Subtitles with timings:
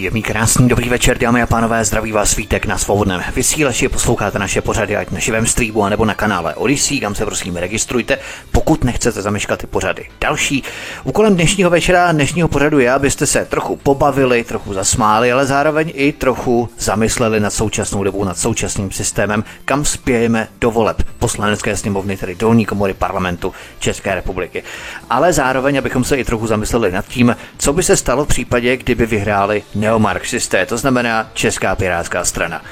[0.00, 4.60] Příjemný, krásný, dobrý večer, dámy a pánové, zdraví vás svítek na svobodném vysílači, posloucháte naše
[4.60, 8.18] pořady ať na živém streamu, nebo na kanále Odyssey, kam se prosím registrujte,
[8.52, 10.06] pokud nechcete zameškat ty pořady.
[10.20, 10.62] Další
[11.04, 16.12] úkolem dnešního večera, dnešního pořadu je, abyste se trochu pobavili, trochu zasmáli, ale zároveň i
[16.12, 22.34] trochu zamysleli nad současnou dobou, nad současným systémem, kam spějeme do voleb poslanecké sněmovny, tedy
[22.34, 24.62] dolní komory parlamentu České republiky.
[25.10, 28.76] Ale zároveň, abychom se i trochu zamysleli nad tím, co by se stalo v případě,
[28.76, 32.62] kdyby vyhráli neomarxisté, to znamená Česká pirátská strana.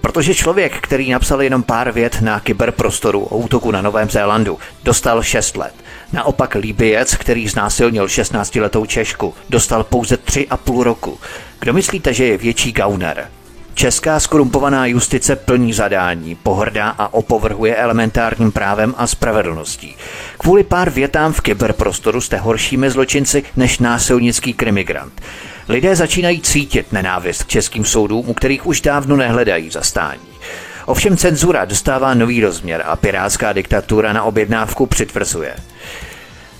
[0.00, 5.22] Protože člověk, který napsal jenom pár vět na kyberprostoru o útoku na Novém Zélandu, dostal
[5.22, 5.74] 6 let.
[6.12, 11.18] Naopak Líbiec, který znásilnil 16-letou Češku, dostal pouze 3,5 roku.
[11.60, 13.28] Kdo myslíte, že je větší gauner?
[13.74, 19.96] Česká skorumpovaná justice plní zadání, pohrdá a opovrhuje elementárním právem a spravedlností.
[20.38, 25.20] Kvůli pár větám v kyberprostoru jste horšími zločinci než násilnický krimigrant.
[25.68, 30.20] Lidé začínají cítit nenávist k českým soudům, u kterých už dávno nehledají zastání.
[30.86, 35.56] Ovšem cenzura dostává nový rozměr a pirátská diktatura na objednávku přitvrzuje.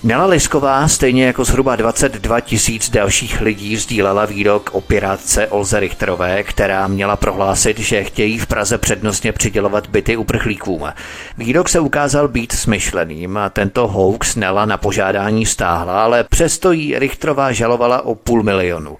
[0.03, 6.43] Nela Lisková, stejně jako zhruba 22 tisíc dalších lidí, sdílela výrok o pirátce Olze Richterové,
[6.43, 10.93] která měla prohlásit, že chtějí v Praze přednostně přidělovat byty uprchlíkům.
[11.37, 16.99] Výrok se ukázal být smyšleným a tento hoax Nela na požádání stáhla, ale přesto jí
[16.99, 18.97] Richterová žalovala o půl milionu.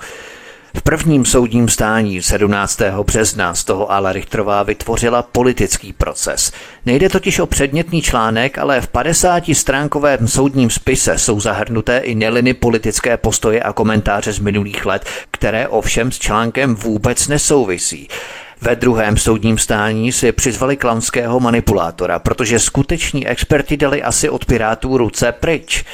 [0.76, 2.82] V prvním soudním stání 17.
[3.04, 6.52] března z toho ale Richterová vytvořila politický proces.
[6.86, 13.18] Nejde totiž o předmětný článek, ale v 50-stránkovém soudním spise jsou zahrnuté i neliny politické
[13.18, 18.08] postoje a komentáře z minulých let, které ovšem s článkem vůbec nesouvisí.
[18.62, 24.98] Ve druhém soudním stání si přizvali klamského manipulátora, protože skuteční experti dali asi od pirátů
[24.98, 25.86] ruce pryč.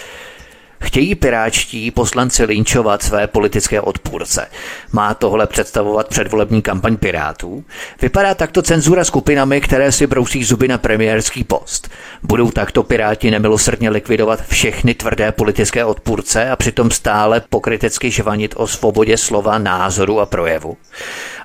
[0.84, 4.48] Chtějí piráčtí poslanci linčovat své politické odpůrce.
[4.92, 7.64] Má tohle představovat předvolební kampaň pirátů?
[8.02, 11.90] Vypadá takto cenzura skupinami, které si brousí zuby na premiérský post.
[12.24, 18.68] Budou takto piráti nemilosrdně likvidovat všechny tvrdé politické odpůrce a přitom stále pokrytecky žvanit o
[18.68, 20.78] svobodě slova, názoru a projevu.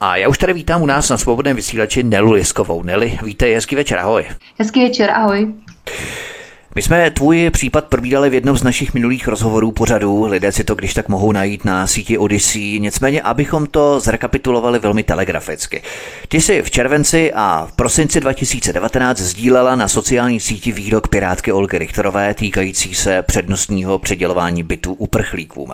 [0.00, 2.82] A já už tady vítám u nás na svobodném vysílači Nelu Liskovou.
[2.82, 4.26] Neli, vítej, hezký večer, ahoj.
[4.58, 5.54] Hezký večer, ahoj.
[6.78, 10.24] My jsme tvůj případ probírali v jednom z našich minulých rozhovorů pořadu.
[10.24, 12.80] Lidé si to když tak mohou najít na síti Odyssey.
[12.80, 15.82] Nicméně, abychom to zrekapitulovali velmi telegraficky.
[16.28, 21.78] Ty jsi v červenci a v prosinci 2019 sdílela na sociální síti výrok pirátky Olgy
[21.78, 25.72] Richterové týkající se přednostního předělování bytů uprchlíkům.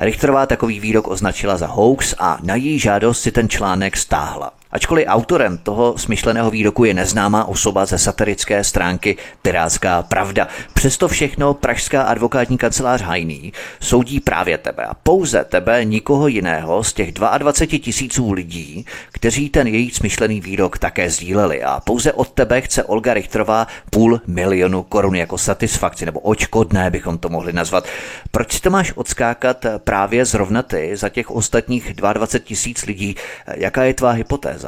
[0.00, 4.52] Richterová takový výrok označila za hoax a na její žádost si ten článek stáhla.
[4.70, 11.54] Ačkoliv autorem toho smyšleného výroku je neznámá osoba ze satirické stránky Pirátská pravda, přesto všechno
[11.54, 17.78] pražská advokátní kancelář Hajný soudí právě tebe a pouze tebe, nikoho jiného z těch 22
[17.78, 23.14] tisíců lidí, kteří ten její smyšlený výrok také sdíleli a pouze od tebe chce Olga
[23.14, 27.84] Richterová půl milionu korun jako satisfakci nebo očkodné bychom to mohli nazvat.
[28.30, 33.16] Proč to máš odskákat právě zrovna ty za těch ostatních 22 tisíc lidí?
[33.54, 34.65] Jaká je tvá hypotéza?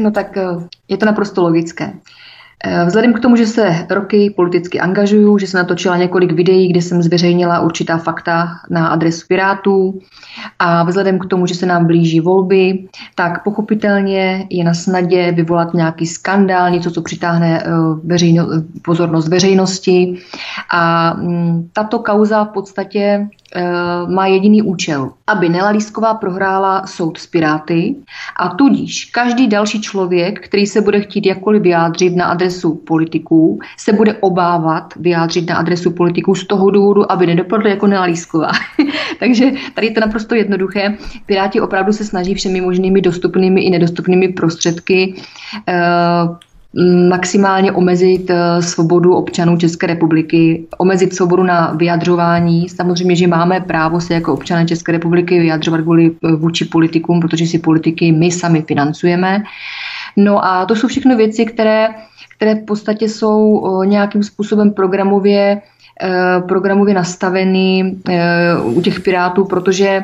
[0.00, 0.44] No tak eh,
[0.88, 1.92] je to naprosto logické.
[2.64, 6.82] Eh, vzhledem k tomu, že se roky politicky angažuju, že jsem natočila několik videí, kde
[6.82, 10.00] jsem zveřejnila určitá fakta na adresu Pirátů
[10.58, 15.74] a vzhledem k tomu, že se nám blíží volby, tak pochopitelně je na snadě vyvolat
[15.74, 17.70] nějaký skandál, něco, co přitáhne eh,
[18.04, 18.48] veřejno,
[18.84, 20.18] pozornost veřejnosti.
[20.72, 23.28] A mm, tato kauza v podstatě
[24.08, 27.94] má jediný účel, aby Nela Lísková prohrála soud s Piráty
[28.36, 33.92] a tudíž každý další člověk, který se bude chtít jakkoliv vyjádřit na adresu politiků, se
[33.92, 38.50] bude obávat vyjádřit na adresu politiků z toho důvodu, aby nedopadl jako Nela Lísková.
[39.18, 40.96] Takže tady je to naprosto jednoduché.
[41.26, 45.14] Piráti opravdu se snaží všemi možnými dostupnými i nedostupnými prostředky
[45.68, 46.36] uh,
[47.08, 52.68] maximálně omezit eh, svobodu občanů České republiky, omezit svobodu na vyjadřování.
[52.68, 57.46] Samozřejmě, že máme právo se jako občané České republiky vyjadřovat vůli, eh, vůči politikům, protože
[57.46, 59.42] si politiky my sami financujeme.
[60.16, 61.88] No a to jsou všechno věci, které,
[62.36, 65.62] které v podstatě jsou eh, nějakým způsobem programově,
[66.48, 67.96] programově nastaveny
[68.64, 70.02] u těch pirátů, protože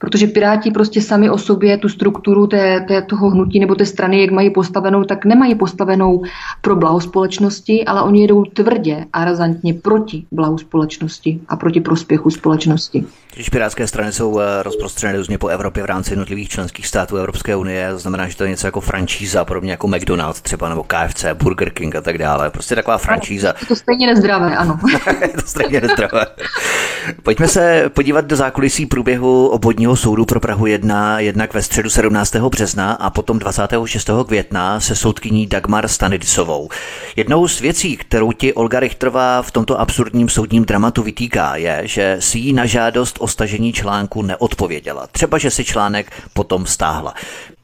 [0.00, 4.20] Protože Piráti prostě sami o sobě tu strukturu té, té, toho hnutí nebo té strany,
[4.20, 6.22] jak mají postavenou, tak nemají postavenou
[6.60, 12.30] pro blaho společnosti, ale oni jedou tvrdě a razantně proti blahu společnosti a proti prospěchu
[12.30, 13.04] společnosti.
[13.34, 17.56] Když pirátské strany jsou eh, rozprostřené různě po Evropě v rámci jednotlivých členských států Evropské
[17.56, 21.24] unie, to znamená, že to je něco jako franšíza, podobně jako McDonald's třeba, nebo KFC,
[21.34, 22.50] Burger King a tak dále.
[22.50, 23.54] Prostě taková franšíza.
[23.60, 24.78] Je to stejně nezdravé, ano.
[25.22, 26.26] je to stejně nezdravé.
[27.22, 32.36] Pojďme se podívat do zákulisí průběhu obvodního soudu pro Prahu 1, jednak ve středu 17.
[32.36, 34.10] března a potom 26.
[34.26, 36.68] května se soudkyní Dagmar Stanidisovou.
[37.16, 42.16] Jednou z věcí, kterou ti Olga Richterová v tomto absurdním soudním dramatu vytýká, je, že
[42.20, 45.06] si jí na žádost o stažení článku neodpověděla.
[45.06, 47.14] Třeba, že si článek potom stáhla.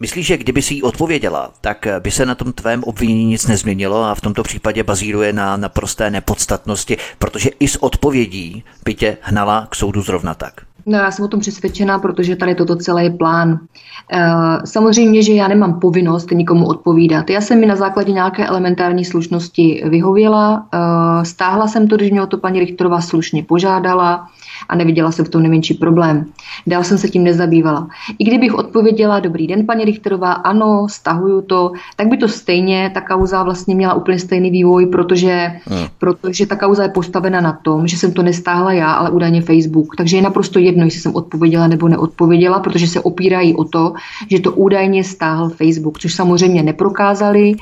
[0.00, 4.04] Myslíš, že kdyby si jí odpověděla, tak by se na tom tvém obvinění nic nezměnilo
[4.04, 9.66] a v tomto případě bazíruje na naprosté nepodstatnosti, protože i s odpovědí by tě hnala
[9.70, 10.65] k soudu zrovna tak.
[10.88, 13.58] No, já jsem o tom přesvědčená, protože tady toto celé je plán.
[14.12, 14.20] E,
[14.64, 17.30] samozřejmě, že já nemám povinnost nikomu odpovídat.
[17.30, 20.78] Já jsem mi na základě nějaké elementární slušnosti vyhověla, e,
[21.24, 24.26] stáhla jsem to, když mě o to paní Richterová slušně požádala
[24.68, 26.26] a neviděla jsem v tom nejmenší problém.
[26.66, 27.88] Dál jsem se tím nezabývala.
[28.18, 33.00] I kdybych odpověděla, dobrý den, paní Richterová, ano, stahuju to, tak by to stejně, ta
[33.00, 35.86] kauza vlastně měla úplně stejný vývoj, protože, hmm.
[35.98, 39.96] protože ta kauza je postavena na tom, že jsem to nestáhla já, ale údajně Facebook.
[39.96, 43.92] Takže je naprosto jedno, jestli jsem odpověděla nebo neodpověděla, protože se opírají o to,
[44.30, 47.52] že to údajně stáhl Facebook, což samozřejmě neprokázali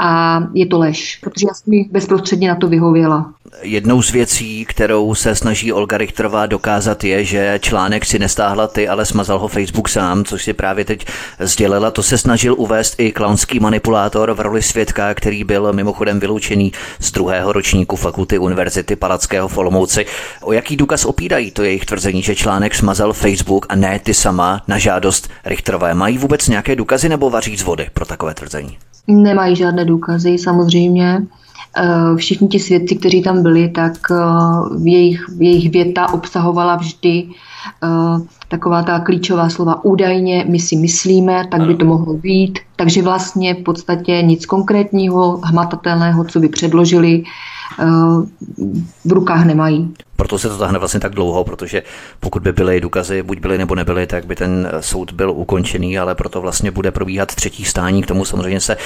[0.00, 3.32] a je to lež, protože já jsem bezprostředně na to vyhověla.
[3.62, 8.88] Jednou z věcí, kterou se snaží Olga Richterová dokázat, je, že článek si nestáhla ty,
[8.88, 11.06] ale smazal ho Facebook sám, což si právě teď
[11.40, 11.90] sdělila.
[11.90, 17.12] To se snažil uvést i klaunský manipulátor v roli svědka, který byl mimochodem vyloučený z
[17.12, 20.06] druhého ročníku fakulty Univerzity Palackého v Olomouci.
[20.40, 24.62] O jaký důkaz opírají to jejich tvrzení, že článek smazal Facebook a ne ty sama
[24.68, 25.94] na žádost Richterové?
[25.94, 28.78] Mají vůbec nějaké důkazy nebo vaří z vody pro takové tvrzení?
[29.08, 31.26] Nemají žádné důkazy, samozřejmě.
[31.78, 34.14] Eh, všichni ti svědci, kteří tam byli, tak eh,
[34.78, 37.28] v jejich, jejich věta obsahovala vždy
[37.84, 37.88] eh,
[38.48, 42.58] taková ta klíčová slova údajně, my si myslíme, tak by to mohlo být.
[42.76, 47.24] Takže vlastně v podstatě nic konkrétního, hmatatelného, co by předložili,
[49.04, 49.94] v rukách nemají.
[50.16, 51.82] Proto se to tahne vlastně tak dlouho, protože
[52.20, 56.14] pokud by byly důkazy, buď byly nebo nebyly, tak by ten soud byl ukončený, ale
[56.14, 58.76] proto vlastně bude probíhat třetí stání, k tomu samozřejmě se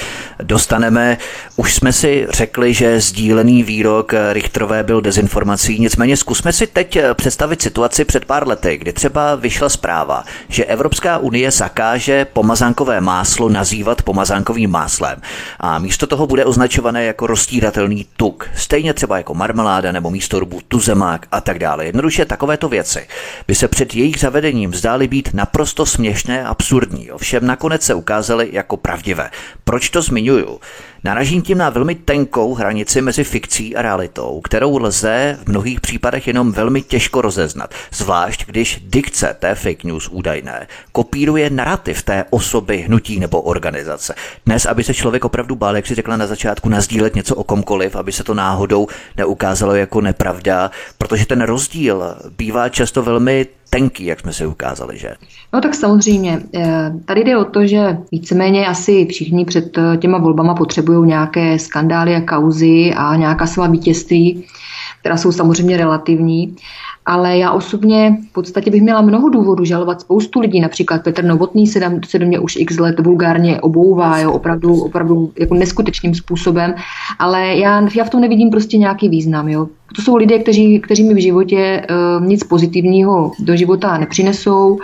[0.43, 1.17] dostaneme.
[1.55, 7.61] Už jsme si řekli, že sdílený výrok Richterové byl dezinformací, nicméně zkusme si teď představit
[7.61, 14.01] situaci před pár lety, kdy třeba vyšla zpráva, že Evropská unie zakáže pomazánkové máslo nazývat
[14.01, 15.21] pomazánkovým máslem.
[15.59, 20.59] A místo toho bude označované jako rozstíratelný tuk, stejně třeba jako marmeláda nebo místo rubu
[20.67, 21.85] tuzemák tlak a tak dále.
[21.85, 23.07] Jednoduše takovéto věci
[23.47, 28.49] by se před jejich zavedením zdály být naprosto směšné a absurdní, ovšem nakonec se ukázaly
[28.51, 29.29] jako pravdivé.
[29.63, 30.59] Proč to zmiňuju?
[31.03, 36.27] Naražím tím na velmi tenkou hranici mezi fikcí a realitou, kterou lze v mnohých případech
[36.27, 42.77] jenom velmi těžko rozeznat, zvlášť když dikce té fake news údajné kopíruje narrativ té osoby,
[42.77, 44.15] hnutí nebo organizace.
[44.45, 47.95] Dnes, aby se člověk opravdu bál, jak si řekla na začátku, nazdílet něco o komkoliv,
[47.95, 48.87] aby se to náhodou
[49.17, 52.03] neukázalo jako nepravda, protože ten rozdíl
[52.37, 55.09] bývá často velmi tenký, jak jsme si ukázali, že?
[55.53, 56.41] No tak samozřejmě.
[56.55, 61.59] Eh, tady jde o to, že víceméně asi všichni před eh, těma volbama potřebují nějaké
[61.59, 64.45] skandály a kauzy a nějaká svá vítězství,
[65.01, 66.55] která jsou samozřejmě relativní
[67.05, 71.67] ale já osobně v podstatě bych měla mnoho důvodů žalovat spoustu lidí, například Petr Novotný
[71.67, 76.15] se, tam, se do mě už x let vulgárně obouvá, jo, opravdu, opravdu jako neskutečným
[76.15, 76.75] způsobem,
[77.19, 79.49] ale já, já v tom nevidím prostě nějaký význam.
[79.49, 79.67] Jo.
[79.95, 81.85] To jsou lidé, kteří, kteří mi v životě
[82.19, 84.79] uh, nic pozitivního do života nepřinesou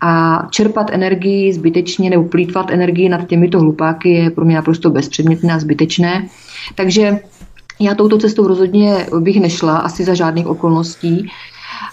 [0.00, 5.54] a čerpat energii zbytečně nebo plítvat energii nad těmito hlupáky je pro mě naprosto bezpředmětné
[5.54, 6.28] a zbytečné.
[6.74, 7.20] Takže
[7.80, 11.30] já touto cestou rozhodně bych nešla, asi za žádných okolností.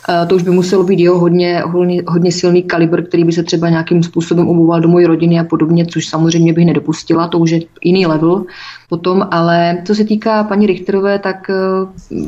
[0.10, 3.44] Eh, to už by muselo být jeho hodně, hodně, hodně silný kalibr, který by se
[3.44, 7.52] třeba nějakým způsobem obouval do mojí rodiny a podobně, což samozřejmě bych nedopustila, to už
[7.52, 8.46] je jiný level
[8.90, 11.54] potom, ale co se týká paní Richterové, tak eh,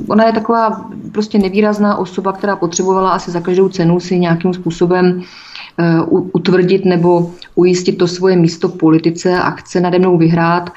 [0.07, 5.21] ona je taková prostě nevýrazná osoba, která potřebovala asi za každou cenu si nějakým způsobem
[5.79, 6.01] eh,
[6.33, 10.69] utvrdit nebo ujistit to svoje místo v politice a chce nade mnou vyhrát.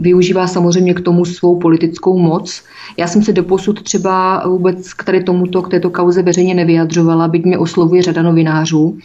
[0.00, 2.62] Využívá samozřejmě k tomu svou politickou moc.
[2.96, 7.44] Já jsem se doposud třeba vůbec k tady tomuto, k této kauze veřejně nevyjadřovala, byť
[7.44, 8.98] mě oslovuje řada novinářů.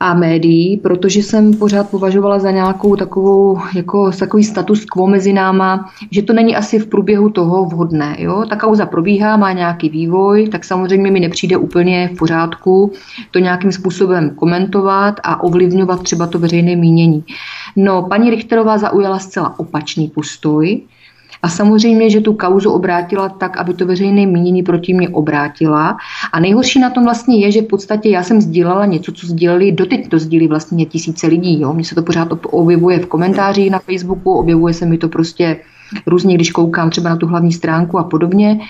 [0.00, 5.90] A médií, protože jsem pořád považovala za nějakou takovou, jako takový status quo mezi náma,
[6.10, 8.16] že to není asi v průběhu toho vhodné.
[8.18, 8.44] Jo?
[8.48, 12.92] Ta kauza probíhá, má nějaký vývoj, tak samozřejmě mi nepřijde úplně v pořádku
[13.30, 17.24] to nějakým způsobem komentovat a ovlivňovat třeba to veřejné mínění.
[17.76, 20.80] No, paní Richterová zaujala zcela opačný postoj,
[21.42, 25.96] a samozřejmě, že tu kauzu obrátila tak, aby to veřejné mínění proti mě obrátila.
[26.32, 29.72] A nejhorší na tom vlastně je, že v podstatě já jsem sdílela něco, co sdíleli,
[29.72, 31.60] doteď to sdílí vlastně tisíce lidí.
[31.60, 31.72] Jo?
[31.72, 35.56] Mně se to pořád objevuje v komentářích na Facebooku, objevuje se mi to prostě
[36.06, 38.60] různě, když koukám třeba na tu hlavní stránku a podobně.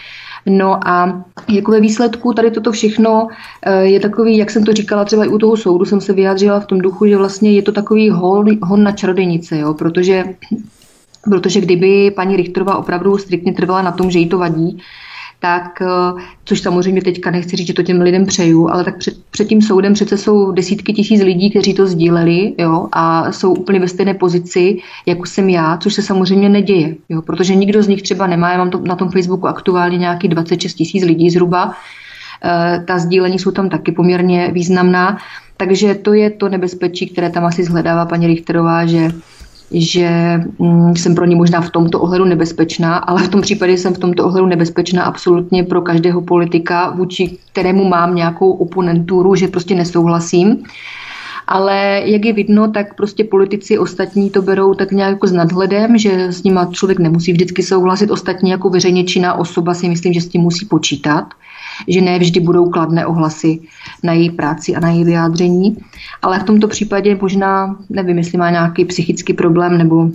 [0.46, 3.28] No a jako ve výsledku tady toto všechno
[3.62, 6.60] eh, je takový, jak jsem to říkala třeba i u toho soudu, jsem se vyjádřila
[6.60, 10.24] v tom duchu, že vlastně je to takový hon, hon na čarodějnice, jo, protože
[11.24, 14.82] protože kdyby paní Richterová opravdu striktně trvala na tom, že jí to vadí,
[15.40, 19.14] tak, eh, což samozřejmě teďka nechci říct, že to těm lidem přeju, ale tak před,
[19.30, 23.80] před tím soudem přece jsou desítky tisíc lidí, kteří to sdíleli jo, a jsou úplně
[23.80, 28.02] ve stejné pozici, jako jsem já, což se samozřejmě neděje, jo, protože nikdo z nich
[28.02, 31.72] třeba nemá, já mám to, na tom Facebooku aktuálně nějaký 26 tisíc lidí zhruba,
[32.44, 35.18] e, ta sdílení jsou tam taky poměrně významná,
[35.56, 39.10] takže to je to nebezpečí, které tam asi zhledává paní Richterová, že
[39.70, 43.94] že mm, jsem pro ně možná v tomto ohledu nebezpečná, ale v tom případě jsem
[43.94, 49.74] v tomto ohledu nebezpečná absolutně pro každého politika, vůči kterému mám nějakou oponenturu, že prostě
[49.74, 50.62] nesouhlasím.
[51.46, 55.98] Ale jak je vidno, tak prostě politici ostatní to berou tak nějak jako s nadhledem,
[55.98, 58.10] že s nima člověk nemusí vždycky souhlasit.
[58.10, 61.24] Ostatní jako veřejně činná osoba si myslím, že s tím musí počítat
[61.88, 63.60] že ne vždy budou kladné ohlasy
[64.02, 65.76] na její práci a na její vyjádření,
[66.22, 70.10] ale v tomto případě možná, nevím, jestli má nějaký psychický problém nebo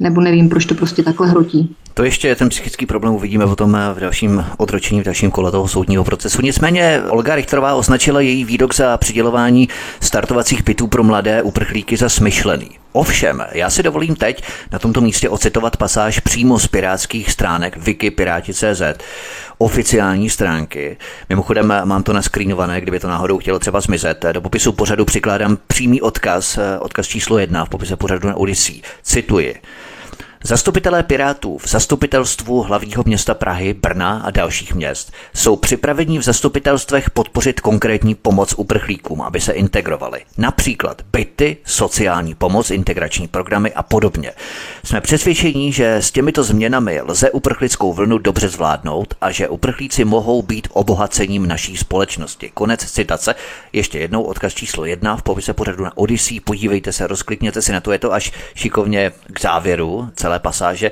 [0.00, 1.76] nebo nevím, proč to prostě takhle hrotí.
[1.94, 6.04] To ještě ten psychický problém uvidíme potom v dalším odročení, v dalším kole toho soudního
[6.04, 6.42] procesu.
[6.42, 9.68] Nicméně Olga Richterová označila její výrok za přidělování
[10.00, 12.68] startovacích bytů pro mladé uprchlíky za smyšlený.
[12.96, 18.10] Ovšem, já si dovolím teď na tomto místě ocitovat pasáž přímo z pirátských stránek Wiki
[18.10, 18.82] Piráti.cz,
[19.58, 20.96] oficiální stránky.
[21.28, 24.24] Mimochodem mám to naskrínované, kdyby to náhodou chtělo třeba zmizet.
[24.32, 28.82] Do popisu pořadu přikládám přímý odkaz, odkaz číslo jedna v popise pořadu na Odyssey.
[29.02, 29.54] Cituji.
[30.46, 37.10] Zastupitelé Pirátů v zastupitelstvu hlavního města Prahy, Brna a dalších měst jsou připraveni v zastupitelstvech
[37.10, 40.20] podpořit konkrétní pomoc uprchlíkům, aby se integrovali.
[40.38, 44.32] Například byty, sociální pomoc, integrační programy a podobně.
[44.84, 50.42] Jsme přesvědčeni, že s těmito změnami lze uprchlickou vlnu dobře zvládnout a že uprchlíci mohou
[50.42, 52.50] být obohacením naší společnosti.
[52.54, 53.34] Konec citace.
[53.72, 56.40] Ještě jednou odkaz číslo jedna v popise pořadu na Odyssey.
[56.40, 60.90] Podívejte se, rozklikněte si na to, je to až šikovně k závěru celé celé pasáže.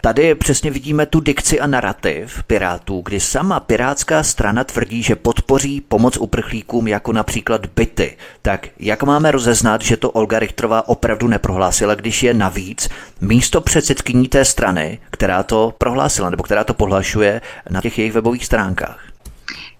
[0.00, 5.80] Tady přesně vidíme tu dikci a narrativ Pirátů, kdy sama pirátská strana tvrdí, že podpoří
[5.80, 8.16] pomoc uprchlíkům jako například byty.
[8.42, 12.88] Tak jak máme rozeznat, že to Olga Richtrová opravdu neprohlásila, když je navíc
[13.20, 17.40] místo předsedkyní té strany, která to prohlásila nebo která to pohlašuje
[17.70, 19.13] na těch jejich webových stránkách?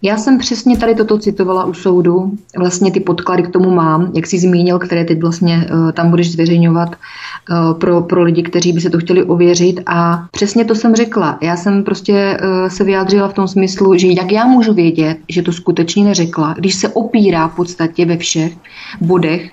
[0.06, 2.32] Já jsem přesně tady toto citovala u soudu.
[2.58, 6.32] Vlastně ty podklady k tomu mám, jak jsi zmínil, které teď vlastně uh, tam budeš
[6.32, 9.80] zveřejňovat uh, pro, pro lidi, kteří by se to chtěli ověřit.
[9.86, 11.38] A přesně to jsem řekla.
[11.42, 15.42] Já jsem prostě uh, se vyjádřila v tom smyslu, že jak já můžu vědět, že
[15.42, 18.52] to skutečně neřekla, když se opírá v podstatě ve všech
[19.00, 19.50] bodech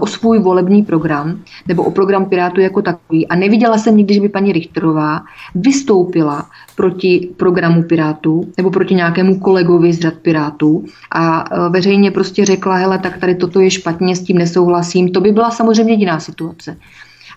[0.00, 3.28] o svůj volební program nebo o program Pirátu jako takový.
[3.28, 5.20] A neviděla jsem nikdy, že by paní Richterová
[5.54, 12.44] vystoupila proti programu Pirátů nebo proti nějakému kolegovi z řad Pirátů a e, veřejně prostě
[12.44, 15.12] řekla, hele, tak tady toto je špatně, s tím nesouhlasím.
[15.12, 16.76] To by byla samozřejmě jiná situace.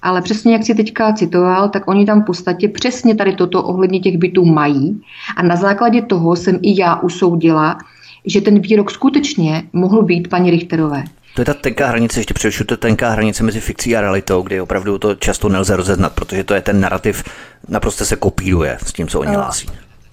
[0.01, 4.00] Ale přesně jak si teďka citoval, tak oni tam v podstatě přesně tady toto ohledně
[4.00, 5.01] těch bytů mají
[5.38, 7.77] a na základě toho jsem i já usoudila,
[8.25, 11.03] že ten výrok skutečně mohl být paní Richterové.
[11.35, 14.41] To je ta tenká hranice, ještě přerušu, to je tenká hranice mezi fikcí a realitou,
[14.41, 17.23] kdy opravdu to často nelze rozeznat, protože to je ten narrativ,
[17.67, 19.67] naprosto se kopíruje s tím, co oni hlásí.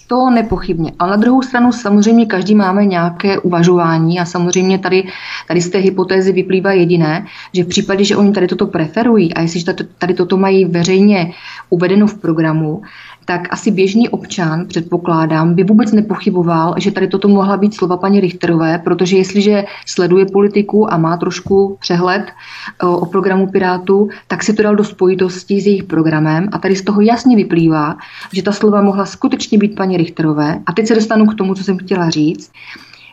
[0.08, 0.92] To nepochybně.
[0.98, 5.04] Ale na druhou stranu samozřejmě každý máme nějaké uvažování a samozřejmě tady,
[5.48, 9.40] tady z té hypotézy vyplývá jediné, že v případě, že oni tady toto preferují a
[9.40, 9.66] jestliže
[9.98, 11.32] tady toto mají veřejně
[11.70, 12.82] uvedeno v programu,
[13.28, 18.20] tak asi běžný občan, předpokládám, by vůbec nepochyboval, že tady toto mohla být slova paní
[18.20, 22.26] Richterové, protože jestliže sleduje politiku a má trošku přehled
[22.82, 26.82] o programu Pirátů, tak si to dal do spojitosti s jejich programem a tady z
[26.82, 27.96] toho jasně vyplývá,
[28.32, 30.60] že ta slova mohla skutečně být paní Richterové.
[30.66, 32.50] A teď se dostanu k tomu, co jsem chtěla říct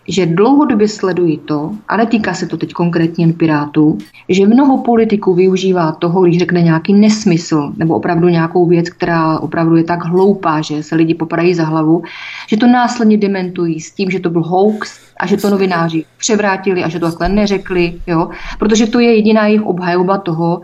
[0.07, 3.97] že dlouhodobě sleduji to, a netýká se to teď konkrétně jen Pirátů,
[4.29, 9.75] že mnoho politiků využívá toho, když řekne nějaký nesmysl nebo opravdu nějakou věc, která opravdu
[9.75, 12.03] je tak hloupá, že se lidi popadají za hlavu,
[12.47, 16.83] že to následně dementují s tím, že to byl hoax a že to novináři převrátili
[16.83, 18.29] a že to takhle neřekli, jo?
[18.59, 20.61] protože to je jediná jejich obhajoba toho,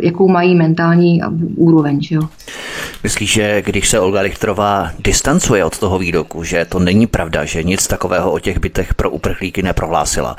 [0.00, 1.20] jakou mají mentální
[1.56, 2.02] úroveň.
[2.02, 2.22] Že jo?
[3.02, 7.62] Myslíš, že když se Olga Lichtrová distancuje od toho výroku, že to není pravda, že
[7.62, 10.36] nic takového o těch bytech pro uprchlíky neprohlásila,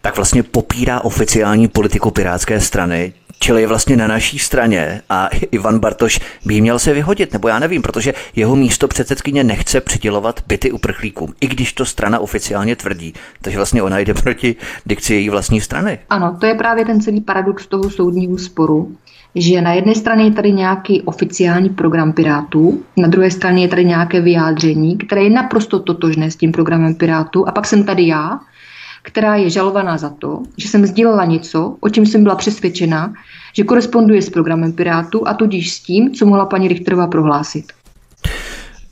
[0.00, 5.78] tak vlastně popírá oficiální politiku Pirátské strany, čili je vlastně na naší straně a Ivan
[5.78, 10.72] Bartoš by měl se vyhodit, nebo já nevím, protože jeho místo předsedkyně nechce přidělovat byty
[10.72, 13.14] uprchlíkům, i když to strana oficiálně tvrdí.
[13.42, 15.98] Takže vlastně ona jde proti dikci její vlastní strany.
[16.10, 18.96] Ano, to je právě ten celý paradox toho soudního sporu,
[19.34, 23.84] že na jedné straně je tady nějaký oficiální program Pirátů, na druhé straně je tady
[23.84, 28.40] nějaké vyjádření, které je naprosto totožné s tím programem Pirátů a pak jsem tady já,
[29.08, 33.14] která je žalovaná za to, že jsem sdílela něco, o čem jsem byla přesvědčena,
[33.56, 37.72] že koresponduje s programem Pirátů a tudíž s tím, co mohla paní Richterová prohlásit.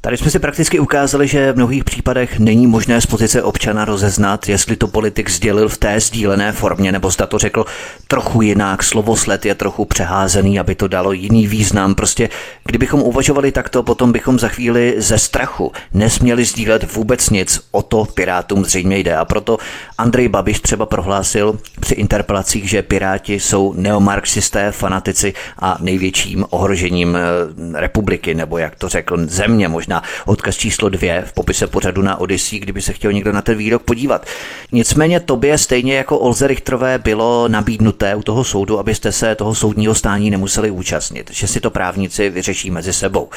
[0.07, 4.49] Tady jsme si prakticky ukázali, že v mnohých případech není možné z pozice občana rozeznat,
[4.49, 7.65] jestli to politik sdělil v té sdílené formě, nebo zda to řekl
[8.09, 8.83] trochu jinak.
[8.83, 11.95] Slovosled je trochu přeházený, aby to dalo jiný význam.
[11.95, 12.29] Prostě,
[12.65, 17.61] kdybychom uvažovali takto, potom bychom za chvíli ze strachu nesměli sdílet vůbec nic.
[17.71, 19.17] O to Pirátům zřejmě jde.
[19.17, 19.59] A proto
[19.99, 27.81] Andrej Babiš třeba prohlásil při interpelacích, že Piráti jsou neomarxisté, fanatici a největším ohrožením eh,
[27.81, 32.21] republiky, nebo jak to řekl, země možná na odkaz číslo dvě v popise pořadu na
[32.21, 34.27] Odyssey, kdyby se chtěl někdo na ten výrok podívat.
[34.73, 39.95] Nicméně tobě stejně jako Olze Richterové bylo nabídnuté u toho soudu, abyste se toho soudního
[39.95, 43.29] stání nemuseli účastnit, že si to právníci vyřeší mezi sebou.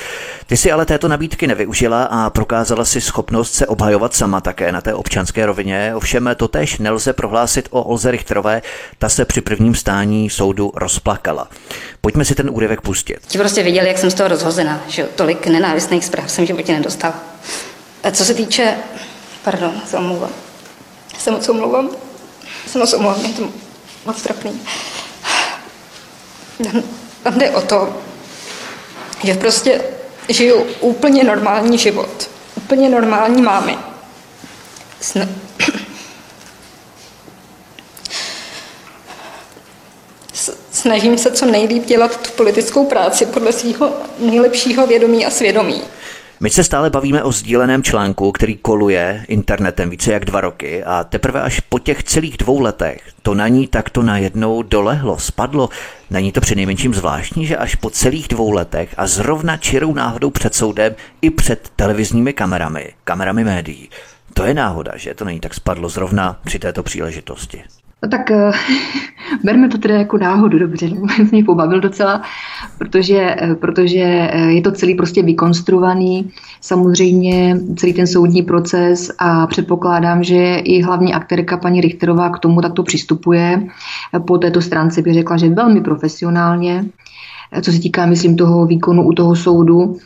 [0.48, 4.82] Ty si ale této nabídky nevyužila a prokázala si schopnost se obhajovat sama také na
[4.82, 5.92] té občanské rovině.
[5.96, 8.62] Ovšem to tež nelze prohlásit o Olze Richterové,
[8.98, 11.48] ta se při prvním stání soudu rozplakala.
[12.02, 13.18] Pojďme si ten úryvek pustit.
[13.28, 17.14] Ti prostě viděli, jak jsem z toho rozhozená, že tolik nenávistných zpráv jsem životě nedostal.
[18.04, 18.78] A co se týče,
[19.44, 20.30] pardon, se omlouvám.
[21.18, 21.90] Se moc omlouvám.
[22.68, 23.50] Se moc omlouvám, je to
[24.06, 24.62] moc trapný.
[27.24, 27.98] Tam jde o to,
[29.24, 29.82] že prostě
[30.30, 32.30] žiju úplně normální život.
[32.56, 33.78] Úplně normální mámy.
[35.02, 35.30] Sn-
[40.72, 45.82] snažím se co nejlíp dělat tu politickou práci podle svého nejlepšího vědomí a svědomí.
[46.42, 51.04] My se stále bavíme o sdíleném článku, který koluje internetem více jak dva roky a
[51.04, 55.70] teprve až po těch celých dvou letech to na ní takto najednou dolehlo, spadlo.
[56.10, 60.56] Není to přinejmenším zvláštní, že až po celých dvou letech a zrovna čirou náhodou před
[60.56, 63.90] soudem i před televizními kamerami, kamerami médií,
[64.34, 67.64] to je náhoda, že to není tak spadlo zrovna při této příležitosti.
[68.04, 68.56] No tak uh,
[69.44, 72.22] berme to tedy jako náhodu, dobře, jsem mě pobavil docela,
[72.78, 76.32] protože, uh, protože uh, je to celý prostě vykonstruovaný,
[76.62, 82.62] samozřejmě celý ten soudní proces a předpokládám, že i hlavní aktérka paní Richterová k tomu
[82.62, 83.68] takto přistupuje.
[84.28, 86.86] Po této stránce bych řekla, že velmi profesionálně,
[87.62, 89.98] co se týká, myslím, toho výkonu u toho soudu.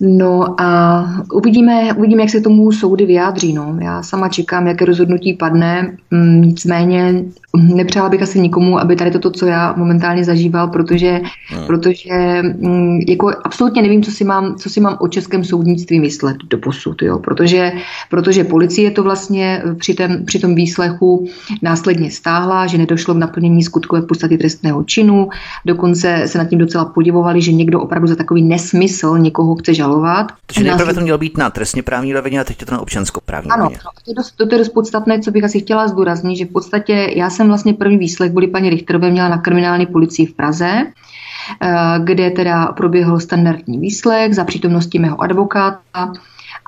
[0.00, 3.52] No a uvidíme, uvidíme, jak se tomu soudy vyjádří.
[3.52, 3.78] No.
[3.80, 5.96] Já sama čekám, jaké rozhodnutí padne.
[6.10, 7.24] Mm, nicméně
[7.56, 11.66] nepřála bych asi nikomu, aby tady toto, co já momentálně zažíval, protože, hmm.
[11.66, 16.36] protože mm, jako absolutně nevím, co si, mám, co si mám o českém soudnictví myslet
[16.50, 17.18] do posud, jo?
[17.18, 17.72] Protože,
[18.10, 21.28] protože policie to vlastně při, ten, při tom výslechu
[21.62, 25.28] následně stáhla, že nedošlo k naplnění skutkové podstaty trestného činu,
[25.64, 30.26] dokonce se nad tím docela podivovali, že někdo opravdu za takový nesmysl někoho chce žalovat.
[30.46, 33.50] Takže nejprve to mělo být na trestně právní rovině a teď je to na občanskoprávní
[33.50, 36.48] Ano, to je, dost, to je dost podstatné, co bych asi chtěla zdůraznit, že v
[36.48, 40.72] podstatě já jsem vlastně první výslech byli paní Richterové měla na kriminální policii v Praze,
[40.72, 41.68] eh,
[42.04, 46.12] kde teda proběhl standardní výslech za přítomnosti mého advokáta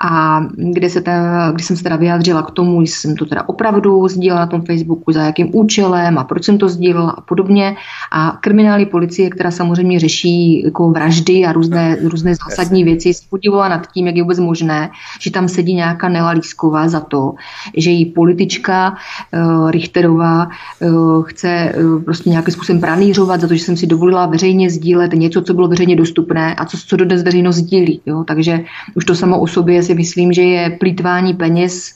[0.03, 1.25] a kde, se ten,
[1.55, 4.63] kde jsem se teda vyjádřila k tomu, jestli jsem to teda opravdu sdílela na tom
[4.63, 7.77] Facebooku, za jakým účelem a proč jsem to sdílela a podobně.
[8.13, 13.87] A kriminální policie, která samozřejmě řeší jako vraždy a různé, různé zásadní věci, spodívala nad
[13.93, 17.35] tím, jak je vůbec možné, že tam sedí nějaká Nela Lísková za to,
[17.77, 18.97] že její politička
[19.33, 20.49] uh, Richterová
[20.81, 25.13] uh, chce uh, prostě nějakým způsobem pranířovat za to, že jsem si dovolila veřejně sdílet
[25.13, 28.01] něco, co bylo veřejně dostupné a co, co dodnes veřejnost sdílí.
[28.07, 28.25] Jo?
[28.25, 28.61] Takže
[28.95, 31.95] už to samo o sobě si myslím, že je plítvání peněz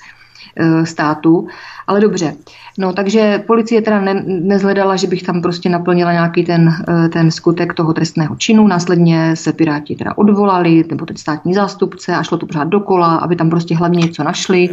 [0.56, 1.48] e, státu,
[1.86, 2.34] ale dobře.
[2.78, 7.30] No, takže policie teda ne, nezhledala, že bych tam prostě naplnila nějaký ten, e, ten
[7.30, 8.66] skutek toho trestného činu.
[8.66, 13.36] Následně se Piráti teda odvolali, nebo ten státní zástupce a šlo to pořád dokola, aby
[13.36, 14.68] tam prostě hlavně něco našli.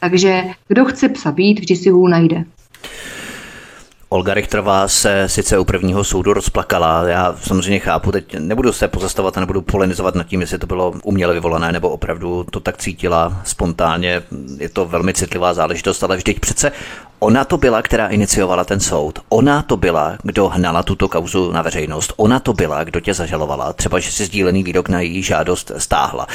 [0.00, 2.44] Takže kdo chce psa být, vždy si ho najde.
[4.14, 7.08] Olga Richterová se sice u prvního soudu rozplakala.
[7.08, 10.94] Já samozřejmě chápu, teď nebudu se pozastavovat a nebudu polenizovat nad tím, jestli to bylo
[11.02, 14.22] uměle vyvolané nebo opravdu to tak cítila spontánně.
[14.58, 16.72] Je to velmi citlivá záležitost, ale vždyť přece
[17.24, 19.18] Ona to byla, která iniciovala ten soud.
[19.28, 22.12] Ona to byla, kdo hnala tuto kauzu na veřejnost.
[22.16, 23.72] Ona to byla, kdo tě zažalovala.
[23.72, 26.26] Třeba, že si sdílený výrok na její žádost stáhla.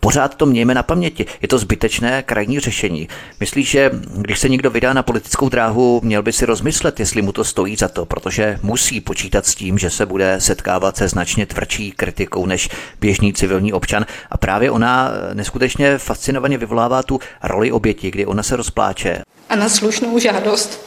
[0.00, 1.26] Pořád to mějme na paměti.
[1.42, 3.08] Je to zbytečné krajní řešení.
[3.40, 7.32] Myslíš, že když se někdo vydá na politickou dráhu, měl by si rozmyslet, jestli mu
[7.32, 11.46] to stojí za to, protože musí počítat s tím, že se bude setkávat se značně
[11.46, 12.68] tvrdší kritikou než
[13.00, 14.06] běžný civilní občan.
[14.30, 19.68] A právě ona neskutečně fascinovaně vyvolává tu roli oběti, kdy ona se rozpláče a na
[19.68, 20.80] slušnou žádost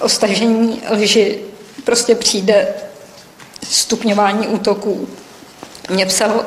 [0.00, 1.38] o stažení lži
[1.84, 2.68] prostě přijde
[3.70, 5.08] stupňování útoků.
[5.90, 6.44] Mě psalo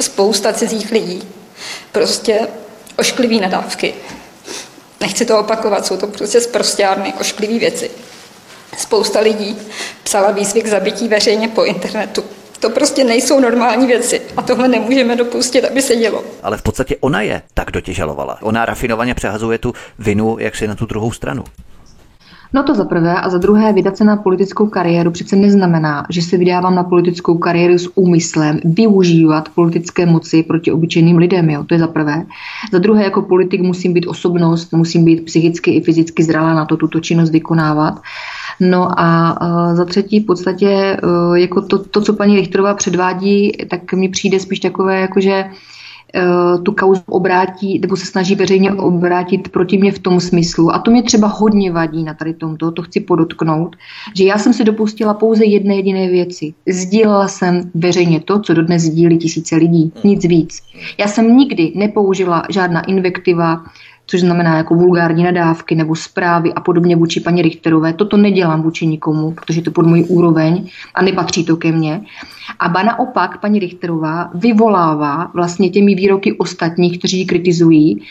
[0.00, 1.28] spousta cizích lidí,
[1.92, 2.48] prostě
[2.96, 3.94] ošklivý nadávky.
[5.00, 7.90] Nechci to opakovat, jsou to prostě zprostěrny, ošklivý věci.
[8.78, 9.58] Spousta lidí
[10.02, 12.24] psala výzvy k zabití veřejně po internetu.
[12.64, 16.24] To prostě nejsou normální věci a tohle nemůžeme dopustit, aby se dělo.
[16.42, 18.38] Ale v podstatě ona je tak dotěžalovala.
[18.42, 21.44] Ona rafinovaně přehazuje tu vinu jaksi na tu druhou stranu.
[22.54, 26.22] No to za prvé a za druhé vydat se na politickou kariéru přece neznamená, že
[26.22, 31.50] se vydávám na politickou kariéru s úmyslem využívat politické moci proti obyčejným lidem.
[31.50, 31.64] Jo?
[31.64, 32.26] To je za prvé.
[32.72, 36.76] Za druhé, jako politik musím být osobnost, musím být psychicky i fyzicky zralá na to
[36.76, 38.00] tuto činnost vykonávat.
[38.60, 39.38] No a
[39.74, 40.98] za třetí v podstatě e,
[41.34, 45.50] jako to, to, co paní Richterová předvádí, tak mi přijde spíš takové, jako že e,
[46.62, 50.74] tu kauzu obrátí, nebo se snaží veřejně obrátit proti mě v tom smyslu.
[50.74, 53.76] A to mě třeba hodně vadí na tady tomto, to chci podotknout,
[54.16, 56.54] že já jsem se dopustila pouze jedné jediné věci.
[56.68, 60.62] Sdílela jsem veřejně to, co dodnes sdílí tisíce lidí, nic víc.
[60.98, 63.64] Já jsem nikdy nepoužila žádná invektiva,
[64.06, 67.92] což znamená jako vulgární nadávky nebo zprávy a podobně vůči paní Richterové.
[67.92, 72.00] Toto nedělám vůči nikomu, protože to pod můj úroveň a nepatří to ke mně.
[72.58, 78.02] A ba naopak paní Richterová vyvolává vlastně těmi výroky ostatních, kteří ji kritizují,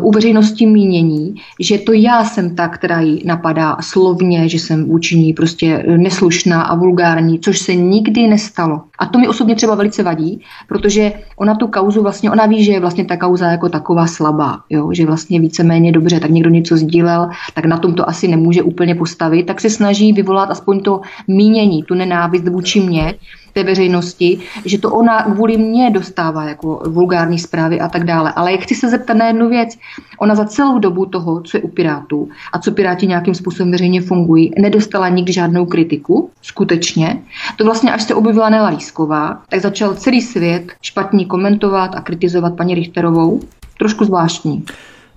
[0.00, 5.18] u veřejnosti mínění, že to já jsem ta, která ji napadá slovně, že jsem vůči
[5.18, 8.80] ní prostě neslušná a vulgární, což se nikdy nestalo.
[8.98, 12.72] A to mi osobně třeba velice vadí, protože ona tu kauzu vlastně, ona ví, že
[12.72, 14.90] je vlastně ta kauza jako taková slabá, jo?
[14.92, 18.94] že vlastně víceméně dobře, tak někdo něco sdílel, tak na tom to asi nemůže úplně
[18.94, 23.14] postavit, tak se snaží vyvolat aspoň to mínění, tu nenávist vůči mně,
[23.56, 28.32] té veřejnosti, že to ona kvůli mně dostává jako vulgární zprávy a tak dále.
[28.36, 29.78] Ale jak chci se zeptat na jednu věc,
[30.18, 34.00] ona za celou dobu toho, co je u Pirátů a co Piráti nějakým způsobem veřejně
[34.00, 37.22] fungují, nedostala nikdy žádnou kritiku, skutečně.
[37.56, 42.56] To vlastně až se objevila Nela Lísková, tak začal celý svět špatně komentovat a kritizovat
[42.56, 43.40] paní Richterovou.
[43.78, 44.64] Trošku zvláštní.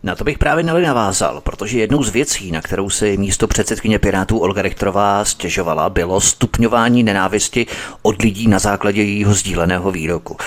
[0.03, 3.99] Na to bych právě Neli navázal, protože jednou z věcí, na kterou si místo předsedkyně
[3.99, 7.67] Pirátů Olga Rektorová stěžovala, bylo stupňování nenávisti
[8.01, 10.37] od lidí na základě jejího sdíleného výroku.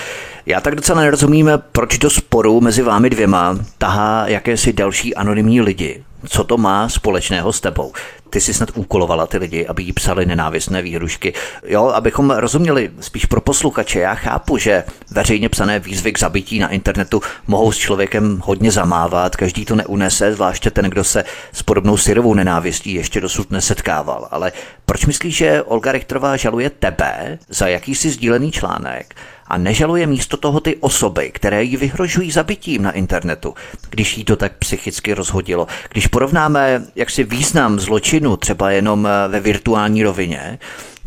[0.47, 6.05] Já tak docela nerozumím, proč do sporu mezi vámi dvěma tahá jakési další anonymní lidi.
[6.27, 7.93] Co to má společného s tebou?
[8.33, 11.33] Ty jsi snad úkolovala ty lidi, aby jí psali nenávistné výhrušky.
[11.67, 16.69] Jo, abychom rozuměli spíš pro posluchače, já chápu, že veřejně psané výzvy k zabití na
[16.69, 21.97] internetu mohou s člověkem hodně zamávat, každý to neunese, zvláště ten, kdo se s podobnou
[21.97, 24.29] syrovou nenávistí ještě dosud nesetkával.
[24.31, 24.53] Ale
[24.87, 29.15] proč myslíš, že Olga Richterová žaluje tebe za jakýsi sdílený článek?
[29.53, 33.55] A nežaluje místo toho ty osoby, které ji vyhrožují zabitím na internetu,
[33.91, 35.67] když jí to tak psychicky rozhodilo.
[35.91, 40.59] Když porovnáme jaksi význam zločinu třeba jenom eh, ve virtuální rovině,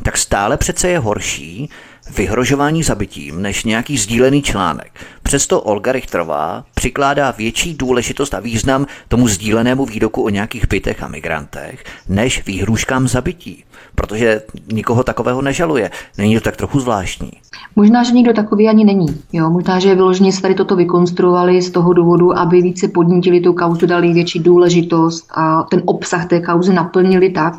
[0.04, 1.70] tak stále přece je horší
[2.18, 4.92] vyhrožování zabitím než nějaký sdílený článek.
[5.24, 11.08] Přesto Olga Richterová přikládá větší důležitost a význam tomu sdílenému výroku o nějakých bytech a
[11.08, 13.65] migrantech, než výhruškám zabití,
[13.96, 15.92] protože nikoho takového nežaluje.
[16.18, 17.32] Není to tak trochu zvláštní?
[17.76, 19.08] Možná, že nikdo takový ani není.
[19.34, 19.50] Jo?
[19.50, 23.86] Možná, že vyloženě se tady toto vykonstruovali z toho důvodu, aby více podnítili tu kauzu,
[23.86, 27.54] dali větší důležitost a ten obsah té kauzy naplnili tak,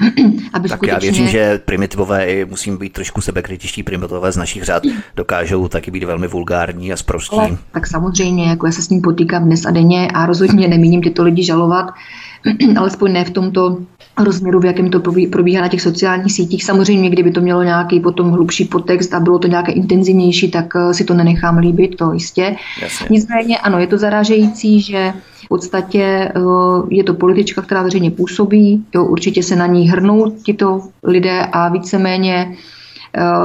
[0.52, 0.90] aby tak skutečně...
[0.90, 4.82] já věřím, že primitivové, musím být trošku sebekritičtí primitivové z našich řád,
[5.16, 7.36] dokážou taky být velmi vulgární a sprostí.
[7.36, 11.02] Ale, tak samozřejmě, jako já se s ním potýkám dnes a denně a rozhodně nemíním
[11.02, 11.86] tyto lidi žalovat,
[12.76, 13.78] alespoň ne v tomto
[14.24, 15.00] rozměru, v jakém to
[15.32, 16.64] probíhá na těch sociálních sítích.
[16.64, 20.94] Samozřejmě, kdyby to mělo nějaký potom hlubší podtext a bylo to nějaké intenzivnější, tak eh,
[20.94, 22.56] si to nenechám líbit, to jistě.
[22.82, 23.06] Jasně.
[23.10, 25.12] Nicméně, ano, je to zarážející, že
[25.44, 26.40] v podstatě eh,
[26.88, 31.68] je to politička, která veřejně působí, jo, určitě se na ní hrnou tito lidé a
[31.68, 32.56] víceméně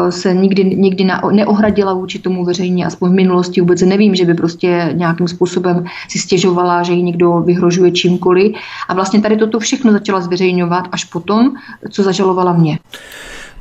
[0.10, 4.34] se nikdy, nikdy na, neohradila vůči tomu veřejně, aspoň v minulosti vůbec nevím, že by
[4.34, 8.56] prostě nějakým způsobem si stěžovala, že jí někdo vyhrožuje čímkoliv.
[8.88, 11.54] A vlastně tady toto všechno začala zveřejňovat až potom,
[11.92, 12.80] co zažalovala mě.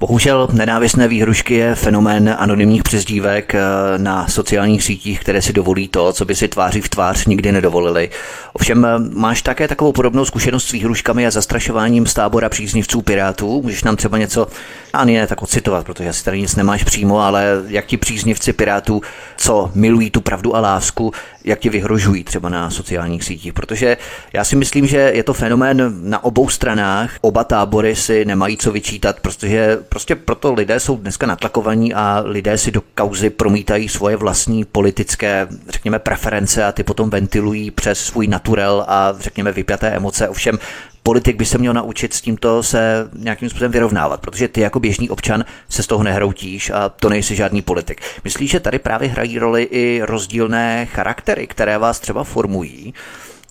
[0.01, 3.61] Bohužel nenávistné výhrušky je fenomén anonymních přezdívek eh,
[3.97, 8.11] na sociálních sítích, které si dovolí to, co by si tváří v tvář nikdy nedovolili.
[8.57, 13.62] Ovšem eh, máš také takovou podobnou zkušenost s výhruškami a zastrašováním z tábora příznivců Pirátů?
[13.62, 14.47] Můžeš nám třeba něco,
[14.93, 19.03] ani ne tak ocitovat, protože asi tady nic nemáš přímo, ale jak ti příznivci Pirátů,
[19.37, 21.12] co milují tu pravdu a lásku,
[21.45, 23.97] jak ti vyhrožují třeba na sociálních sítích, protože
[24.33, 27.11] já si myslím, že je to fenomén na obou stranách.
[27.21, 32.59] Oba tábory si nemají co vyčítat, protože prostě proto lidé jsou dneska natlakovaní a lidé
[32.59, 38.29] si do kauzy promítají svoje vlastní politické, řekněme, preference a ty potom ventilují přes svůj
[38.44, 40.28] naturel a řekněme vypjaté emoce.
[40.28, 40.59] Ovšem
[41.02, 45.11] politik by se měl naučit s tímto se nějakým způsobem vyrovnávat, protože ty jako běžný
[45.11, 48.00] občan se z toho nehroutíš a to nejsi žádný politik.
[48.24, 52.94] Myslíš, že tady právě hrají roli i rozdílné charaktery, které vás třeba formují?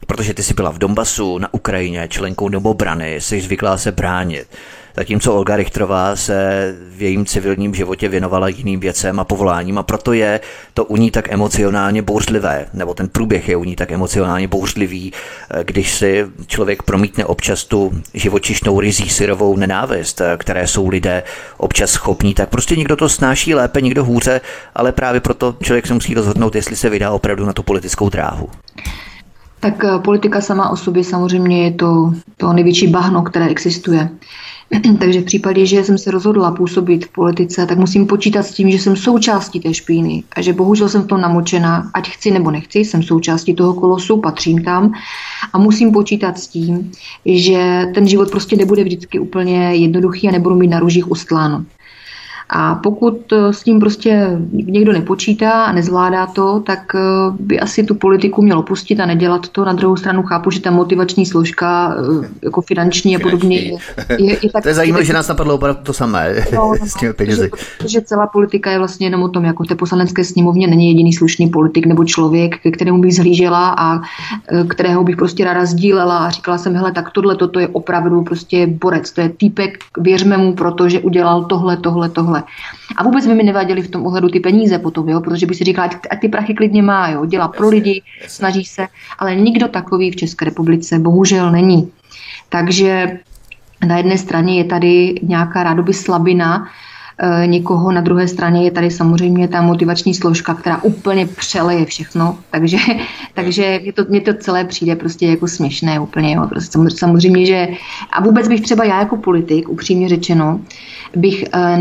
[0.07, 4.47] Protože ty jsi byla v Donbasu, na Ukrajině, členkou domobrany, jsi zvyklá se bránit
[4.95, 10.13] zatímco Olga Richterová se v jejím civilním životě věnovala jiným věcem a povoláním a proto
[10.13, 10.39] je
[10.73, 15.13] to u ní tak emocionálně bouřlivé, nebo ten průběh je u ní tak emocionálně bouřlivý,
[15.49, 21.23] eh, když si člověk promítne občas tu živočišnou rizí syrovou nenávist, eh, které jsou lidé
[21.57, 24.41] občas schopní, tak prostě někdo to snáší lépe, někdo hůře,
[24.75, 28.49] ale právě proto člověk se musí rozhodnout, jestli se vydá opravdu na tu politickou dráhu.
[29.59, 34.09] Tak eh, politika sama o sobě samozřejmě je to, to největší bahno, které existuje.
[34.99, 38.71] Takže v případě, že jsem se rozhodla působit v politice, tak musím počítat s tím,
[38.71, 42.51] že jsem součástí té špíny a že bohužel jsem v tom namočená, ať chci nebo
[42.51, 44.93] nechci, jsem součástí toho kolosu, patřím tam
[45.53, 46.91] a musím počítat s tím,
[47.25, 51.65] že ten život prostě nebude vždycky úplně jednoduchý a nebudu mít na růžích ustláno.
[52.55, 56.99] A pokud eh, s tím prostě někdo nepočítá a nezvládá to, tak eh,
[57.39, 59.65] by asi tu politiku mělo pustit a nedělat to.
[59.65, 63.77] Na druhou stranu chápu, že ta motivační složka, eh, jako finanční a podobně, je,
[64.17, 64.63] je, je tak...
[64.63, 67.49] To je zajímavé, že nás napadlo opravdu to samé no, no, s těmi penězi.
[67.49, 70.87] Protože, protože celá politika je vlastně jenom o tom, jako v té poslanecké sněmovně není
[70.87, 74.01] jediný slušný politik nebo člověk, ke kterému bych zhlížela a
[74.67, 78.67] kterého bych prostě ráda sdílela a říkala jsem, hele, tak tohle, toto je opravdu prostě
[78.67, 82.42] borec, to je týpek, věřme mu, protože udělal tohle, tohle, tohle.
[82.95, 85.63] A vůbec by mi nevadily v tom ohledu ty peníze potom, jo, protože by si
[85.63, 88.87] říkala, ať ty prachy klidně má, jo, dělá pro lidi, snaží se,
[89.19, 91.91] ale nikdo takový v České republice bohužel není.
[92.49, 93.19] Takže
[93.87, 96.67] na jedné straně je tady nějaká rádoby slabina,
[97.17, 102.37] e, někoho, na druhé straně je tady samozřejmě ta motivační složka, která úplně přeleje všechno,
[102.51, 102.77] takže,
[103.33, 106.47] takže mě, to, mě to celé přijde prostě jako směšné úplně, jo.
[106.49, 107.67] Prostě samozřejmě, že
[108.11, 110.59] a vůbec bych třeba já jako politik, upřímně řečeno,
[111.15, 111.77] bych eh,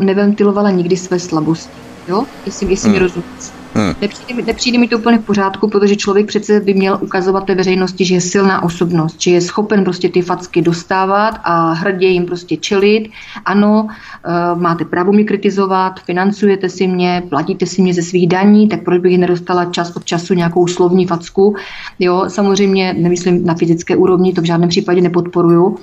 [0.00, 1.80] neventilovala nikdy své slabosti.
[2.08, 2.24] Jo?
[2.46, 2.92] Jestli, jestli hmm.
[2.92, 3.65] mi rozumíš.
[3.76, 3.94] Hmm.
[4.00, 7.54] Nepřijde, mi, nepřijde mi to úplně v pořádku, protože člověk přece by měl ukazovat té
[7.54, 12.26] veřejnosti, že je silná osobnost, že je schopen prostě ty facky dostávat a hrdě jim
[12.26, 13.10] prostě čelit.
[13.44, 18.68] Ano, uh, máte právo mě kritizovat, financujete si mě, platíte si mě ze svých daní,
[18.68, 21.56] tak proč bych nedostala čas od času nějakou slovní facku.
[21.98, 25.76] Jo, samozřejmě nemyslím na fyzické úrovni, to v žádném případě nepodporuju.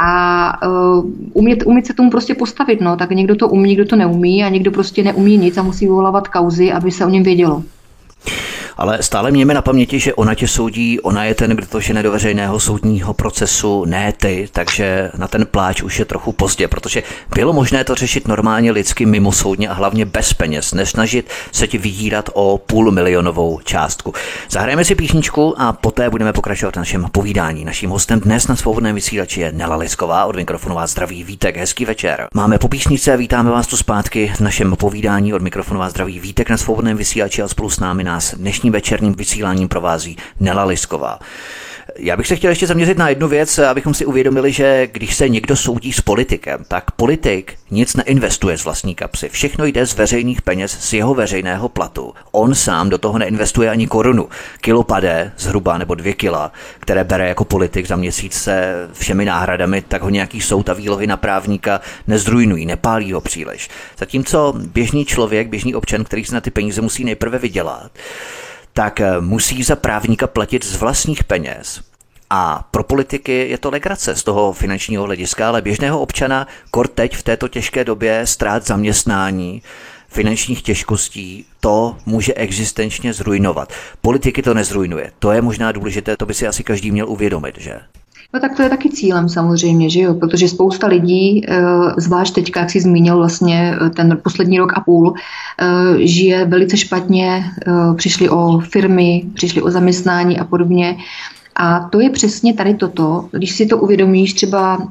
[0.00, 3.96] A uh, umět, umět se tomu prostě postavit, no, tak někdo to umí, někdo to
[3.96, 7.62] neumí a někdo prostě neumí nic a musí vyvolávat kauzy, aby se něm vědělo.
[8.76, 12.02] Ale stále mějme na paměti, že ona tě soudí, ona je ten, kdo to žene
[12.02, 17.02] do veřejného soudního procesu, ne ty, takže na ten pláč už je trochu pozdě, protože
[17.34, 21.78] bylo možné to řešit normálně lidsky mimo soudně a hlavně bez peněz, nesnažit se ti
[21.78, 24.14] vydírat o půl milionovou částku.
[24.50, 27.64] Zahrajeme si písničku a poté budeme pokračovat v našem povídání.
[27.64, 31.84] Naším hostem dnes na svobodném vysílači je Nela Lisková, od mikrofonu vás zdraví Vítek, hezký
[31.84, 32.26] večer.
[32.34, 36.50] Máme po písničce, vítáme vás tu zpátky v našem povídání od mikrofonu vás zdraví Vítek
[36.50, 41.18] na svobodném vysílači a spolu s námi nás dnešní večerním vysíláním provází Nela Lisková.
[41.98, 45.28] Já bych se chtěl ještě zaměřit na jednu věc, abychom si uvědomili, že když se
[45.28, 49.28] někdo soudí s politikem, tak politik nic neinvestuje z vlastní kapsy.
[49.28, 52.14] Všechno jde z veřejných peněz, z jeho veřejného platu.
[52.32, 54.28] On sám do toho neinvestuje ani korunu.
[54.60, 59.82] Kilo pade, zhruba nebo dvě kila, které bere jako politik za měsíc se všemi náhradami,
[59.82, 63.68] tak ho nějaký soud a výlohy na právníka nezdrujnují, nepálí ho příliš.
[63.98, 67.90] Zatímco běžný člověk, běžný občan, který si na ty peníze musí nejprve vydělat,
[68.72, 71.80] tak eh, musí za právníka platit z vlastních peněz.
[72.30, 77.16] A pro politiky je to legrace z toho finančního hlediska, ale běžného občana kor teď
[77.16, 79.62] v této těžké době ztrát zaměstnání,
[80.08, 83.72] finančních těžkostí, to může existenčně zrujnovat.
[84.00, 85.12] Politiky to nezrujnuje.
[85.18, 87.80] To je možná důležité, to by si asi každý měl uvědomit, že?
[88.34, 91.62] No tak to je taky cílem samozřejmě, že jo, protože spousta lidí, eh,
[91.96, 96.76] zvlášť teďka, jak jsi zmínil vlastně eh, ten poslední rok a půl, eh, žije velice
[96.76, 97.44] špatně,
[97.96, 100.96] přišli o firmy, přišli o zaměstnání a podobně.
[101.56, 104.88] A to je přesně tady toto, když si to uvědomíš třeba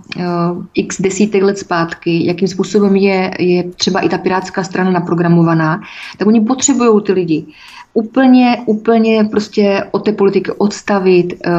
[0.73, 5.81] x desítek let zpátky, jakým způsobem je, je třeba i ta pirátská strana naprogramovaná,
[6.17, 7.45] tak oni potřebují ty lidi
[7.93, 11.51] úplně, úplně prostě od té politiky odstavit, eh,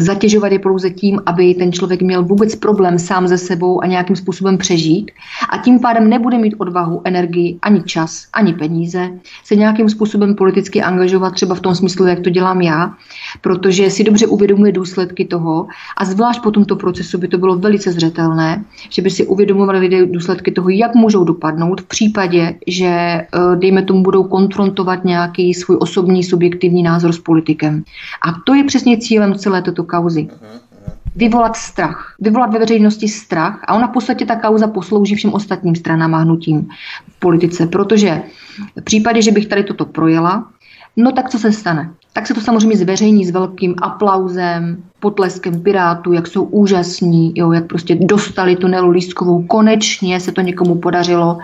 [0.00, 4.16] zatěžovat je pouze tím, aby ten člověk měl vůbec problém sám ze sebou a nějakým
[4.16, 5.10] způsobem přežít.
[5.52, 9.10] A tím pádem nebude mít odvahu, energii, ani čas, ani peníze
[9.44, 12.94] se nějakým způsobem politicky angažovat třeba v tom smyslu, jak to dělám já,
[13.40, 15.66] protože si dobře uvědomuje důsledky toho
[15.96, 20.06] a zvlášť po tomto procesu by to bylo velice zřetelné, že by si uvědomovali lidé
[20.06, 25.76] důsledky toho, jak můžou dopadnout v případě, že eh, dejme tomu budou konfrontovat nějaký svůj
[25.80, 27.84] osobní subjektivní názor s politikem.
[28.22, 30.28] A to je přesně cílem celé této kauzy.
[31.16, 32.14] Vyvolat strach.
[32.20, 36.18] Vyvolat ve veřejnosti strach a ona v podstatě ta kauza poslouží všem ostatním stranám a
[36.18, 36.68] hnutím
[37.08, 38.22] v politice, protože
[38.76, 40.50] v případě, že bych tady toto projela,
[40.96, 41.90] no tak co se stane?
[42.16, 47.66] Tak se to samozřejmě zveřejní s velkým aplauzem, potleskem Pirátů, jak jsou úžasní, jo, jak
[47.66, 51.38] prostě dostali tunelu lístkovou, konečně se to někomu podařilo.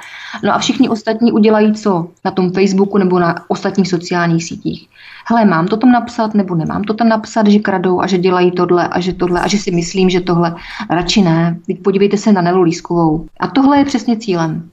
[0.45, 2.09] No a všichni ostatní udělají co?
[2.25, 4.89] Na tom Facebooku nebo na ostatních sociálních sítích.
[5.27, 8.51] Hele, mám to tam napsat nebo nemám to tam napsat, že kradou a že dělají
[8.51, 10.55] tohle a že tohle a že si myslím, že tohle.
[10.91, 11.59] Radši ne.
[11.67, 13.27] Teď podívejte se na Nelu Lískovou.
[13.41, 14.71] A tohle je přesně cílem.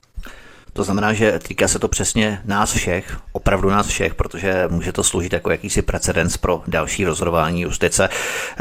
[0.80, 5.04] To znamená, že týká se to přesně nás všech, opravdu nás všech, protože může to
[5.04, 8.10] sloužit jako jakýsi precedens pro další rozhodování justice.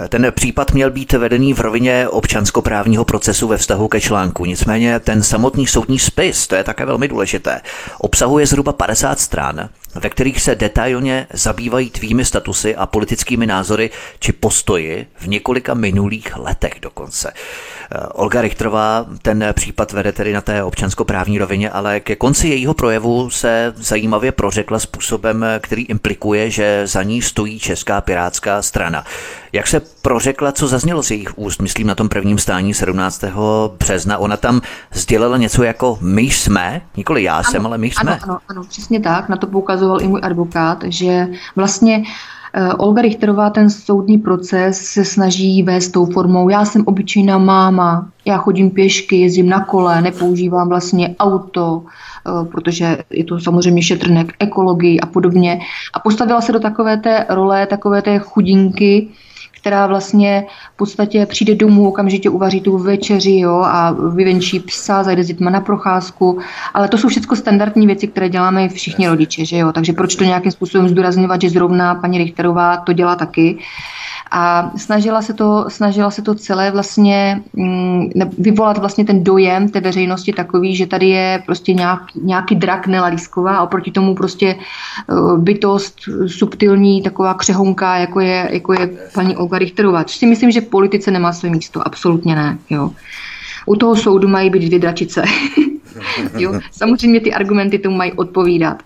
[0.09, 4.45] Ten případ měl být vedený v rovině občanskoprávního procesu ve vztahu ke článku.
[4.45, 7.61] Nicméně ten samotný soudní spis, to je také velmi důležité,
[7.99, 14.33] obsahuje zhruba 50 stran, ve kterých se detailně zabývají tvými statusy a politickými názory či
[14.33, 17.33] postoji v několika minulých letech dokonce.
[17.33, 22.75] Eh, Olga Richterová ten případ vede tedy na té občanskoprávní rovině, ale ke konci jejího
[22.75, 29.05] projevu se zajímavě prořekla způsobem, který implikuje, že za ní stojí Česká pirátská strana.
[29.53, 33.25] Jak se prořekla, co zaznělo z jejich úst, myslím na tom prvním stání 17.
[33.79, 34.61] března, ona tam
[34.93, 38.13] sdělila něco jako my jsme, nikoli já ano, jsem, ale my jsme.
[38.13, 42.03] Ano, ano, ano, přesně tak, na to poukazoval i můj advokát, že vlastně
[42.53, 48.09] Eh, Olga Richterová ten soudní proces se snaží vést tou formou, já jsem obyčejná máma,
[48.25, 54.25] já chodím pěšky, jezdím na kole, nepoužívám vlastně auto, eh, protože je to samozřejmě šetrné
[54.25, 55.61] k ekologii a podobně.
[55.93, 59.09] A postavila se do takové té role, takové té chudinky,
[59.69, 65.25] která vlastně v podstatě přijde domů, okamžitě uvaří tu večeři jo, a vyvenčí psa, zajde
[65.25, 66.39] s dětma na procházku.
[66.75, 69.45] Ale to jsou všechno standardní věci, které děláme všichni rodiče.
[69.45, 69.73] Že jo?
[69.73, 73.59] Takže proč to nějakým způsobem zdůrazňovat, že zrovna paní Richterová to dělá taky.
[74.31, 79.81] A snažila se to, snažila se to celé vlastně mm, vyvolat vlastně ten dojem té
[79.81, 84.57] veřejnosti takový, že tady je prostě nějaký, nějaký drak Nela Lísková a oproti tomu prostě
[85.07, 90.05] uh, bytost subtilní, taková křehonka, jako je, jako je paní Olga Richterová.
[90.05, 92.59] Což si myslím, že politice nemá své místo, absolutně ne.
[92.71, 92.91] Jo.
[93.67, 95.25] U toho soudu mají být dvě dračice.
[96.39, 96.61] jo?
[96.73, 98.83] Samozřejmě ty argumenty tomu mají odpovídat.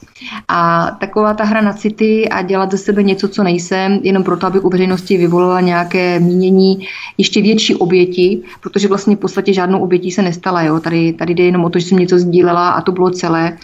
[0.48, 4.46] A taková ta hra na city a dělat ze sebe něco, co nejsem, jenom proto,
[4.46, 6.86] aby u veřejnosti vyvolala nějaké mínění
[7.18, 10.62] ještě větší oběti, protože vlastně v podstatě žádnou obětí se nestala.
[10.62, 10.80] Jo?
[10.80, 13.58] Tady, tady jde jenom o to, že jsem něco sdílela a to bylo celé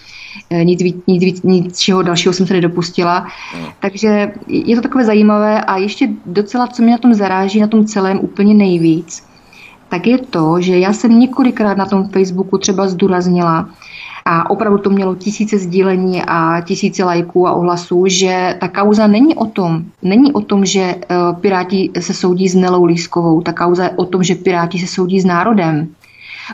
[0.51, 3.27] e, nic, víc, nic, víc, nic čeho dalšího jsem se nedopustila.
[3.81, 7.87] Takže je to takové zajímavé a ještě docela, co mě na tom zaráží, na tom
[7.87, 9.28] celém úplně nejvíc,
[9.89, 13.69] tak je to, že já jsem několikrát na tom Facebooku třeba zdůraznila,
[14.31, 19.35] a opravdu to mělo tisíce sdílení a tisíce lajků a ohlasů, že ta kauza není
[19.35, 23.85] o tom, není o tom, že eh, Piráti se soudí s Nelou Lískovou, ta kauza
[23.85, 25.89] je o tom, že Piráti se soudí s národem.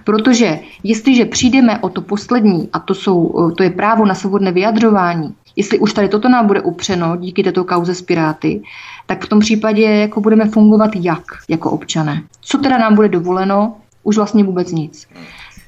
[0.05, 4.53] Protože jestliže přijdeme o to poslední, a to, jsou, eh, to je právo na svobodné
[4.53, 8.63] vyjadřování, jestli už tady toto nám bude upřeno díky této kauze s Piráty,
[9.07, 12.23] tak v tom případě jako budeme fungovat jak jako občané.
[12.41, 13.77] Co teda nám bude dovoleno?
[14.03, 15.09] Už vlastně vůbec nic.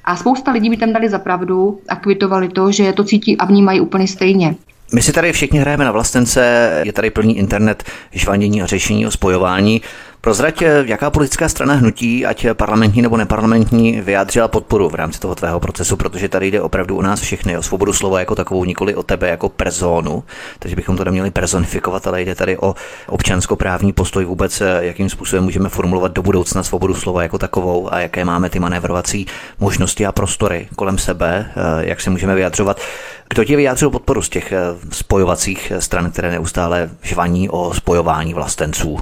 [0.05, 3.45] A spousta lidí by tam dali za pravdu a kvitovali to, že to cítí a
[3.45, 4.55] vnímají úplně stejně.
[4.93, 9.11] My si tady všichni hrajeme na vlastence, je tady plný internet žvanění a řešení o
[9.11, 9.81] spojování.
[10.27, 15.59] Prozrať, jaká politická strana hnutí, ať parlamentní nebo neparlamentní, vyjádřila podporu v rámci toho tvého
[15.59, 19.03] procesu, protože tady jde opravdu o nás všechny, o svobodu slova jako takovou, nikoli o
[19.03, 20.23] tebe jako personu,
[20.59, 22.75] takže bychom to neměli personifikovat, ale jde tady o
[23.07, 28.25] občanskoprávní postoj vůbec, jakým způsobem můžeme formulovat do budoucna svobodu slova jako takovou a jaké
[28.25, 29.25] máme ty manévrovací
[29.59, 32.81] možnosti a prostory kolem sebe, jak se můžeme vyjadřovat.
[33.29, 34.53] Kdo ti vyjádřil podporu z těch
[34.91, 38.97] spojovacích stran, které neustále žvaní o spojování vlastenců?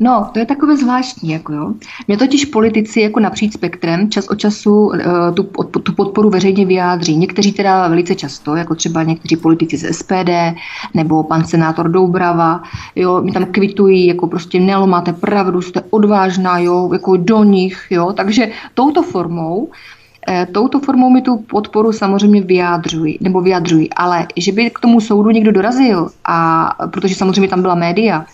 [0.00, 1.72] No, to je takové zvláštní, jako jo.
[2.08, 4.94] Mě totiž politici jako napříč spektrem čas od času uh,
[5.34, 5.42] tu,
[5.78, 7.16] tu podporu veřejně vyjádří.
[7.16, 10.30] Někteří teda velice často, jako třeba někteří politici z SPD
[10.94, 12.62] nebo pan senátor Doubrava,
[12.96, 17.86] jo, mi tam kvitují, jako prostě Nelo, máte pravdu, jste odvážná, jo, jako do nich,
[17.90, 18.12] jo.
[18.12, 19.70] Takže touto formou
[20.28, 25.00] eh, Touto formou mi tu podporu samozřejmě vyjádřují, nebo vyjadřují, ale že by k tomu
[25.00, 28.26] soudu někdo dorazil, a protože samozřejmě tam byla média,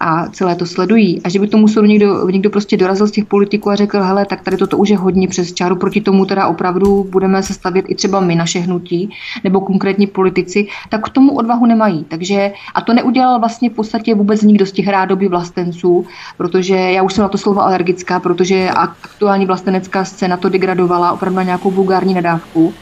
[0.00, 1.20] a celé to sledují.
[1.24, 4.26] A že by tomu soudu někdo, někdo prostě dorazil z těch politiků a řekl, hele,
[4.26, 7.84] tak tady toto už je hodně přes čáru, proti tomu teda opravdu budeme se stavět
[7.88, 9.10] i třeba my, naše hnutí,
[9.44, 12.04] nebo konkrétní politici, tak k tomu odvahu nemají.
[12.04, 16.06] Takže, a to neudělal vlastně v podstatě vůbec nikdo z těch rádoby vlastenců,
[16.36, 21.36] protože já už jsem na to slovo alergická, protože aktuální vlastenecká scéna to degradovala opravdu
[21.36, 22.74] na nějakou vulgární nadávku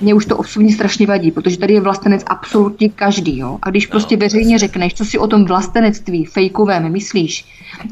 [0.00, 3.38] mě už to osobně strašně vadí, protože tady je vlastenec absolutně každý.
[3.38, 3.58] Jo?
[3.62, 7.44] A když prostě veřejně řekneš, co si o tom vlastenectví fejkovém myslíš,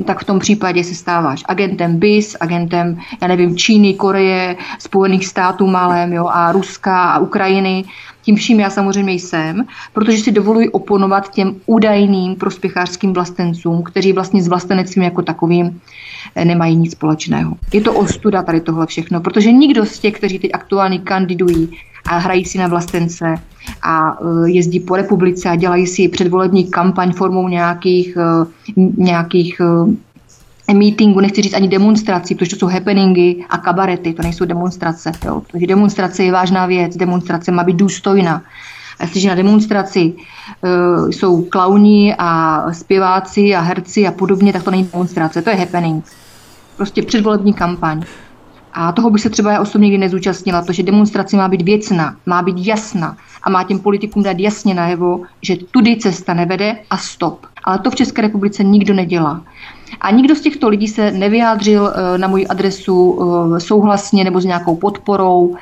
[0.05, 5.67] tak v tom případě se stáváš agentem BIS, agentem, já nevím, Číny, Koreje, Spojených států
[5.67, 7.85] malém, jo, a Ruska a Ukrajiny.
[8.23, 14.43] Tím vším já samozřejmě jsem, protože si dovoluji oponovat těm údajným prospěchářským vlastencům, kteří vlastně
[14.43, 15.81] s vlastenectvím jako takovým
[16.35, 17.57] eh, nemají nic společného.
[17.73, 21.71] Je to ostuda tady tohle všechno, protože nikdo z těch, kteří teď aktuálně kandidují
[22.09, 23.35] a hrají si na vlastence
[23.83, 29.61] a e, jezdí po republice a dělají si předvolební kampaň formou nějakých, e, nějakých
[30.69, 35.13] e, meetingu, nechci říct ani demonstrací, protože to jsou happeningy a kabarety, to nejsou demonstrace.
[35.25, 35.43] Jo.
[35.51, 38.43] Protože demonstrace je vážná věc, demonstrace má být důstojná.
[38.99, 44.71] A jestliže na demonstraci uh, jsou klauni a zpěváci a herci a podobně, tak to
[44.71, 46.05] není demonstrace, to je happening.
[46.77, 48.03] Prostě předvolební kampaň.
[48.81, 52.43] A toho bych se třeba já osobně nikdy nezúčastnila, protože demonstrace má být věcná, má
[52.43, 57.47] být jasná a má těm politikům dát jasně najevo, že tudy cesta nevede a stop.
[57.65, 59.43] Ale to v České republice nikdo nedělá.
[60.01, 63.19] A nikdo z těchto lidí se nevyjádřil eh, na moji adresu
[63.57, 65.57] eh, souhlasně nebo s nějakou podporou.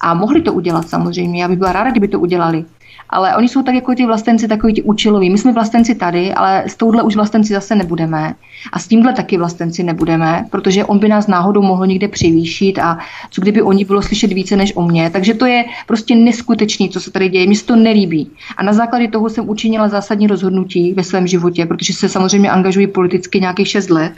[0.00, 1.42] A mohli to udělat samozřejmě.
[1.42, 2.64] Já bych byla ráda, kdyby to udělali
[3.10, 5.30] ale oni jsou tak jako ti vlastenci takový ti účeloví.
[5.30, 8.34] My jsme vlastenci tady, ale s touhle už vlastenci zase nebudeme.
[8.72, 12.98] A s tímhle taky vlastenci nebudeme, protože on by nás náhodou mohl někde přivýšit a
[13.30, 15.10] co kdyby oni bylo slyšet více než o mě.
[15.10, 17.46] Takže to je prostě neskutečný, co se tady děje.
[17.46, 18.30] Mně se to nelíbí.
[18.56, 22.86] A na základě toho jsem učinila zásadní rozhodnutí ve svém životě, protože se samozřejmě angažuji
[22.86, 24.12] politicky nějakých 6 let,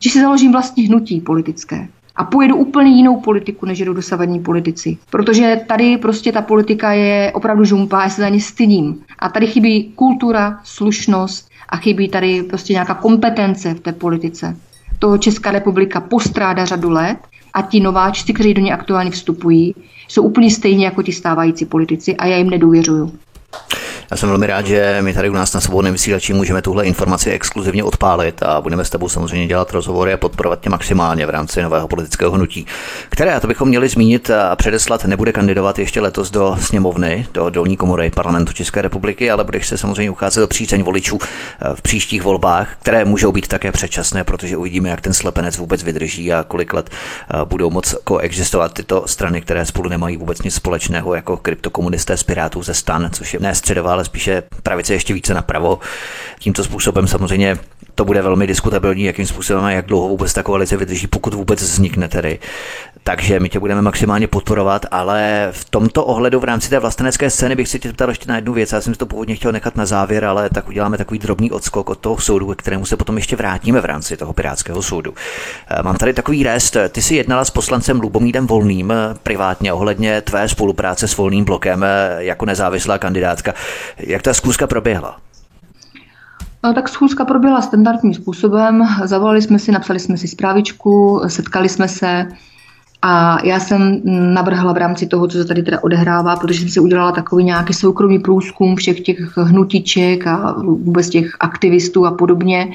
[0.00, 1.88] že si založím vlastní hnutí politické
[2.18, 4.98] a pojedu úplně jinou politiku, než jedou dosavadní politici.
[5.10, 9.02] Protože tady prostě ta politika je opravdu žumpa, já se za ně stydím.
[9.18, 14.56] A tady chybí kultura, slušnost a chybí tady prostě nějaká kompetence v té politice.
[14.98, 17.18] To Česká republika postráda řadu let
[17.54, 19.74] a ti nováčci, kteří do ní aktuálně vstupují,
[20.08, 23.12] jsou úplně stejní jako ti stávající politici a já jim nedůvěřuju.
[24.10, 27.30] Já jsem velmi rád, že my tady u nás na svobodném vysílači můžeme tuhle informaci
[27.30, 31.62] exkluzivně odpálit a budeme s tebou samozřejmě dělat rozhovory a podporovat tě maximálně v rámci
[31.62, 32.66] nového politického hnutí,
[33.08, 37.50] které, a to bychom měli zmínit a předeslat, nebude kandidovat ještě letos do sněmovny, do
[37.50, 41.82] dolní komory parlamentu České republiky, ale budeš se samozřejmě ucházet o přízeň voličů eh, v
[41.82, 46.44] příštích volbách, které můžou být také předčasné, protože uvidíme, jak ten slepenec vůbec vydrží a
[46.48, 51.36] kolik let eh, budou moc koexistovat tyto strany, které spolu nemají vůbec nic společného, jako
[51.36, 55.78] kryptokomunisté z Pirátů ze stan, což je ne středová ale spíše pravice ještě více napravo.
[56.38, 57.56] Tímto způsobem samozřejmě
[57.94, 61.62] to bude velmi diskutabilní, jakým způsobem a jak dlouho vůbec ta koalice vydrží, pokud vůbec
[61.62, 62.38] vznikne tedy.
[63.04, 67.56] Takže my tě budeme maximálně podporovat, ale v tomto ohledu v rámci té vlastenecké scény
[67.56, 68.72] bych se tě ptal ještě na jednu věc.
[68.72, 71.98] Já jsem to původně chtěl nechat na závěr, ale tak uděláme takový drobný odskok od
[71.98, 75.14] toho soudu, k kterému se potom ještě vrátíme v rámci toho Pirátského soudu.
[75.68, 76.76] Eh, mám tady takový rest.
[76.88, 81.84] Ty jsi jednala s poslancem Lubomídem Volným eh, privátně ohledně tvé spolupráce s Volným blokem
[81.84, 83.54] eh, jako nezávislá kandidátka.
[83.98, 85.16] Jak ta zkuska proběhla?
[86.64, 88.88] No, tak schůzka proběhla standardním způsobem.
[89.04, 92.26] Zavolali jsme si, napsali jsme si zprávičku, setkali jsme se
[93.02, 94.00] a já jsem
[94.34, 97.72] navrhla v rámci toho, co se tady teda odehrává, protože jsem si udělala takový nějaký
[97.72, 102.68] soukromý průzkum všech těch hnutiček a vůbec těch aktivistů a podobně.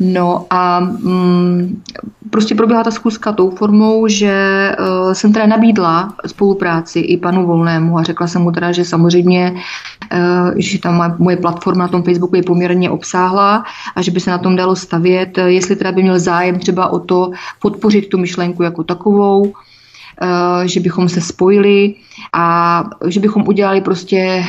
[0.00, 1.82] No a mm,
[2.30, 4.34] prostě proběhla ta zkuska tou formou, že
[4.78, 9.54] uh, jsem teda nabídla spolupráci i panu Volnému a řekla jsem mu teda, že samozřejmě,
[10.12, 13.64] uh, že tam moje platforma na tom Facebooku je poměrně obsáhlá
[13.96, 16.98] a že by se na tom dalo stavět, jestli teda by měl zájem třeba o
[16.98, 17.30] to
[17.60, 19.52] podpořit tu myšlenku jako takovou, uh,
[20.64, 21.94] že bychom se spojili
[22.32, 24.44] a že bychom udělali prostě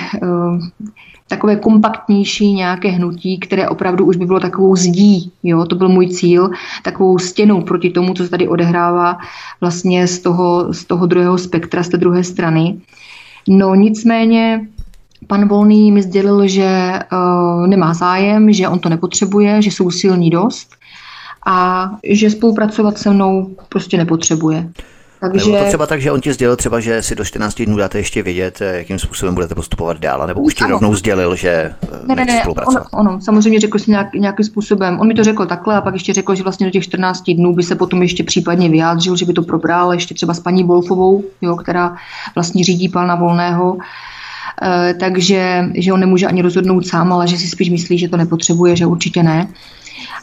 [1.27, 5.31] takové kompaktnější nějaké hnutí, které opravdu už by bylo takovou zdí.
[5.43, 5.65] Jo?
[5.65, 6.49] To byl můj cíl,
[6.83, 9.17] takovou stěnou proti tomu, co se tady odehrává
[9.61, 12.77] vlastně z toho, z toho druhého spektra, z té druhé strany.
[13.47, 14.67] No nicméně
[15.27, 20.29] Pan Volný mi sdělil, že uh, nemá zájem, že on to nepotřebuje, že jsou silní
[20.29, 20.75] dost
[21.45, 24.69] a že spolupracovat se mnou prostě nepotřebuje.
[25.31, 25.51] Takže...
[25.51, 27.97] Nebo to třeba tak, že on ti sdělil třeba, že si do 14 dnů dáte
[27.97, 30.71] ještě vědět, eh, jakým způsobem budete postupovat dál, nebo už ti ano.
[30.71, 32.87] rovnou sdělil, že eh, ne, ne, ne, spolupracovat.
[32.91, 34.99] Ono, ono, samozřejmě řekl si nějak, nějakým způsobem.
[34.99, 37.55] On mi to řekl takhle a pak ještě řekl, že vlastně do těch 14 dnů
[37.55, 41.23] by se potom ještě případně vyjádřil, že by to probral ještě třeba s paní Wolfovou,
[41.41, 41.95] jo, která
[42.35, 43.77] vlastně řídí pana Volného.
[44.61, 48.17] E, takže že on nemůže ani rozhodnout sám, ale že si spíš myslí, že to
[48.17, 49.47] nepotřebuje, že určitě ne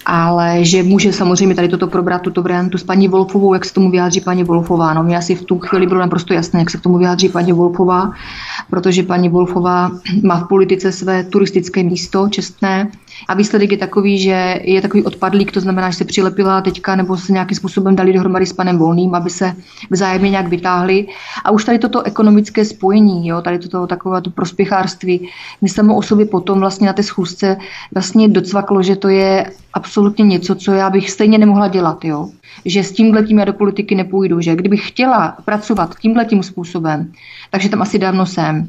[0.07, 3.91] ale že může samozřejmě tady toto probrat, tuto variantu s paní Wolfovou, jak se tomu
[3.91, 4.95] vyjádří paní Wolfová.
[4.95, 7.53] No, mě asi v tu chvíli bylo naprosto jasné, jak se k tomu vyjádří paní
[7.53, 8.13] Wolfová,
[8.71, 9.91] protože paní Wolfová
[10.23, 12.91] má v politice své turistické místo čestné
[13.29, 17.17] a výsledek je takový, že je takový odpadlík, to znamená, že se přilepila teďka nebo
[17.17, 19.53] se nějakým způsobem dali dohromady s panem Volným, aby se
[19.91, 21.07] vzájemně nějak vytáhli.
[21.45, 25.29] A už tady toto ekonomické spojení, jo, tady toto takové to prospěchárství,
[25.63, 27.57] my samo o sobě potom vlastně na té schůzce
[27.95, 32.29] vlastně docvaklo, že to je absolutně něco, co já bych stejně nemohla dělat, jo.
[32.65, 37.13] Že s tímhle tím já do politiky nepůjdu, že kdybych chtěla pracovat tímhle tím způsobem,
[37.51, 38.69] takže tam asi dávno jsem.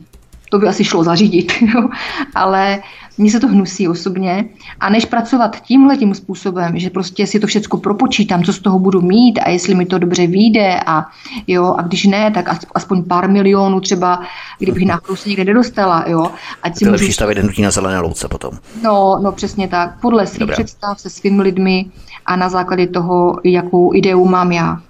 [0.52, 1.89] To by asi šlo zařídit, jo.
[2.36, 2.80] ale
[3.18, 4.45] mně se to hnusí osobně.
[4.80, 8.80] A než pracovat tímhle tím způsobem, že prostě si to všechno propočítám, co z toho
[8.80, 11.06] budu mít a jestli mi to dobře vyjde a
[11.47, 12.45] jo, a když ne, tak
[12.76, 14.22] aspoň pár milionů třeba,
[14.60, 16.32] kdybych náhodou se někde nedostala, jo.
[16.64, 17.12] Ať si to můžu...
[17.12, 18.52] stavit hnutí na zelené louce potom.
[18.84, 19.99] No, no přesně tak.
[20.02, 21.86] Podle svých představ se svými lidmi
[22.26, 24.82] a na základě toho, jakou ideu mám já.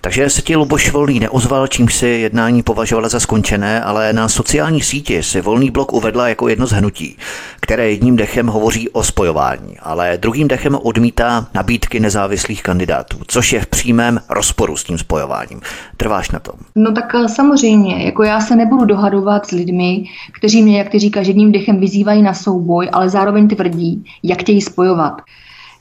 [0.00, 4.80] Takže se ti Luboš Volný neozval, čím si jednání považovala za skončené, ale na sociální
[4.80, 7.16] síti si Volný blok uvedla jako jedno z hnutí,
[7.60, 13.60] které jedním dechem hovoří o spojování, ale druhým dechem odmítá nabídky nezávislých kandidátů, což je
[13.60, 15.60] v přímém rozporu s tím spojováním.
[15.96, 16.54] Trváš na tom?
[16.74, 20.04] No tak eh, samozřejmě, jako já se nebudu dohadovat s lidmi,
[20.38, 24.60] kteří mě, jak ty říkáš, jedním dechem vyzývají na souboj, ale zároveň tvrdí, jak chtějí
[24.60, 25.22] spojovat.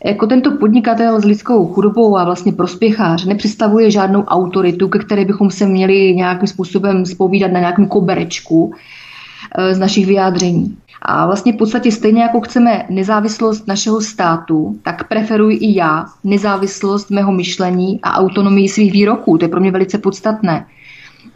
[0.06, 5.52] Jako tento podnikatel s lidskou chudobou a vlastně prospěchář nepředstavuje žádnou autoritu, ke které bychom
[5.52, 8.74] se měli nějakým způsobem spovídat na nějakém koberečku
[9.58, 10.78] eh, z našich vyjádření.
[11.02, 17.12] A vlastně v podstatě stejně jako chceme nezávislost našeho státu, tak preferuji i já nezávislost
[17.12, 19.38] mého myšlení a autonomii svých výroků.
[19.38, 20.66] To je pro mě velice podstatné.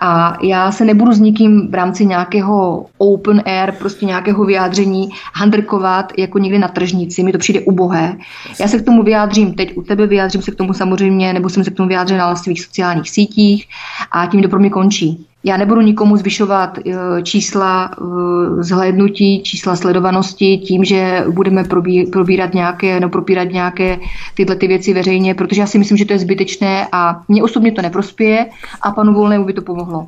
[0.04, 6.14] A já se nebudu s nikým v rámci nějakého open air, prostě nějakého vyjádření handrkovat
[6.18, 7.24] jako někde na tržnici.
[7.24, 8.18] Mi to přijde ubohé.
[8.60, 11.64] Já se k tomu vyjádřím teď u tebe, vyjádřím se k tomu samozřejmě, nebo jsem
[11.64, 13.68] se k tomu vyjádřila na svých sociálních sítích
[14.12, 15.26] a tím to pro mě končí.
[15.44, 21.64] Já nebudu nikomu zvyšovat eh, čísla eh, zhlédnutí, čísla sledovanosti tím, že budeme
[22.12, 24.00] probírat nějaké, no, propírat nějaké
[24.34, 27.72] tyhle ty věci veřejně, protože já si myslím, že to je zbytečné a mně osobně
[27.72, 28.46] to neprospěje
[28.82, 30.08] a panu Volnému by to pomohlo.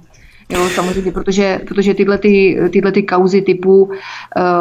[0.49, 3.93] Jo, samozřejmě, protože, protože tyhle, ty, tyhle ty kauzy typu uh,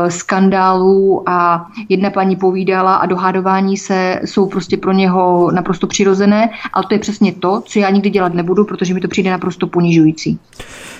[0.08, 6.84] skandálů a jedna paní povídala a dohádování se jsou prostě pro něho naprosto přirozené, ale
[6.88, 10.38] to je přesně to, co já nikdy dělat nebudu, protože mi to přijde naprosto ponižující.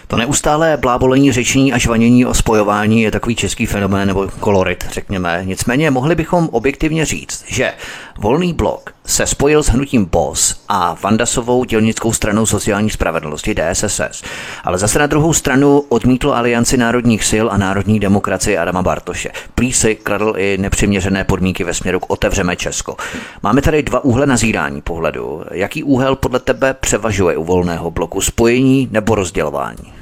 [0.07, 5.43] To neustálé blábolení řečení a žvanění o spojování je takový český fenomén nebo kolorit, řekněme.
[5.45, 7.73] Nicméně mohli bychom objektivně říct, že
[8.19, 14.23] volný blok se spojil s hnutím BOS a Vandasovou dělnickou stranou sociální spravedlnosti DSSS.
[14.65, 19.31] Ale zase na druhou stranu odmítl alianci národních sil a národní demokracie Adama Bartoše.
[19.55, 22.97] Prý si kladl i nepřiměřené podmínky ve směru k otevřeme Česko.
[23.43, 25.43] Máme tady dva úhle nazírání pohledu.
[25.51, 28.21] Jaký úhel podle tebe převažuje u volného bloku?
[28.21, 29.93] Spojení nebo rozdělování?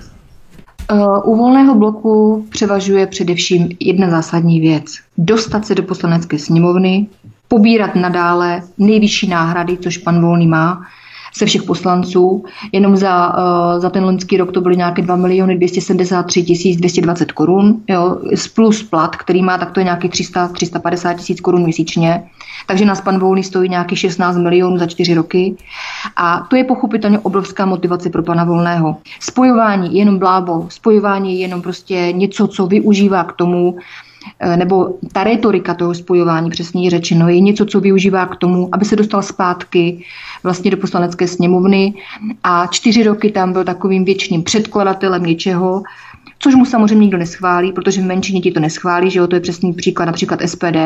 [1.24, 4.84] U volného bloku převažuje především jedna zásadní věc.
[5.18, 7.06] Dostat se do poslanecké sněmovny,
[7.50, 10.82] pobírat nadále nejvyšší náhrady, což pan Volný má,
[11.34, 12.44] se všech poslanců.
[12.72, 17.32] Jenom za, uh, za ten loňský rok to byly nějaké 2 miliony 273 tisíc 220
[17.32, 18.18] korun, jo,
[18.54, 22.22] plus plat, který má, tak to je nějaký 300, 350 tisíc korun měsíčně.
[22.66, 25.56] Takže nás pan Volný stojí nějaký 16 milionů za čtyři roky.
[26.16, 28.96] A to je pochopitelně obrovská motivace pro pana Volného.
[29.20, 34.09] Spojování je jenom blábo, spojování je jenom prostě něco, co využívá k tomu, Eh,
[34.56, 38.96] nebo ta retorika toho spojování, přesně řečeno, je něco, co využívá k tomu, aby se
[38.96, 40.04] dostal zpátky
[40.42, 41.94] vlastně do poslanecké sněmovny.
[42.44, 45.82] A čtyři roky tam byl takovým věčným předkladatelem něčeho,
[46.42, 49.40] což mu samozřejmě nikdo neschválí, protože v menšině ti to neschválí, že jo, to je
[49.40, 50.76] přesný příklad například SPD,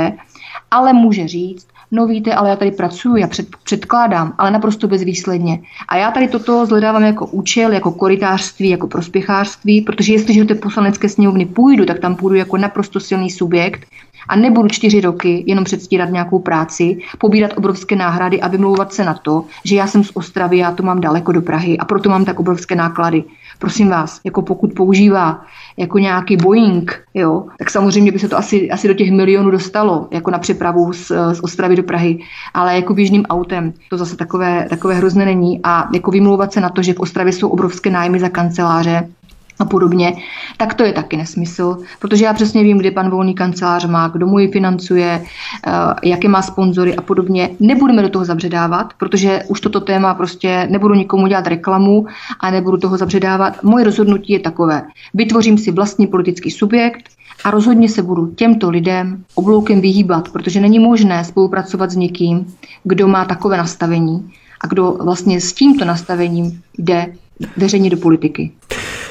[0.71, 5.61] ale může říct, no víte, ale já tady pracuji, já před, předkládám, ale naprosto bezvýsledně.
[5.89, 10.55] A já tady toto zhledávám jako účel, jako koritářství, jako prospěchářství, protože jestliže do té
[10.55, 13.87] poslanecké sněmovny půjdu, tak tam půjdu jako naprosto silný subjekt
[14.29, 19.15] a nebudu čtyři roky jenom předstírat nějakou práci, pobírat obrovské náhrady a vymlouvat se na
[19.15, 22.25] to, že já jsem z Ostravy, já to mám daleko do Prahy a proto mám
[22.25, 23.25] tak obrovské náklady.
[23.59, 25.45] Prosím vás, jako pokud používá
[25.77, 30.09] jako nějaký Boeing, jo, tak samozřejmě by se to asi, asi do těch milionů dostalo,
[30.11, 32.19] jako na přepravu z, z Ostravy do Prahy,
[32.55, 35.61] ale jako běžným autem to zase takové, takové hrozné není.
[35.65, 39.09] A jako vymlouvat se na to, že v Ostravě jsou obrovské nájmy za kanceláře,
[39.59, 40.13] a podobně,
[40.57, 44.27] tak to je taky nesmysl, protože já přesně vím, kde pan volný kancelář má, kdo
[44.27, 45.25] mu ji financuje,
[45.67, 45.71] eh,
[46.09, 47.51] jaké má sponzory a podobně.
[47.61, 52.07] Nebudeme do toho zabředávat, protože už toto téma prostě nebudu nikomu dělat reklamu
[52.41, 53.63] a nebudu toho zabředávat.
[53.63, 54.83] Moje rozhodnutí je takové.
[55.15, 57.09] Vytvořím si vlastní politický subjekt,
[57.45, 63.09] a rozhodně se budu těmto lidem obloukem vyhýbat, protože není možné spolupracovat s někým, kdo
[63.09, 67.15] má takové nastavení a kdo vlastně s tímto nastavením jde
[67.57, 68.53] veřejně do politiky.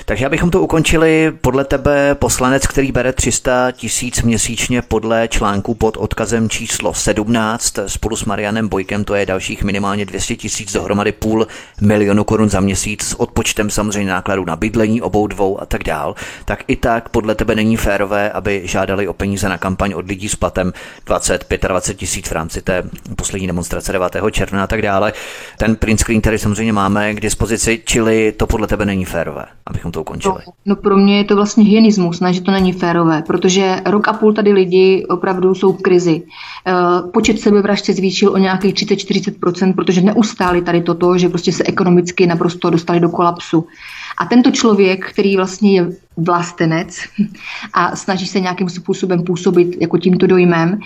[0.06, 5.98] Takže abychom to ukončili, podle tebe poslanec, který bere 300 tisíc měsíčně podle článku pod
[5.98, 11.48] odkazem číslo 17 spolu s Marianem Bojkem, to je dalších minimálně 200 tisíc dohromady půl
[11.82, 16.16] milionu korun za měsíc s odpočtem samozřejmě nákladů na bydlení obou dvou a tak dál,
[16.46, 20.30] tak i tak podle tebe není férové, aby žádali o peníze na kampaň od lidí
[20.30, 20.74] s platem
[21.06, 22.84] 20, 25 tisíc v rámci té
[23.16, 24.18] poslední demonstrace 9.
[24.32, 25.14] června a tak dále.
[25.58, 29.93] Ten print screen tady samozřejmě máme k dispozici, čili to podle tebe není férové, abychom
[29.94, 30.36] to ukončili?
[30.48, 34.08] No, no pro mě je to vlastně hyenismus, ne, že to není férové, protože rok
[34.08, 36.22] a půl tady lidi opravdu jsou v krizi.
[36.22, 41.64] Uh, počet sebevražd se zvýšil o nějakých 30-40%, protože neustáli tady toto, že prostě se
[41.64, 43.68] ekonomicky naprosto dostali do kolapsu.
[44.18, 45.88] A tento člověk, který vlastně je
[46.18, 47.00] vlastenec
[47.74, 50.80] a snaží se nějakým způsobem působit jako tímto dojmem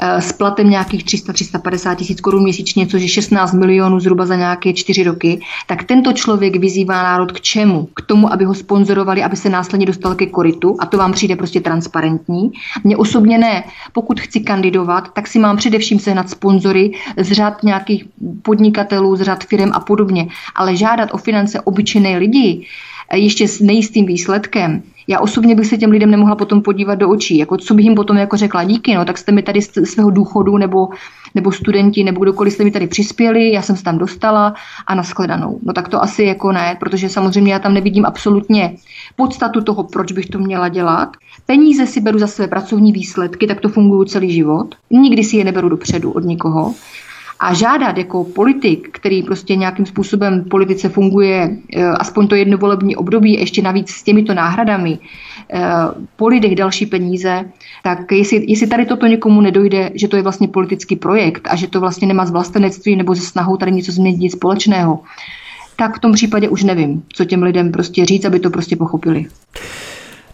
[0.00, 4.72] eh, s platem nějakých 300-350 tisíc korun měsíčně, což je 16 milionů zhruba za nějaké
[4.72, 7.88] čtyři roky, tak tento člověk vyzývá národ k čemu?
[7.94, 11.36] K tomu, aby ho sponzorovali, aby se následně dostal ke koritu a to vám přijde
[11.36, 12.50] prostě transparentní.
[12.84, 13.64] Mně osobně ne.
[13.92, 18.04] Pokud chci kandidovat, tak si mám především sehnat sponzory z řad nějakých
[18.42, 20.28] podnikatelů, z řad firm a podobně.
[20.54, 22.66] Ale žádat o finance obyčejné lidi,
[23.16, 27.38] ještě s nejistým výsledkem, já osobně bych se těm lidem nemohla potom podívat do očí.
[27.38, 30.10] Jako, co bych jim potom jako řekla, díky, no, tak jste mi tady z svého
[30.10, 30.88] důchodu nebo,
[31.34, 34.54] nebo studenti nebo kdokoliv jste mi tady přispěli, já jsem se tam dostala
[34.86, 35.58] a nashledanou.
[35.62, 38.76] No tak to asi jako ne, protože samozřejmě já tam nevidím absolutně
[39.16, 41.16] podstatu toho, proč bych to měla dělat.
[41.46, 44.74] Peníze si beru za své pracovní výsledky, tak to fungují celý život.
[44.90, 46.74] Nikdy si je neberu dopředu od nikoho.
[47.40, 52.58] A žádat jako politik, který prostě nějakým způsobem v politice funguje eh, aspoň to jedno
[52.58, 54.98] volební období, ještě navíc s těmito náhradami,
[55.52, 55.62] eh,
[56.16, 57.44] po lidech další peníze,
[57.82, 61.66] tak jestli, jestli tady toto někomu nedojde, že to je vlastně politický projekt a že
[61.66, 65.00] to vlastně nemá z vlastenectví nebo ze snahou tady něco změnit společného,
[65.76, 69.26] tak v tom případě už nevím, co těm lidem prostě říct, aby to prostě pochopili.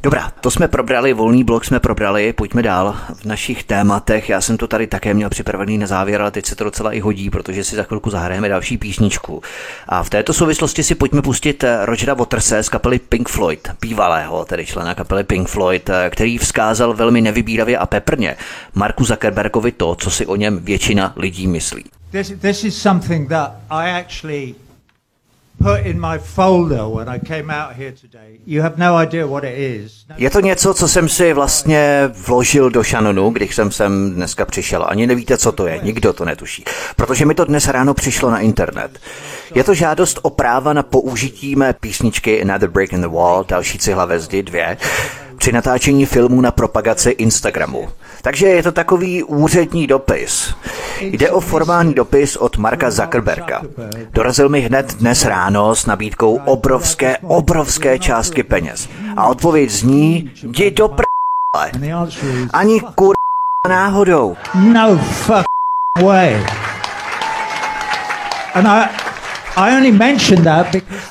[0.04, 4.28] Dobrá, to jsme probrali, volný blok jsme probrali, pojďme dál v našich tématech.
[4.28, 7.00] Já jsem to tady také měl připravený na závěr, ale teď se to docela i
[7.00, 9.42] hodí, protože si za chvilku zahrajeme další písničku.
[9.88, 14.66] A v této souvislosti si pojďme pustit Rogera Waterse z kapely Pink Floyd, bývalého, tedy
[14.66, 18.36] člena kapely Pink Floyd, který vzkázal velmi nevybíravě a peprně
[18.74, 21.84] Marku Zuckerbergovi to, co si o něm většina lidí myslí.
[22.10, 24.54] This, this is something that I actually
[30.16, 34.84] je to něco, co jsem si vlastně vložil do Shannonu, když jsem sem dneska přišel.
[34.88, 36.64] Ani nevíte, co to je, nikdo to netuší.
[36.96, 38.98] Protože mi to dnes ráno přišlo na internet.
[39.54, 43.78] Je to žádost o práva na použití mé písničky Another Break in the Wall, další
[43.78, 44.76] cihla ve zdi, dvě,
[45.44, 47.88] při natáčení filmů na propagaci Instagramu.
[48.22, 50.54] Takže je to takový úřední dopis.
[51.00, 53.62] Jde o formální dopis od Marka Zuckerberga.
[54.12, 58.88] Dorazil mi hned dnes ráno s nabídkou obrovské, obrovské částky peněz.
[59.16, 61.04] A odpověď zní, jdi do pr***.
[62.52, 63.14] Ani kur...
[63.68, 64.36] náhodou.
[64.54, 65.46] No fuck
[66.02, 66.46] way.
[68.54, 68.88] And I,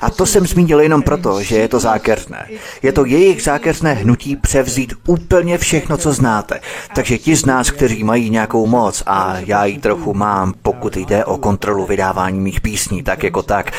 [0.01, 2.47] a to jsem zmínil jenom proto, že je to zákeřné.
[2.81, 6.59] Je to jejich zákeřné hnutí převzít úplně všechno, co znáte.
[6.95, 11.25] Takže ti z nás, kteří mají nějakou moc, a já ji trochu mám, pokud jde
[11.25, 13.71] o kontrolu vydávání mých písní, tak jako tak,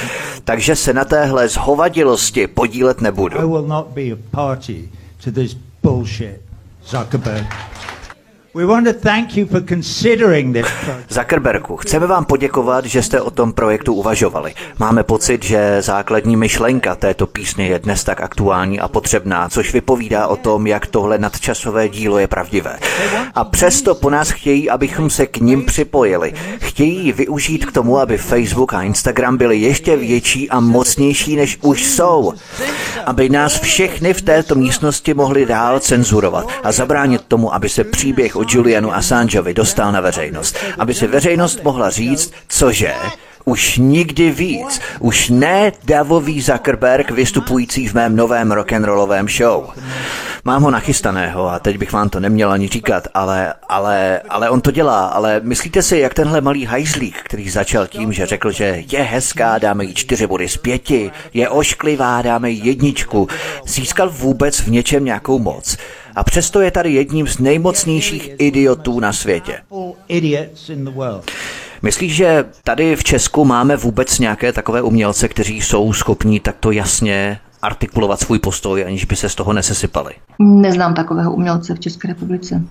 [0.45, 3.39] takže se na téhle zhovadilosti podílet nebudu.
[6.85, 7.47] Zuckerberg.
[11.09, 14.55] Zuckerbergu, chceme vám poděkovat, že jste o tom projektu uvažovali.
[14.79, 20.27] Máme pocit, že základní myšlenka této písně je dnes tak aktuální a potřebná, což vypovídá
[20.27, 22.79] o tom, jak tohle nadčasové dílo je pravdivé.
[23.35, 26.33] A přesto po nás chtějí, abychom se k ním připojili.
[26.61, 31.85] Chtějí využít k tomu, aby Facebook a Instagram byly ještě větší a mocnější, než už
[31.85, 32.33] jsou.
[33.07, 38.37] Aby nás všechny v této místnosti mohli dál cenzurovat a zabránit tomu, aby se příběh
[38.37, 42.95] o Julianu Assangeovi dostal na veřejnost, aby si veřejnost mohla říct, cože,
[43.45, 44.81] Už nikdy víc.
[45.01, 49.73] Už ne davový Zuckerberg vystupující v mém novém rock'n'rollovém show.
[50.45, 54.61] Mám ho nachystaného a teď bych vám to neměl ani říkat, ale, ale, ale on
[54.61, 55.07] to dělá.
[55.07, 59.59] Ale myslíte si, jak tenhle malý hajzlík, který začal tím, že řekl, že je hezká,
[59.59, 63.29] dáme jí čtyři body z pěti, je ošklivá, dáme jí jedničku,
[63.67, 65.77] získal vůbec v něčem nějakou moc.
[66.17, 69.61] A přesto je tady jedním z nejmocnějších idiotů na světě.
[71.83, 77.39] Myslíš, že tady v Česku máme vůbec nějaké takové umělce, kteří jsou schopní takto jasně
[77.63, 80.15] artikulovat svůj postoj, aniž by se z toho nesesypali?
[80.39, 82.63] Neznám takového umělce v České republice.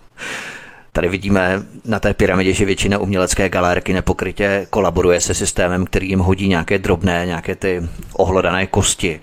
[0.96, 6.20] Tady vidíme na té pyramidě, že většina umělecké galérky nepokrytě kolaboruje se systémem, který jim
[6.20, 7.82] hodí nějaké drobné, nějaké ty
[8.14, 9.20] ohlodané kosti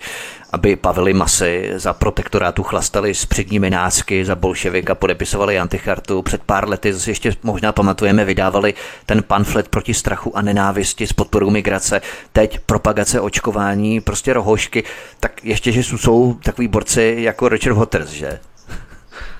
[0.51, 6.21] aby pavili masy, za protektorátu chlastali s předními nácky, za bolševika podepisovali antichartu.
[6.21, 8.73] Před pár lety, zase ještě možná pamatujeme, vydávali
[9.05, 12.01] ten pamflet proti strachu a nenávisti s podporou migrace.
[12.33, 14.83] Teď propagace očkování, prostě rohošky.
[15.19, 18.39] Tak ještě, že jsou takový borci jako Richard Waters, že?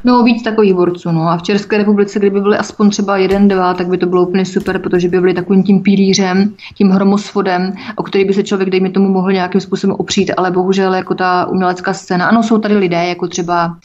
[0.03, 1.11] No, víc takových borců.
[1.11, 1.29] No.
[1.29, 4.45] A v České republice, kdyby byly aspoň třeba jeden, dva, tak by to bylo úplně
[4.45, 8.89] super, protože by byli takovým tím pilířem, tím hromosvodem, o který by se člověk, dejme
[8.89, 12.27] tomu, mohl nějakým způsobem opřít, ale bohužel jako ta umělecká scéna.
[12.27, 13.77] Ano, jsou tady lidé, jako třeba,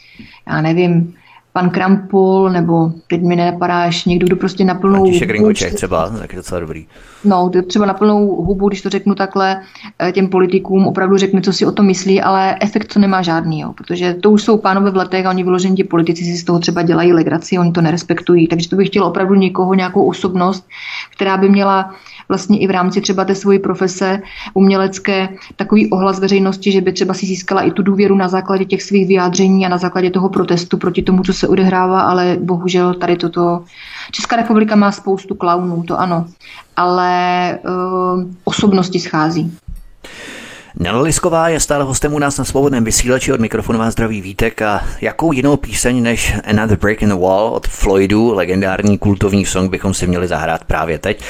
[0.49, 1.15] já nevím,
[1.57, 5.53] pan Krampul, nebo teď mi nenapadáš někdo, kdo prostě na plnou hubu...
[5.75, 6.87] třeba, tak je docela dobrý.
[7.25, 9.61] No, třeba na plnou hubu, když to řeknu takhle,
[9.99, 13.61] eh, těm politikům opravdu řekne, co si o tom myslí, ale efekt to nemá žádný,
[13.61, 16.45] jo, protože to už jsou pánové v letech a oni vyložení ti politici si z
[16.45, 20.67] toho třeba dělají legraci, oni to nerespektují, takže to bych chtěl opravdu někoho, nějakou osobnost,
[21.17, 21.95] která by měla
[22.29, 24.23] vlastně i v rámci třeba té své profese
[24.55, 28.83] umělecké takový ohlas veřejnosti, že by třeba si získala i tu důvěru na základě těch
[28.83, 33.17] svých vyjádření a na základě toho protestu proti tomu, co se odehrává, ale bohužel tady
[33.17, 33.65] toto.
[34.13, 36.27] Česká republika má spoustu klaunů, to ano,
[36.77, 39.59] ale uh, osobnosti schází.
[40.79, 44.63] Nela Lisková je stále hostem u nás na svobodném vysílači od mikrofonu vás zdraví Vítek
[44.63, 49.71] a jakou jinou píseň než Another Break in the Wall od Floydu, legendární kultovní song,
[49.71, 51.25] bychom si měli zahrát právě teď,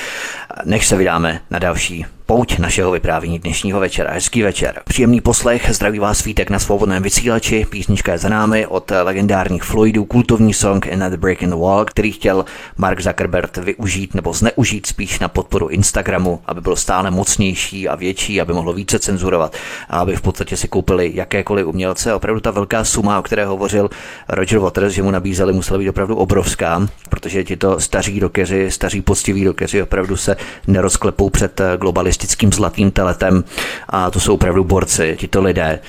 [0.64, 4.12] než se vydáme na další pouť našeho vyprávění dnešního večera.
[4.12, 4.83] Hezký večer.
[4.85, 10.05] Příjemný poslech, zdraví vás svítek na svobodném vysílači, písnička je za námi od legendárních Floydů,
[10.05, 12.45] kultovní song Another Break in the Wall, který chtěl
[12.77, 18.41] Mark Zuckerberg využít nebo zneužít spíš na podporu Instagramu, aby byl stále mocnější a větší,
[18.41, 19.57] aby mohlo více cenzurovat
[19.89, 22.14] a aby v podstatě si koupili jakékoliv umělce.
[22.14, 23.91] Opravdu ta velká suma, o které hovořil
[24.29, 29.45] Roger Waters, že mu nabízeli, musela být opravdu obrovská, protože tito staří dokeři, staří poctiví
[29.45, 33.45] dokeři opravdu se nerozklepou před globalistou komunistickým zlatým teletem
[33.89, 35.81] a to jsou opravdu borci, tito lidé.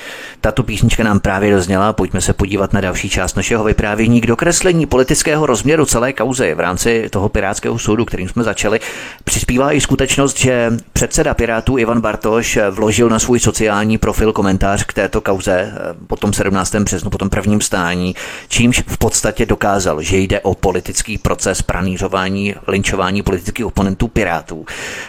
[0.48, 4.86] Tato písnička nám právě dozněla, pojďme se podívat na další část našeho vyprávění k dokreslení
[4.86, 8.80] politického rozměru celé kauzy v rámci toho pirátského soudu, kterým jsme začali.
[9.24, 14.94] Přispívá i skutečnost, že předseda Pirátů Ivan Bartoš vložil na svůj sociální profil komentář k
[14.94, 15.74] této kauze
[16.08, 16.76] po tom 17.
[16.76, 18.16] březnu, po tom prvním stání,
[18.48, 24.66] čímž v podstatě dokázal, že jde o politický proces pranířování, linčování politických oponentů Pirátů.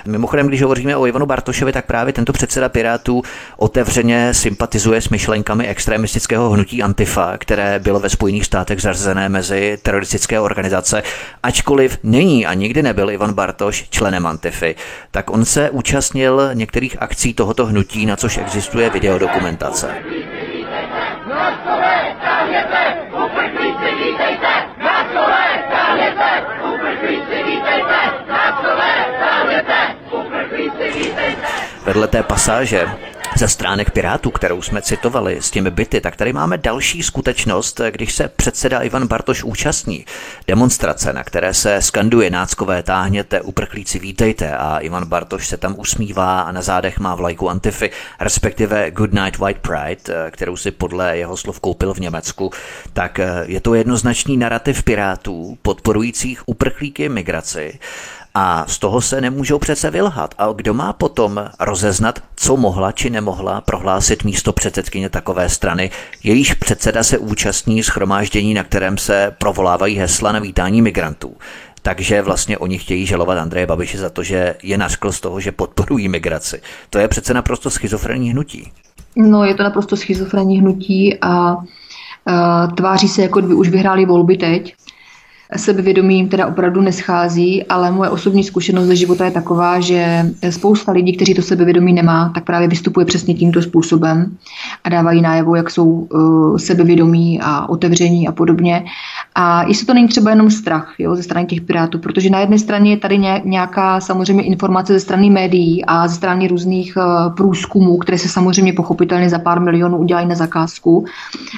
[0.06, 3.22] Mimochodem, když hovoříme o Ivanu Bartošovi, tak právě tento předseda Pirátů
[3.56, 10.40] otevřeně sympatizuje s myšlenkami extremistického hnutí Antifa, které bylo ve Spojených státech zařazené mezi teroristické
[10.40, 11.02] organizace.
[11.42, 14.74] Ačkoliv není a nikdy nebyl Ivan Bartoš členem Antify,
[15.10, 19.94] tak on se účastnil některých akcí tohoto hnutí, na což existuje videodokumentace.
[31.84, 32.88] Vedle té pasáže
[33.38, 38.14] ze stránek Pirátů, kterou jsme citovali s těmi byty, tak tady máme další skutečnost, když
[38.14, 40.04] se předseda Ivan Bartoš účastní
[40.46, 44.56] demonstrace, na které se skanduje náckové táhněte, uprchlíci vítejte.
[44.56, 49.38] A Ivan Bartoš se tam usmívá a na zádech má vlajku Antify, respektive Good Night
[49.38, 52.50] White Pride, kterou si podle jeho slov koupil v Německu,
[52.92, 57.78] tak je to jednoznačný narrativ Pirátů podporujících uprchlíky migraci
[58.40, 60.34] a z toho se nemůžou přece vylhat.
[60.38, 65.90] A kdo má potom rozeznat, co mohla či nemohla prohlásit místo předsedkyně takové strany,
[66.24, 71.36] jejíž předseda se účastní schromáždění, na kterém se provolávají hesla na vítání migrantů.
[71.82, 75.52] Takže vlastně oni chtějí žalovat Andreje Babiše za to, že je nařkl z toho, že
[75.52, 76.60] podporují migraci.
[76.90, 78.72] To je přece naprosto schizofrenní hnutí.
[79.16, 81.64] No, je to naprosto schizofrenní hnutí a uh,
[82.76, 84.74] tváří se, jako by už vyhráli volby teď
[85.56, 90.92] sebevědomí jim teda opravdu neschází, ale moje osobní zkušenost ze života je taková, že spousta
[90.92, 94.36] lidí, kteří to sebevědomí nemá, tak právě vystupuje přesně tímto způsobem
[94.84, 98.84] a dávají najevo, jak jsou uh, sebevědomí a otevření a podobně.
[99.34, 102.58] A jestli to není třeba jenom strach jo, ze strany těch pirátů, protože na jedné
[102.58, 107.96] straně je tady nějaká samozřejmě informace ze strany médií a ze strany různých uh, průzkumů,
[107.96, 111.04] které se samozřejmě pochopitelně za pár milionů udělají na zakázku,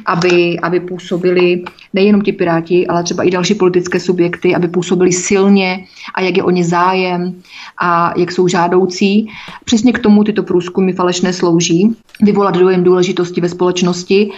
[0.06, 1.64] aby, aby působili
[1.94, 6.42] nejenom ti piráti, ale třeba i další politické subjekty, aby působili silně a jak je
[6.42, 7.34] o ně zájem
[7.80, 9.28] a jak jsou žádoucí.
[9.64, 14.30] Přesně k tomu tyto průzkumy falešné slouží, vyvolat dojem důležitosti ve společnosti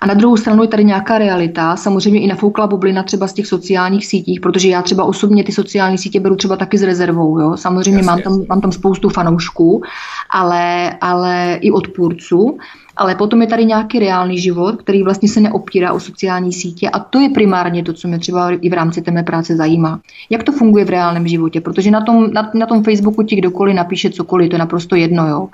[0.00, 3.46] a na druhou stranu je tady nějaká realita, samozřejmě i nafoukla bublina třeba z těch
[3.46, 7.40] sociálních sítích, protože já třeba osobně ty sociální sítě beru třeba taky s rezervou.
[7.40, 7.56] Jo?
[7.56, 9.82] Samozřejmě mám tam, mám tam spoustu fanoušků,
[10.30, 12.58] ale, ale i odpůrců.
[12.98, 16.98] Ale potom je tady nějaký reálný život, který vlastně se neopírá o sociální sítě a
[16.98, 20.00] to je primárně to, co mě třeba i v rámci té mé práce zajímá.
[20.30, 23.76] Jak to funguje v reálném životě, protože na tom, na, na tom Facebooku ti kdokoliv
[23.76, 25.28] napíše cokoliv, to je naprosto jedno.
[25.28, 25.48] Jo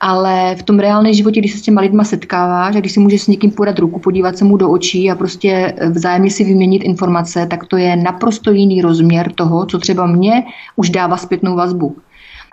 [0.00, 3.22] ale v tom reálném životě, když se s těma lidma setkáváš a když si můžeš
[3.22, 7.46] s někým podat ruku, podívat se mu do očí a prostě vzájemně si vyměnit informace,
[7.46, 10.44] tak to je naprosto jiný rozměr toho, co třeba mě
[10.76, 11.96] už dává zpětnou vazbu.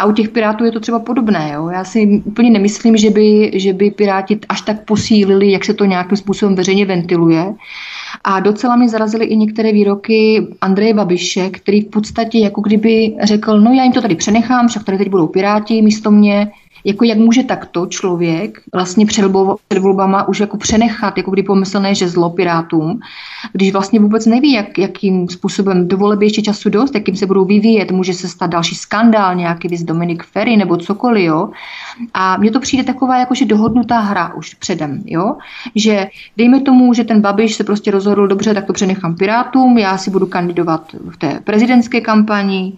[0.01, 1.51] A u těch pirátů je to třeba podobné.
[1.53, 1.69] Jo?
[1.69, 5.85] Já si úplně nemyslím, že by, že by piráti až tak posílili, jak se to
[5.85, 7.53] nějakým způsobem veřejně ventiluje.
[8.23, 13.59] A docela mi zarazily i některé výroky Andreje Babiše, který v podstatě jako kdyby řekl,
[13.59, 16.51] no já jim to tady přenechám, však tady teď budou piráti místo mě,
[16.85, 19.25] jako jak může takto člověk vlastně před,
[19.79, 22.99] volbama už jako přenechat, jako kdy pomyslné, že zlo pirátům,
[23.53, 27.91] když vlastně vůbec neví, jak, jakým způsobem dovolí ještě času dost, jakým se budou vyvíjet,
[27.91, 31.49] může se stát další skandál, nějaký vys Dominik Ferry nebo cokoliv, jo.
[32.13, 35.35] A mně to přijde taková jakože dohodnutá hra už předem, jo.
[35.75, 36.07] Že
[36.37, 40.11] dejme tomu, že ten Babiš se prostě rozhodl, dobře, tak to přenechám pirátům, já si
[40.11, 42.73] budu kandidovat v té prezidentské kampani,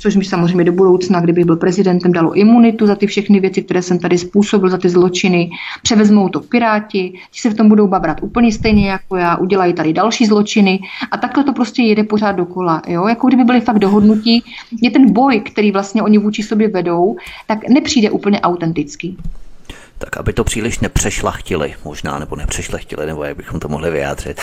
[0.00, 3.82] což mi samozřejmě do budoucna, kdyby byl prezidentem, dalo imunitu za ty všechny věci, které
[3.82, 5.50] jsem tady způsobil, za ty zločiny.
[5.82, 9.92] Převezmou to Piráti, ti se v tom budou babrat úplně stejně jako já, udělají tady
[9.92, 10.80] další zločiny
[11.10, 12.82] a takhle to prostě jede pořád dokola.
[12.86, 13.06] Jo?
[13.06, 14.44] Jako kdyby byli fakt dohodnutí,
[14.82, 17.16] je ten boj, který vlastně oni vůči sobě vedou,
[17.46, 19.18] tak nepřijde úplně autentický
[19.98, 24.40] tak aby to příliš nepřešlachtili, možná, nebo nepřešlachtili, nebo jak bychom to mohli vyjádřit.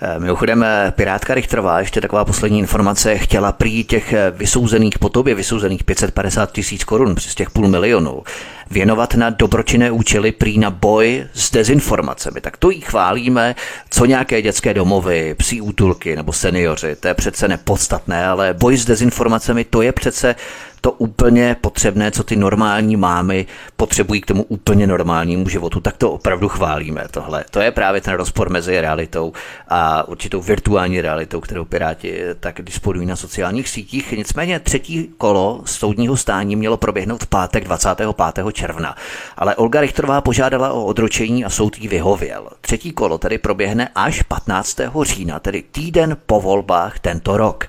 [0.00, 5.08] Eh, mimochodem, eh, Pirátka Richterová, ještě taková poslední informace, chtěla prý těch eh, vysouzených po
[5.08, 8.22] tobě, vysouzených 550 tisíc korun, přes těch půl milionu,
[8.70, 12.40] věnovat na dobročinné účely prý na boj s dezinformacemi.
[12.40, 13.54] Tak to jí chválíme,
[13.90, 18.84] co nějaké dětské domovy, psí útulky nebo seniori, to je přece nepodstatné, ale boj s
[18.84, 20.34] dezinformacemi, to je přece
[20.82, 23.46] to úplně potřebné, co ty normální mámy
[23.76, 27.44] potřebují k tomu úplně normálnímu životu, tak to opravdu chválíme tohle.
[27.50, 29.32] To je právě ten rozpor mezi realitou
[29.68, 34.12] a určitou virtuální realitou, kterou Piráti tak disponují na sociálních sítích.
[34.12, 38.06] Nicméně třetí kolo soudního stání mělo proběhnout v pátek 25.
[38.52, 38.96] června,
[39.36, 42.48] ale Olga Richterová požádala o odročení a soud jí vyhověl.
[42.60, 44.76] Třetí kolo tedy proběhne až 15.
[45.02, 47.66] října, tedy týden po volbách tento rok.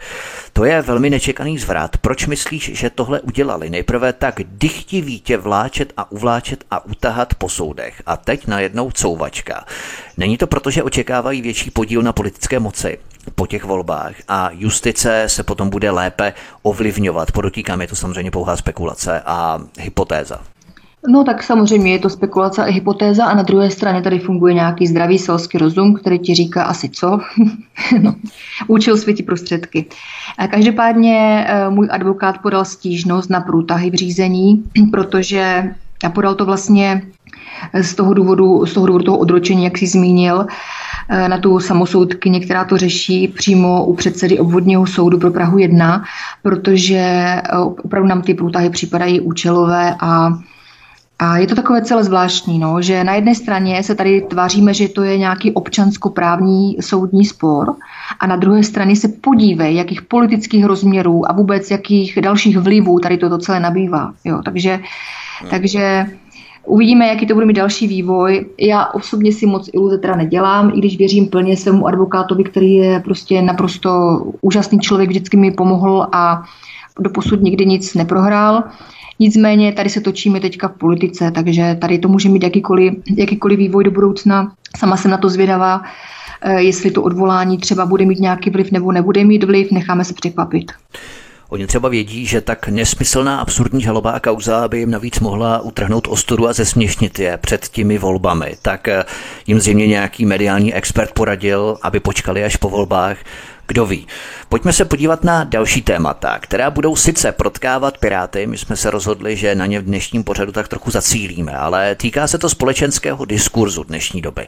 [0.53, 1.97] To je velmi nečekaný zvrat.
[1.97, 3.69] Proč myslíš, že tohle udělali?
[3.69, 8.01] Nejprve tak dychtivý tě vláčet a uvláčet a utahat po soudech.
[8.05, 9.65] A teď najednou couvačka.
[10.17, 12.97] Není to proto, že očekávají větší podíl na politické moci
[13.35, 17.31] po těch volbách a justice se potom bude lépe ovlivňovat.
[17.31, 20.41] Podotýkám, je to samozřejmě pouhá spekulace a hypotéza.
[21.07, 24.87] No tak samozřejmě je to spekulace a hypotéza a na druhé straně tady funguje nějaký
[24.87, 27.19] zdravý selský rozum, který ti říká asi co.
[28.01, 28.15] no,
[28.67, 29.85] účel světí prostředky.
[30.51, 35.73] Každopádně eh, můj advokát podal stížnost na průtahy v řízení, protože
[36.13, 37.01] podal to vlastně
[37.81, 40.45] z toho důvodu, z toho důvodu toho odročení, jak jsi zmínil,
[41.09, 46.03] eh, na tu samosoudkyně, která to řeší přímo u předsedy obvodního soudu pro Prahu 1,
[46.41, 50.33] protože eh, opravdu nám ty průtahy připadají účelové a
[51.19, 54.89] a je to takové celé zvláštní, no, že na jedné straně se tady tváříme, že
[54.89, 57.75] to je nějaký občanskoprávní soudní spor
[58.19, 63.17] a na druhé straně se podívej, jakých politických rozměrů a vůbec jakých dalších vlivů tady
[63.17, 64.13] toto celé nabývá.
[64.25, 64.79] Jo, takže,
[65.43, 65.49] no.
[65.49, 66.05] takže
[66.65, 68.45] Uvidíme, jaký to bude mít další vývoj.
[68.59, 72.99] Já osobně si moc iluze teda nedělám, i když věřím plně svému advokátovi, který je
[72.99, 76.43] prostě naprosto úžasný člověk, vždycky mi pomohl a
[76.99, 78.63] doposud nikdy nic neprohrál.
[79.19, 83.83] Nicméně tady se točíme teďka v politice, takže tady to může mít jakýkoliv, jakýkoliv vývoj
[83.83, 84.53] do budoucna.
[84.77, 85.81] Sama jsem na to zvědavá,
[86.41, 90.13] eh, jestli to odvolání třeba bude mít nějaký vliv nebo nebude mít vliv, necháme se
[90.13, 90.71] překvapit.
[91.53, 96.07] Oni třeba vědí, že tak nesmyslná absurdní žaloba a kauza by jim navíc mohla utrhnout
[96.07, 98.55] ostudu a zesměšnit je před těmi volbami.
[98.61, 99.03] Tak eh,
[99.47, 103.17] jim zřejmě nějaký mediální expert poradil, aby počkali až po volbách,
[103.67, 104.07] Kdo ví.
[104.49, 109.35] Pojďme se podívat na další témata, která budou sice protkávat Piráty, my jsme se rozhodli,
[109.35, 113.83] že na ně v dnešním pořadu tak trochu zacílíme, ale týká se to společenského diskurzu
[113.83, 114.47] dnešní doby.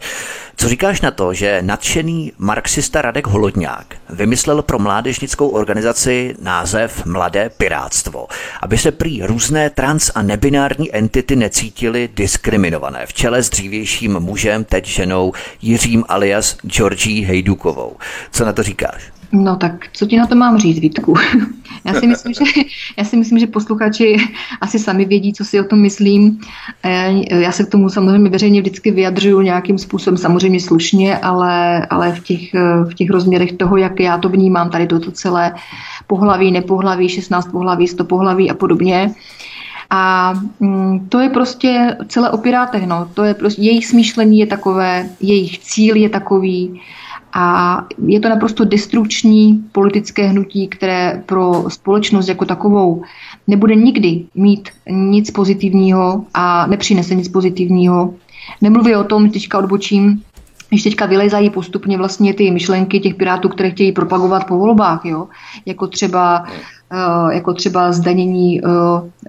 [0.55, 7.49] Co říkáš na to, že nadšený marxista Radek Holodňák vymyslel pro mládežnickou organizaci název Mladé
[7.49, 8.27] pirátstvo,
[8.61, 14.63] aby se prý různé trans a nebinární entity necítily diskriminované v čele s dřívějším mužem,
[14.63, 17.97] teď ženou Jiřím alias Georgii Hejdukovou.
[18.31, 19.04] Co na to říkáš?
[19.31, 21.13] No tak, co ti na to mám říct, Vítku?
[21.85, 22.61] já, si myslím, že,
[22.97, 24.17] já si myslím, že posluchači
[24.61, 26.39] asi sami vědí, co si o tom myslím.
[27.29, 32.23] Já se k tomu samozřejmě veřejně vždycky vyjadřuju nějakým způsobem, samozřejmě slušně, ale, ale v,
[32.23, 32.53] těch,
[32.89, 35.53] v těch rozměrech toho, jak já to vnímám, tady toto celé
[36.07, 39.11] pohlaví, nepohlaví, 16 pohlaví, 100 pohlaví a podobně.
[39.89, 42.87] A mm, to je prostě celé o pirátech.
[42.87, 43.09] No.
[43.13, 46.81] To je prostě, jejich smýšlení je takové, jejich cíl je takový,
[47.37, 53.03] a je to naprosto destrukční politické hnutí, které pro společnost jako takovou
[53.47, 58.13] nebude nikdy mít nic pozitivního a nepřinese nic pozitivního.
[58.61, 60.23] Nemluví o tom, teďka odbočím,
[60.69, 65.27] když teďka vylezají postupně vlastně ty myšlenky těch pirátů, které chtějí propagovat po volbách, jo?
[65.65, 66.45] jako třeba
[66.91, 68.69] eh, jako třeba zdanění eh,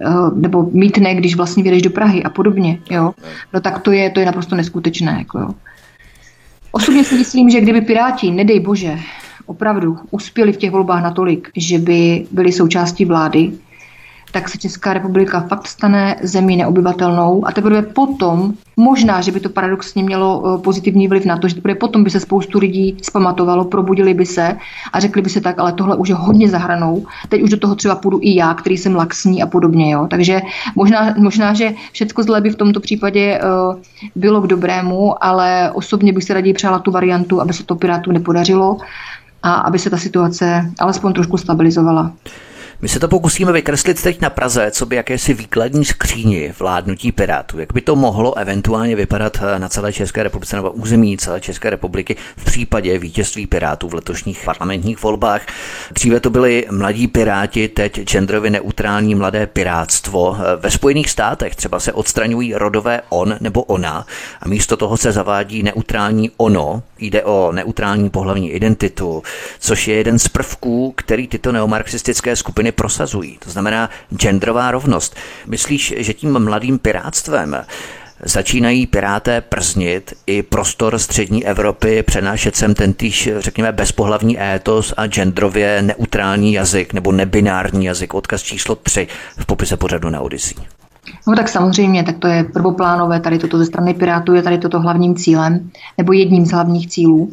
[0.01, 3.11] eh, nebo mítné, když vlastně vyjdeš do Prahy a podobně, jo?
[3.53, 5.15] no tak to je, to je naprosto neskutečné.
[5.17, 5.49] Jako jo.
[6.71, 8.99] Osobně si myslím, že kdyby Piráti, nedej bože,
[9.45, 13.51] opravdu uspěli v těch volbách natolik, že by byli součástí vlády,
[14.31, 19.49] tak se Česká republika fakt stane zemí neobyvatelnou a teprve potom, možná, že by to
[19.49, 23.65] paradoxně mělo eh, pozitivní vliv na to, že teprve potom by se spoustu lidí zpamatovalo,
[23.65, 24.57] probudili by se
[24.93, 27.75] a řekli by se tak, ale tohle už je hodně zahranou, teď už do toho
[27.75, 29.91] třeba půjdu i já, který jsem laxní a podobně.
[29.91, 30.07] Jo.
[30.09, 30.41] Takže
[30.75, 33.75] možná, možná, že všechno zlé by v tomto případě uh,
[34.15, 38.11] bylo k dobrému, ale osobně bych se raději přála tu variantu, aby se to Pirátu
[38.11, 38.77] nepodařilo
[39.43, 42.11] a aby se ta situace alespoň trošku stabilizovala.
[42.81, 47.59] My se to pokusíme vykreslit teď na Praze, co by jakési výkladní skříni vládnutí Pirátů.
[47.59, 51.69] Jak by to mohlo eventuálně vypadat eh, na celé České republice nebo území celé České
[51.69, 55.41] republiky v případě vítězství Pirátů v letošních parlamentních volbách.
[55.91, 60.37] Dříve to byli mladí Piráti, teď genderově neutrální mladé pirátstvo.
[60.39, 64.05] Eh, ve Spojených státech třeba se odstraňují rodové on nebo ona
[64.41, 66.83] a místo toho se zavádí neutrální ono.
[66.99, 69.23] Jde o neutrální pohlavní identitu,
[69.59, 73.37] což je jeden z prvků, který tyto neomarxistické skupiny ženy prosazují.
[73.43, 75.15] To znamená genderová rovnost.
[75.47, 77.55] Myslíš, že tím mladým pirátstvem
[78.23, 85.07] začínají piráté prznit i prostor střední Evropy, přenášet sem ten týž, řekněme, bezpohlavní étos a
[85.07, 89.07] genderově neutrální jazyk nebo nebinární jazyk, odkaz číslo 3
[89.37, 90.57] v popise pořadu na Odyssey.
[91.27, 94.79] No tak samozřejmě, tak to je prvoplánové, tady toto ze strany Pirátů je tady toto
[94.79, 97.29] hlavním cílem, nebo jedním z hlavních cílů.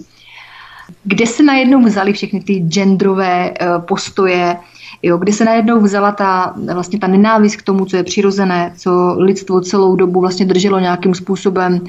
[1.05, 4.57] Kde se najednou vzali všechny ty genderové eh, postoje,
[5.03, 9.17] jo, kdy se najednou vzala ta, vlastně ta nenávist k tomu, co je přirozené, co
[9.19, 11.81] lidstvo celou dobu vlastně drželo nějakým způsobem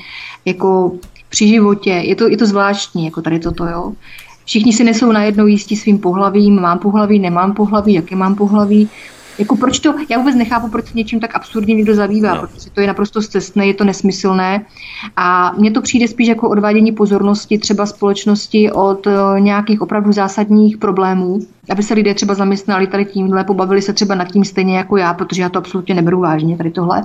[0.45, 0.91] jako
[1.29, 1.89] při životě.
[1.89, 3.93] Je to, je to zvláštní, jako tady toto, jo.
[4.45, 8.89] Všichni si nesou najednou jistí svým pohlavím, mám pohlaví, nemám pohlaví, jaké mám pohlaví.
[9.39, 12.41] Jako proč to, já vůbec nechápu, proč se něčím tak absurdním někdo zabývá, no.
[12.41, 14.65] protože to je naprosto cestné, je to nesmyslné
[15.15, 20.77] a mně to přijde spíš jako odvádění pozornosti třeba společnosti od uh, nějakých opravdu zásadních
[20.77, 24.97] problémů, aby se lidé třeba zaměstnali tady tímhle, pobavili se třeba nad tím stejně jako
[24.97, 27.03] já, protože já to absolutně neberu vážně tady tohle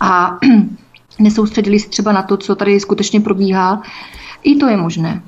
[0.00, 0.38] a
[1.18, 3.82] nesoustředili se třeba na to, co tady skutečně probíhá.
[4.42, 5.22] I to je možné.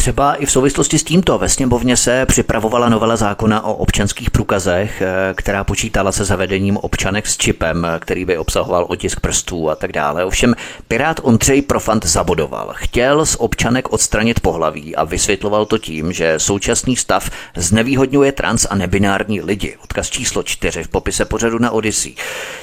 [0.00, 5.02] Třeba i v souvislosti s tímto ve sněmovně se připravovala novela zákona o občanských průkazech,
[5.02, 9.92] eh, která počítala se zavedením občanek s čipem, který by obsahoval otisk prstů a tak
[9.92, 10.24] dále.
[10.24, 10.54] Ovšem
[10.88, 12.72] Pirát Ondřej Profant zabodoval.
[12.76, 18.74] Chtěl z občanek odstranit pohlaví a vysvětloval to tím, že současný stav znevýhodňuje trans a
[18.74, 19.76] nebinární lidi.
[19.84, 22.14] Odkaz číslo 4 v popise pořadu na Odyssey.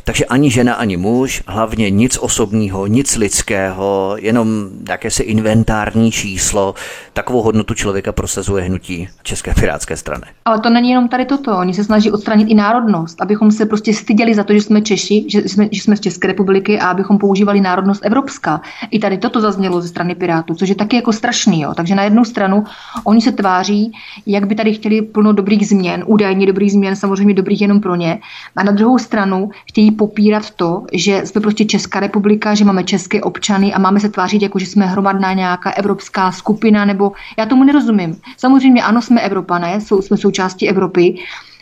[0.04, 6.76] Takže ani žena, ani muž, hlavně nic osobního, nic lidského, jenom jakési inventární číslo,
[7.14, 10.24] tak takovou hodnotu člověka prosazuje hnutí České pirátské strany.
[10.46, 11.58] Ale to není jenom tady toto.
[11.58, 15.26] Oni se snaží odstranit i národnost, abychom se prostě styděli za to, že jsme Češi,
[15.28, 18.62] že jsme, že jsme z České republiky a abychom používali národnost evropská.
[18.92, 21.62] I tady toto zaznělo ze strany Pirátů, což je taky jako strašný.
[21.62, 21.74] Jo.
[21.76, 22.64] Takže na jednu stranu
[23.04, 23.92] oni se tváří,
[24.26, 28.20] jak by tady chtěli plno dobrých změn, údajně dobrých změn, samozřejmě dobrých jenom pro ně.
[28.56, 33.22] A na druhou stranu chtějí popírat to, že jsme prostě Česká republika, že máme české
[33.22, 37.64] občany a máme se tvářit jako, že jsme hromadná nějaká evropská skupina nebo já tomu
[37.64, 38.18] nerozumím.
[38.38, 41.20] Samozřejmě ano, jsme Evropané, jsou, jsme součástí Evropy,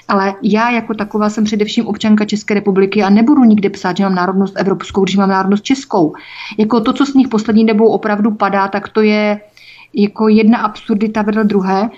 [0.07, 4.15] ale já jako taková jsem především občanka České republiky a nebudu nikde psát, že mám
[4.15, 6.13] národnost evropskou, když mám národnost českou.
[6.57, 9.39] Jako to, co z nich poslední dobou opravdu padá, tak to je
[9.93, 11.89] jako jedna absurdita vedle druhé.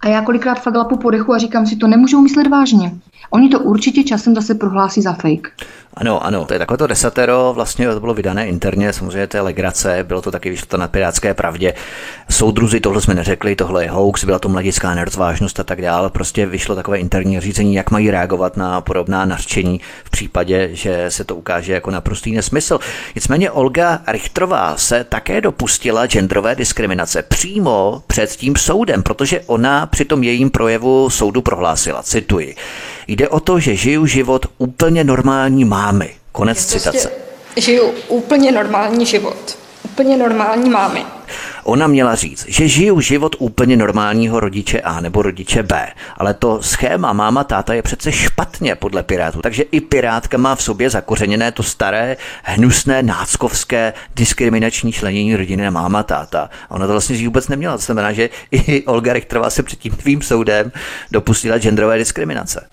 [0.00, 2.92] A já kolikrát fakt lapu po dechu a říkám si, to nemůžou myslet vážně.
[3.30, 5.48] Oni to určitě časem zase prohlásí za fake.
[5.94, 10.04] Ano, ano, to je takové to desatero, vlastně to bylo vydané interně, samozřejmě je legrace,
[10.04, 11.74] bylo to taky, vyšlo to na Pirátské pravdě.
[12.30, 16.10] Soudruzi, tohle jsme neřekli, tohle je hoax, byla to mladická nerozvážnost a tak dále.
[16.10, 21.24] Prostě vyšlo takové interní řízení, jak mají reagovat na podobná nařčení v případě, že se
[21.24, 22.78] to ukáže jako naprostý nesmysl.
[23.14, 30.04] Nicméně Olga Richtrová se také dopustila genderové diskriminace přímo před tím soudem, protože ona při
[30.04, 32.56] tom jejím projevu soudu prohlásila, cituji,
[33.10, 36.10] Jde o to, že žiju život úplně normální mámy.
[36.32, 37.10] Konec prostě citace.
[37.56, 39.58] Žiju úplně normální život.
[39.82, 41.04] Úplně normální mámy.
[41.64, 46.62] Ona měla říct, že žiju život úplně normálního rodiče A nebo rodiče B, ale to
[46.62, 51.52] schéma máma táta je přece špatně podle Pirátů, takže i Pirátka má v sobě zakořeněné
[51.52, 56.50] to staré, hnusné, náckovské, diskriminační členění rodiny na máma táta.
[56.70, 59.92] A ona to vlastně vůbec neměla, to znamená, že i Olga Richterová se před tím
[59.92, 60.72] tvým soudem
[61.10, 62.68] dopustila genderové diskriminace.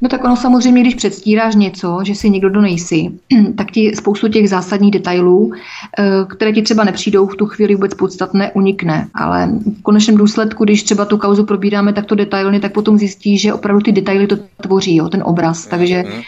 [0.00, 3.10] No tak ono samozřejmě, když předstíráš něco, že si někdo, kdo nejsi,
[3.56, 5.52] tak ti spoustu těch zásadních detailů,
[5.98, 9.08] eh, které ti třeba nepřijdou v tu chvíli vůbec podstatné, unikne.
[9.14, 13.54] Ale v konečném důsledku, když třeba tu kauzu probíráme takto detailně, tak potom zjistí, že
[13.54, 15.66] opravdu ty detaily to tvoří, jo, ten obraz.
[15.66, 16.22] Takže mm-hmm.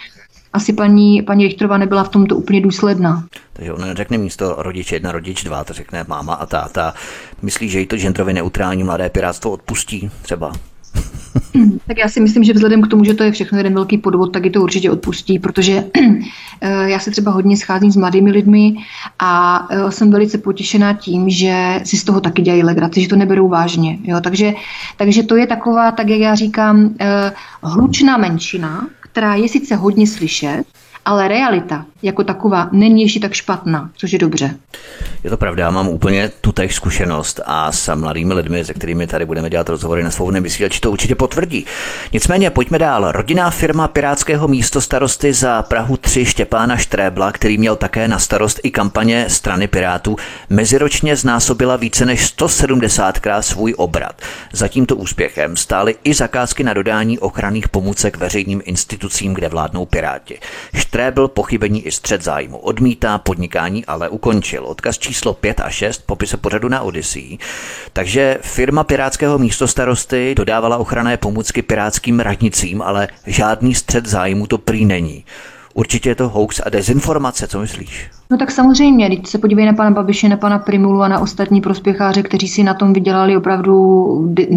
[0.52, 3.24] asi paní, paní Richterová nebyla v tomto úplně důsledná.
[3.52, 6.94] Takže ona neřekne místo rodič jedna, rodič dva, to řekne máma a táta.
[7.42, 10.52] Myslí, že jí to genderově neutrální mladé pirátstvo odpustí třeba?
[11.86, 14.32] Tak já si myslím, že vzhledem k tomu, že to je všechno jeden velký podvod,
[14.32, 15.84] tak je to určitě odpustí, protože
[16.60, 18.74] eh, já se třeba hodně scházím s mladými lidmi
[19.18, 23.16] a eh, jsem velice potěšená tím, že si z toho taky dělají legraci, že to
[23.16, 23.98] neberou vážně.
[24.02, 24.20] Jo?
[24.20, 24.52] Takže,
[24.96, 30.06] takže to je taková, tak jak já říkám, eh, hlučná menšina, která je sice hodně
[30.06, 30.64] slyšet,
[31.04, 34.54] ale realita jako taková není ještě tak špatná, což je dobře.
[35.24, 39.50] Je to pravda, mám úplně tutéž zkušenost a s mladými lidmi, se kterými tady budeme
[39.50, 41.66] dělat rozhovory na svobodném vysílači, to určitě potvrdí.
[42.12, 43.12] Nicméně pojďme dál.
[43.12, 48.60] Rodinná firma Pirátského místo starosty za Prahu 3 Štěpána Štrébla, který měl také na starost
[48.62, 50.16] i kampaně strany Pirátů,
[50.50, 54.22] meziročně znásobila více než 170krát svůj obrat.
[54.52, 60.38] Za tímto úspěchem stály i zakázky na dodání ochranných pomůcek veřejným institucím, kde vládnou Piráti.
[60.90, 64.66] Štrébl pochybení i střed zájmu odmítá, podnikání ale ukončil.
[64.66, 67.38] Odkaz číslo 5 a 6 popise pořadu na Odyssey.
[67.92, 74.84] Takže firma pirátského místostarosty dodávala ochranné pomůcky pirátským radnicím, ale žádný střed zájmu to prý
[74.84, 75.24] není.
[75.74, 78.10] Určitě je to hoax a dezinformace, co myslíš?
[78.30, 81.60] No tak samozřejmě, když se podívej na pana Babiše, na pana Primulu a na ostatní
[81.60, 84.06] prospěcháře, kteří si na tom vydělali opravdu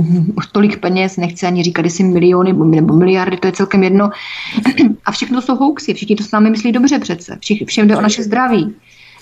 [0.52, 4.10] tolik peněz, nechci ani říkat, jestli miliony nebo miliardy, to je celkem jedno.
[5.06, 8.24] A všechno jsou hoaxy, všichni to s námi myslí dobře přece, všem jde o naše
[8.24, 8.76] zdraví.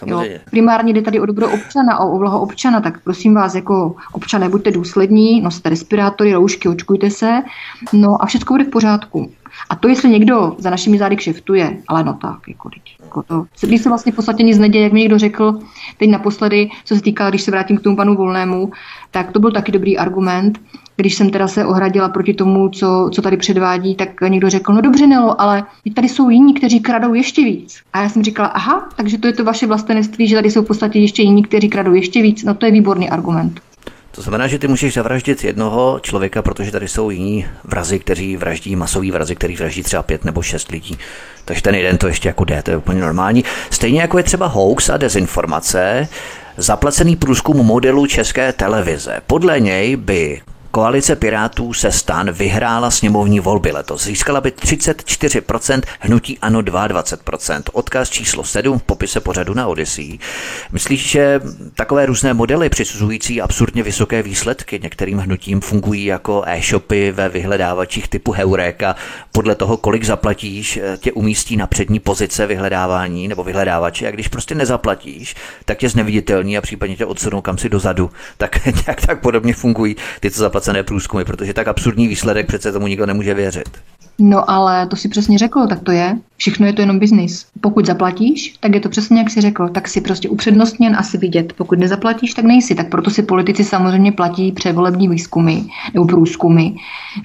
[0.06, 4.50] Jo, primárně jde tady o dobro občana, o blaho občana, tak prosím vás, jako občané,
[4.50, 7.42] buďte důslední, noste respirátory, roušky, očkujte se,
[7.94, 9.32] no a všechno bude v pořádku.
[9.70, 12.70] A to, jestli někdo za našimi zády kšeftuje, ale no tak, jako,
[13.02, 13.46] jako to.
[13.62, 15.60] Když se vlastně v podstatě nic neděje, jak mi někdo řekl
[15.98, 18.72] teď naposledy, co se týká, když se vrátím k tomu panu Volnému,
[19.12, 20.60] tak to byl taky dobrý argument.
[20.96, 24.82] Když jsem teda se ohradila proti tomu, co, co tady předvádí, tak někdo řekl, no
[24.82, 25.64] dobře Nelo, ale
[25.96, 27.80] tady jsou jiní, kteří kradou ještě víc.
[27.94, 30.68] A já jsem říkala, aha, takže to je to vaše vlastenství, že tady jsou v
[30.68, 32.44] podstatě ještě jiní, kteří kradou ještě víc.
[32.44, 33.62] No to je výborný argument.
[34.12, 38.76] To znamená, že ty můžeš zavraždit jednoho člověka, protože tady jsou jiní vrazy, kteří vraždí,
[38.76, 40.98] masový vrazy, kteří vraždí třeba pět nebo šest lidí.
[41.46, 43.44] Takže ten jeden to ještě jako jde, to je úplně normální.
[43.70, 46.08] Stejně jako je třeba hoax a dezinformace,
[46.58, 49.22] zaplacený průzkum modelu české televize.
[49.28, 54.04] Podle něj by Koalice Pirátů se stan vyhrála sněmovní volby letos.
[54.04, 57.62] Získala by 34%, hnutí ano 22%.
[57.74, 60.20] Odkaz číslo 7 v popise pořadu na Odyssey.
[60.72, 61.42] Myslíš, že
[61.76, 68.32] takové různé modely přisuzující absurdně vysoké výsledky některým hnutím fungují jako e-shopy ve vyhledávačích typu
[68.32, 68.96] Heureka
[69.32, 74.56] podle toho, kolik zaplatíš, tě umístí na přední pozice vyhledávání nebo vyhledávače a když prostě
[74.56, 78.12] nezaplatíš, tak tě zneviditelní a případně tě odsunou kam si dozadu.
[78.38, 82.72] Tak nějak tak podobně fungují ty, co zaplatí zaplacené průzkumy, protože tak absurdní výsledek přece
[82.72, 83.70] tomu nikdo nemůže věřit.
[84.24, 86.18] No ale to si přesně řekl, tak to je.
[86.38, 87.46] Všechno je to jenom biznis.
[87.62, 91.54] Pokud zaplatíš, tak je to přesně jak si řekl, tak si prostě upřednostněn asi vidět.
[91.54, 92.76] Pokud nezaplatíš, tak nejsi.
[92.76, 95.62] Tak proto si politici samozřejmě platí převolební výzkumy
[95.94, 96.70] nebo průzkumy,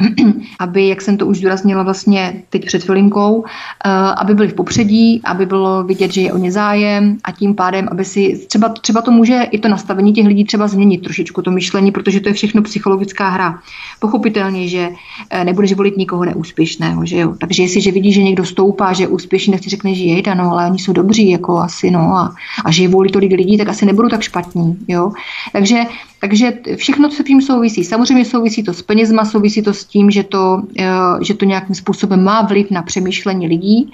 [0.58, 3.44] aby, jak jsem to už zdůraznila vlastně teď před chvilinkou,
[3.84, 7.54] eh, aby byli v popředí, aby bylo vidět, že je o ně zájem a tím
[7.54, 11.42] pádem, aby si třeba, třeba to může i to nastavení těch lidí třeba změnit trošičku
[11.42, 13.58] to myšlení, protože to je všechno psychologická hra.
[14.00, 14.88] Pochopitelně, že
[15.30, 17.34] eh, nebudeš volit nikoho neúspěšné úspěšného, že jo.
[17.38, 20.50] Takže jestliže vidí, že někdo stoupá, že je úspěšný, tak si řekne, že jejda, no,
[20.50, 22.34] ale oni jsou dobří, jako asi, no, a,
[22.64, 25.12] a že je volí tolik lidí, tak asi nebudou tak špatní, jo.
[25.52, 25.84] Takže,
[26.20, 27.84] takže všechno, co s tím souvisí.
[27.84, 31.74] Samozřejmě souvisí to s penězma, souvisí to s tím, že to, eh, že to nějakým
[31.74, 33.90] způsobem má vliv na přemýšlení lidí.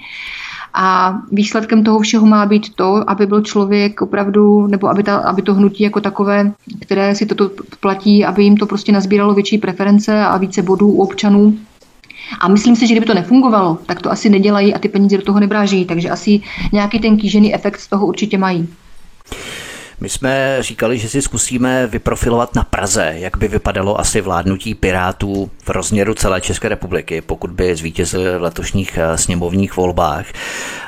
[0.75, 5.41] A výsledkem toho všeho má být to, aby byl člověk opravdu, nebo aby, ta, aby
[5.41, 6.51] to hnutí jako takové,
[6.81, 11.01] které si toto platí, aby jim to prostě nazbíralo větší preference a více bodů u
[11.01, 11.53] občanů.
[12.39, 15.23] A myslím si, že kdyby to nefungovalo, tak to asi nedělají a ty peníze do
[15.23, 15.85] toho nebráží.
[15.85, 16.41] Takže asi
[16.71, 18.67] nějaký ten kýžený efekt z toho určitě mají.
[20.03, 25.51] My jsme říkali, že si zkusíme vyprofilovat na Praze, jak by vypadalo asi vládnutí Pirátů
[25.63, 30.25] v rozměru celé České republiky, pokud by zvítězili v letošních eh, sněmovních volbách.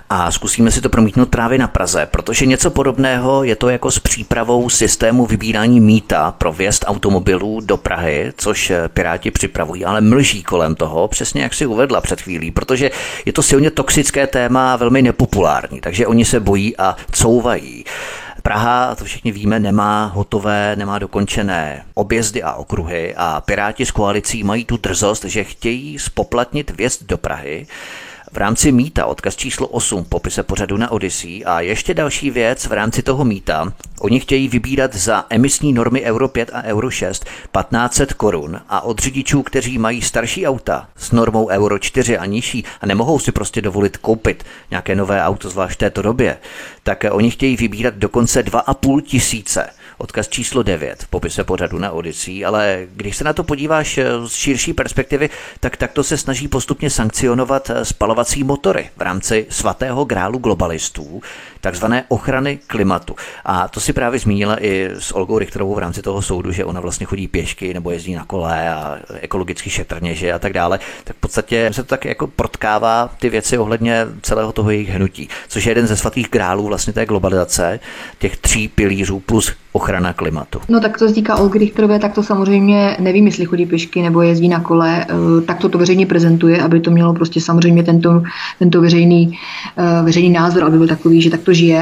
[0.10, 4.00] A zkusíme si to promítnout právě na Praze, protože něco podobného je to jako s
[4.00, 10.44] přípravou systému vybírání míta pro vjezd automobilů do Prahy, což eh, Piráti připravují, ale mlží
[10.44, 12.92] kolem toho, přesně jak si uvedla před chvílí, protože
[13.26, 17.86] je to silně toxické téma a velmi nepopulární, takže oni se bojí a couvají.
[18.46, 24.44] Praha, to všichni víme, nemá hotové, nemá dokončené objezdy a okruhy a Piráti s koalicí
[24.44, 27.68] mají tu drzost, že chtějí spoplatnit vjezd do Prahy
[28.36, 32.66] v rámci mýta, odkaz číslo 8 v popise pořadu na Odyssey a ještě další věc
[32.66, 33.74] v rámci toho mýta.
[34.00, 39.00] Oni chtějí vybírat za emisní normy Euro 5 a Euro 6 1500 korun a od
[39.00, 43.62] řidičů, kteří mají starší auta s normou Euro 4 a nižší a nemohou si prostě
[43.62, 46.38] dovolit koupit nějaké nové auto, zvlášť v této době,
[46.84, 52.46] tak oni chtějí vybírat dokonce 2,5 tisíce odkaz číslo 9 v popise pořadu na Odyssey,
[52.46, 56.90] ale když se na to podíváš eh, z širší perspektivy, tak takto se snaží postupně
[56.90, 61.22] sankcionovat eh, spalovací motory v rámci svatého grálu globalistů,
[61.66, 63.16] takzvané ochrany klimatu.
[63.46, 66.82] A to si právě zmínila i s Olgou Richterovou v rámci toho soudu, že ona
[66.82, 70.80] vlastně chodí pěšky nebo jezdí na kole a ekologicky šetrně, a tak dále.
[71.04, 75.30] Tak v podstatě se to tak jako protkává ty věci ohledně celého toho jejich hnutí,
[75.48, 77.80] což je jeden ze svatých grálů vlastně té globalizace,
[78.20, 80.60] těch tří pilířů plus ochrana klimatu.
[80.70, 84.22] No tak to se týká Olgy Richterové, tak to samozřejmě nevím, jestli chodí pěšky nebo
[84.22, 88.24] jezdí na kole, eh, tak to to veřejně prezentuje, aby to mělo prostě samozřejmě tento,
[88.60, 89.38] tento veřejný,
[89.78, 91.82] eh, veřejný názor, aby byl takový, že tak to žije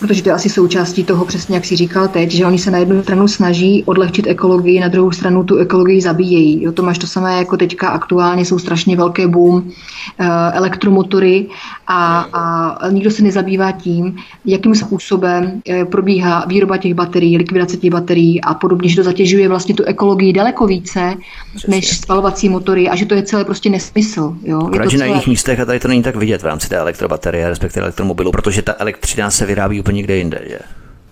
[0.00, 2.78] protože to je asi součástí toho, přesně jak si říkal teď, že oni se na
[2.78, 6.62] jednu stranu snaží odlehčit ekologii, na druhou stranu tu ekologii zabíjejí.
[6.62, 9.70] Jo, to máš to samé jako teďka aktuálně, jsou strašně velké boom
[10.18, 11.46] eh, elektromotory
[11.86, 17.90] a, a nikdo se nezabývá tím, jakým způsobem eh, probíhá výroba těch baterií, likvidace těch
[17.90, 21.14] baterií a podobně, že to zatěžuje vlastně tu ekologii daleko více
[21.54, 21.76] Přesně.
[21.76, 24.36] než spalovací motory a že to je celé prostě nesmysl.
[24.42, 24.70] Jo?
[24.72, 24.98] je to celé...
[24.98, 28.30] na jiných místech a tady to není tak vidět v rámci té elektrobaterie, respektive elektromobilu,
[28.32, 30.58] protože ta elektřina se vyrábí úplně někde jinde, že?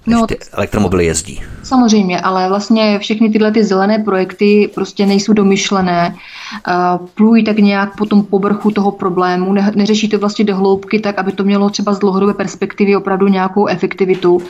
[0.06, 1.40] No, ty elektromobily jezdí.
[1.62, 7.96] Samozřejmě, ale vlastně všechny tyhle ty zelené projekty prostě nejsou domyšlené, uh, plují tak nějak
[7.96, 11.70] po tom povrchu toho problému, ne, neřeší to vlastně do hloubky tak, aby to mělo
[11.70, 14.42] třeba z dlouhodobé perspektivy opravdu nějakou efektivitu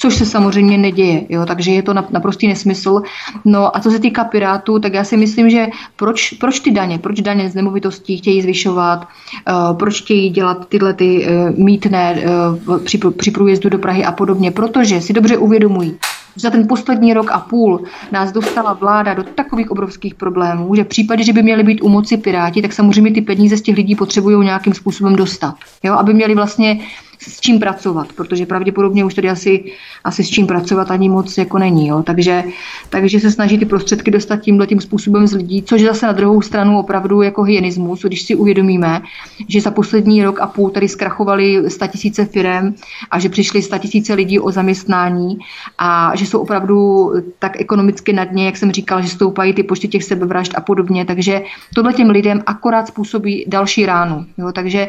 [0.00, 1.22] což se samozřejmě neděje.
[1.28, 1.46] Jo?
[1.46, 3.02] Takže je to naprostý nesmysl.
[3.44, 5.66] No a co se týká Pirátů, tak já si myslím, že
[5.96, 10.94] proč, proč ty daně, proč daně z nemovitostí chtějí zvyšovat, uh, proč chtějí dělat tyhle
[10.94, 12.22] ty uh, mítné
[12.68, 15.96] uh, při, při průjezdu do Prahy a podobně, protože si dobře uvědomují,
[16.36, 20.88] za ten poslední rok a půl nás dostala vláda do takových obrovských problémů, že v
[20.88, 23.94] případě, že by měli být u moci Piráti, tak samozřejmě ty peníze z těch lidí
[23.94, 25.54] potřebují nějakým způsobem dostat.
[25.82, 25.94] Jo?
[25.94, 26.80] Aby měli vlastně
[27.28, 29.64] s čím pracovat, protože pravděpodobně už tady asi,
[30.04, 31.88] asi s čím pracovat ani moc jako není.
[31.88, 32.02] Jo.
[32.02, 32.44] Takže,
[32.88, 36.42] takže se snaží ty prostředky dostat tímhle tím způsobem z lidí, což zase na druhou
[36.42, 39.02] stranu opravdu jako hyenismus, když si uvědomíme,
[39.48, 42.74] že za poslední rok a půl tady zkrachovali tisíce firm
[43.10, 45.38] a že přišli tisíce lidí o zaměstnání
[45.78, 49.88] a že jsou opravdu tak ekonomicky na dně, jak jsem říkal, že stoupají ty počty
[49.88, 51.04] těch sebevražd a podobně.
[51.04, 51.42] Takže
[51.74, 54.26] tohle těm lidem akorát způsobí další ránu.
[54.38, 54.52] Jo.
[54.52, 54.88] Takže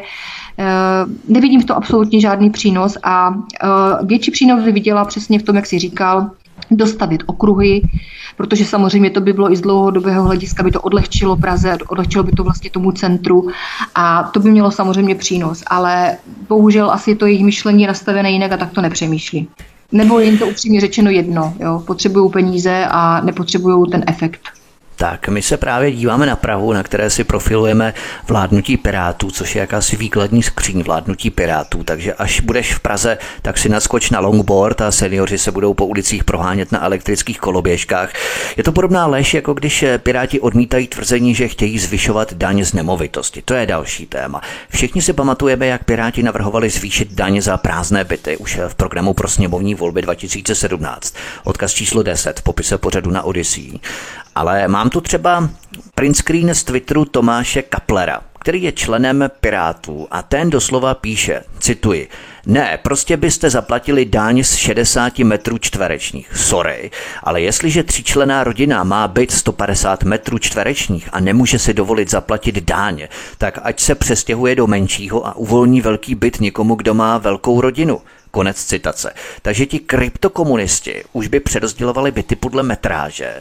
[0.58, 0.64] eh,
[1.28, 5.56] nevidím v to absolutně žádný přínos a uh, větší přínos by viděla přesně v tom,
[5.56, 6.30] jak si říkal,
[6.70, 7.82] dostavit okruhy,
[8.36, 12.32] protože samozřejmě to by bylo i z dlouhodobého hlediska, by to odlehčilo Praze, odlehčilo by
[12.32, 13.48] to vlastně tomu centru
[13.94, 16.16] a to by mělo samozřejmě přínos, ale
[16.48, 19.48] bohužel asi to jejich myšlení nastavené jinak a tak to nepřemýšlí.
[19.92, 21.82] Nebo jim to upřímně řečeno jedno, jo?
[21.86, 24.40] potřebují peníze a nepotřebují ten efekt.
[25.02, 27.94] Tak my se právě díváme na Prahu, na které si profilujeme
[28.28, 31.84] vládnutí Pirátů, což je jakási výkladní skříň vládnutí Pirátů.
[31.84, 35.86] Takže až budeš v Praze, tak si naskoč na longboard a seniori se budou po
[35.86, 38.12] ulicích prohánět na elektrických koloběžkách.
[38.56, 43.42] Je to podobná lež, jako když Piráti odmítají tvrzení, že chtějí zvyšovat daň z nemovitosti.
[43.42, 44.40] To je další téma.
[44.68, 49.28] Všichni si pamatujeme, jak Piráti navrhovali zvýšit daň za prázdné byty už v programu pro
[49.28, 51.14] sněmovní volby 2017.
[51.44, 53.80] Odkaz číslo 10 v popise pořadu na Odyssey.
[54.34, 55.48] Ale mám tu třeba
[55.94, 62.08] print screen z Twitteru Tomáše Kaplera, který je členem Pirátů a ten doslova píše, cituji,
[62.46, 66.30] ne, prostě byste zaplatili dáň z 60 metrů čtverečních.
[66.36, 66.90] Sorry,
[67.22, 73.08] ale jestliže tříčlená rodina má být 150 metrů čtverečních a nemůže si dovolit zaplatit dáň,
[73.38, 78.00] tak ať se přestěhuje do menšího a uvolní velký byt někomu, kdo má velkou rodinu.
[78.34, 79.12] Konec citace.
[79.42, 83.34] Takže ti kryptokomunisti už by přerozdělovali byty podle metráže.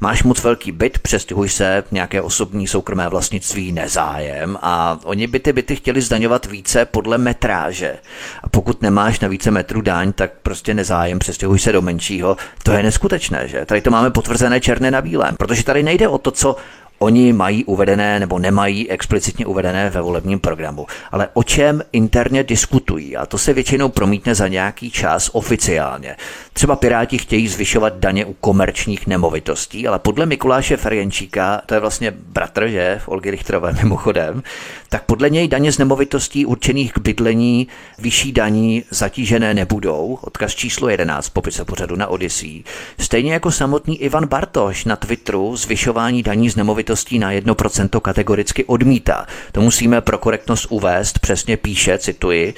[0.00, 5.52] Máš moc velký byt, přestěhuj se, nějaké osobní soukromé vlastnictví nezájem a oni by ty
[5.52, 7.96] byty chtěli zdaňovat více podle metráže.
[8.42, 12.36] A pokud nemáš na více metrů dáň, tak prostě nezájem, přestěhuj se do menšího.
[12.62, 13.66] To je neskutečné, že?
[13.66, 16.56] Tady to máme potvrzené černé na bílém, protože tady nejde o to, co
[16.98, 20.86] oni mají uvedené nebo nemají explicitně uvedené ve volebním programu.
[21.12, 26.16] Ale o čem interně diskutují a to se většinou promítne za nějaký čas oficiálně.
[26.56, 32.10] Třeba Piráti chtějí zvyšovat daně u komerčních nemovitostí, ale podle Mikuláše Ferjenčíka, to je vlastně
[32.10, 34.42] bratr, že, v Olgy Richterové mimochodem,
[34.88, 37.68] tak podle něj daně z nemovitostí určených k bydlení
[37.98, 40.18] vyšší daní zatížené nebudou.
[40.22, 42.64] Odkaz číslo 11 popise pořadu na Odyssey.
[43.00, 49.26] Stejně jako samotný Ivan Bartoš na Twitteru zvyšování daní z nemovitostí na 1% kategoricky odmítá.
[49.52, 52.54] To musíme pro korektnost uvést, přesně píše, cituji,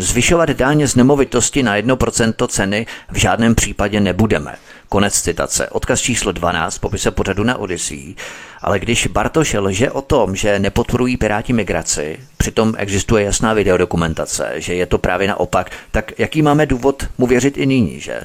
[0.00, 4.54] Zvyšovat dáně z nemovitosti na 1% ceny v žádném případě nebudeme.
[4.88, 5.68] Konec citace.
[5.68, 8.14] Odkaz číslo 12, popise pořadu na Odyssey.
[8.62, 14.74] Ale když Bartoš lže o tom, že nepodporují Piráti migraci, přitom existuje jasná videodokumentace, že
[14.74, 18.20] je to právě naopak, tak jaký máme důvod mu věřit i nyní, že?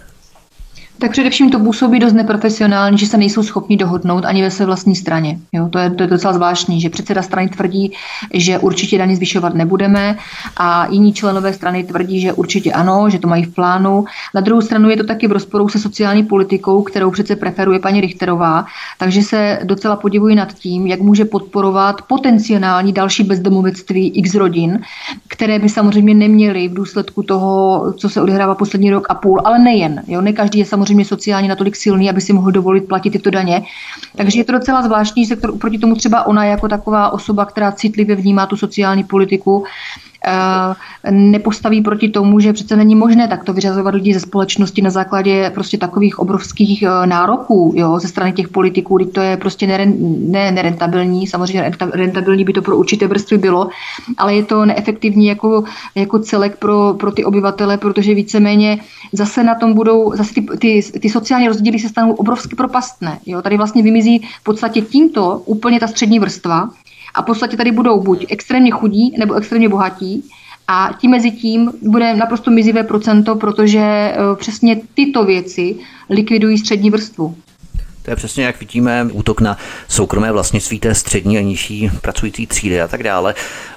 [0.99, 4.95] Tak především to působí dost neprofesionálně, že se nejsou schopni dohodnout ani ve své vlastní
[4.95, 5.39] straně.
[5.53, 7.91] Jo, to, je, to je docela zvláštní, že předseda strany tvrdí,
[8.33, 10.17] že určitě daně zvyšovat nebudeme
[10.57, 14.05] a jiní členové strany tvrdí, že určitě ano, že to mají v plánu.
[14.33, 18.01] Na druhou stranu je to taky v rozporu se sociální politikou, kterou přece preferuje paní
[18.01, 18.65] Richterová,
[18.97, 24.79] takže se docela podivuji nad tím, jak může podporovat potenciální další bezdomovectví x rodin,
[25.27, 29.59] které by samozřejmě neměly v důsledku toho, co se odehrává poslední rok a půl, ale
[29.59, 30.03] nejen.
[30.07, 33.29] Jo, ne každý je samozřejmě samozřejmě sociálně natolik silný, aby si mohl dovolit platit tyto
[33.29, 33.61] daně.
[34.15, 38.15] Takže je to docela zvláštní sektor, proti tomu třeba ona jako taková osoba, která citlivě
[38.15, 39.65] vnímá tu sociální politiku,
[41.11, 45.77] nepostaví proti tomu, že přece není možné takto vyřazovat lidi ze společnosti na základě prostě
[45.77, 49.93] takových obrovských eh, nároků jo, ze strany těch politiků, to je prostě neren,
[50.31, 53.69] ne nerentabilní, samozřejmě rentabilní by to pro určité vrstvy bylo,
[54.17, 55.63] ale je to neefektivní jako,
[55.95, 58.77] jako celek pro, pro ty obyvatele, protože víceméně
[59.11, 63.19] zase na tom budou, zase ty, ty, ty sociální rozdíly se stanou obrovsky propastné.
[63.25, 63.41] Jo.
[63.41, 66.69] Tady vlastně vymizí v podstatě tímto úplně ta střední vrstva,
[67.15, 70.23] a v podstatě tady budou buď extrémně chudí nebo extrémně bohatí
[70.67, 75.75] a tím mezi tím bude naprosto mizivé procento, protože eh, přesně tyto věci
[76.09, 77.35] likvidují střední vrstvu.
[78.05, 82.81] To je přesně, jak vidíme, útok na soukromé vlastnictví té střední a nižší pracující třídy
[82.81, 83.35] a tak dále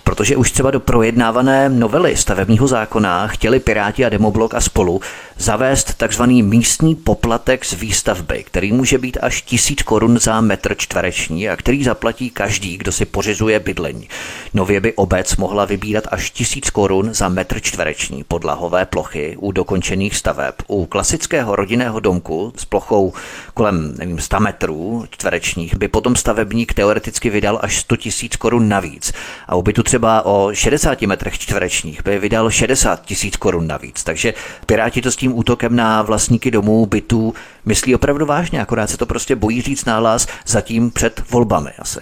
[0.09, 5.01] protože už třeba do projednávané novely stavebního zákona chtěli Piráti a Demoblok a spolu
[5.39, 11.49] zavést takzvaný místní poplatek z výstavby, který může být až tisíc korun za metr čtvereční
[11.49, 14.09] a který zaplatí každý, kdo si pořizuje bydlení.
[14.55, 20.17] Nově by obec mohla vybírat až tisíc korun za metr čtvereční podlahové plochy u dokončených
[20.17, 20.55] staveb.
[20.67, 23.13] U klasického rodinného domku s plochou
[23.55, 29.13] kolem nevím, 100 metrů čtverečních by potom stavebník teoreticky vydal až 100 tisíc korun navíc.
[29.47, 34.05] A u bytu třeba třeba o 60 metrech čtverečních by vydal 60 tisíc korun navíc.
[34.05, 34.35] Takže
[34.67, 37.35] Piráti to s tím útokem na vlastníky domů, bytů
[37.65, 42.01] myslí opravdu vážně, akorát se to prostě bojí říct náhlas zatím před volbami asi.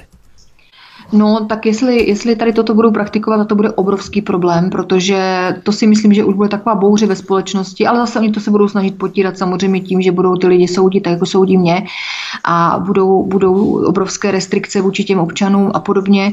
[1.13, 5.87] No, tak jestli, jestli tady toto budou praktikovat, to bude obrovský problém, protože to si
[5.87, 8.99] myslím, že už bude taková bouře ve společnosti, ale zase oni to se budou snažit
[8.99, 11.87] potírat samozřejmě tím, že budou ty lidi soudit, tak jako soudí mě
[12.45, 16.33] a budou, budou obrovské restrikce vůči těm občanům a podobně,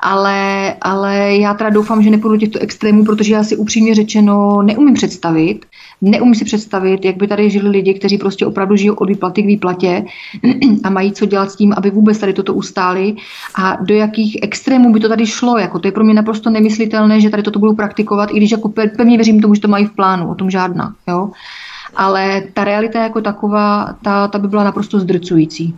[0.00, 4.94] ale, ale já teda doufám, že nepůjdu těchto extrémů, protože já si upřímně řečeno neumím
[4.94, 5.66] představit,
[6.00, 9.46] Neumím si představit, jak by tady žili lidi, kteří prostě opravdu žijou od výplaty k
[9.46, 10.04] výplatě
[10.84, 13.14] a mají co dělat s tím, aby vůbec tady toto ustáli
[13.54, 15.58] a do jakých extrémů by to tady šlo.
[15.58, 18.68] Jako to je pro mě naprosto nemyslitelné, že tady toto budou praktikovat, i když jako
[18.68, 20.94] pevně věřím tomu, že to mají v plánu, o tom žádná.
[21.08, 21.30] Jo?
[21.96, 25.74] Ale ta realita jako taková, ta, ta by byla naprosto zdrcující.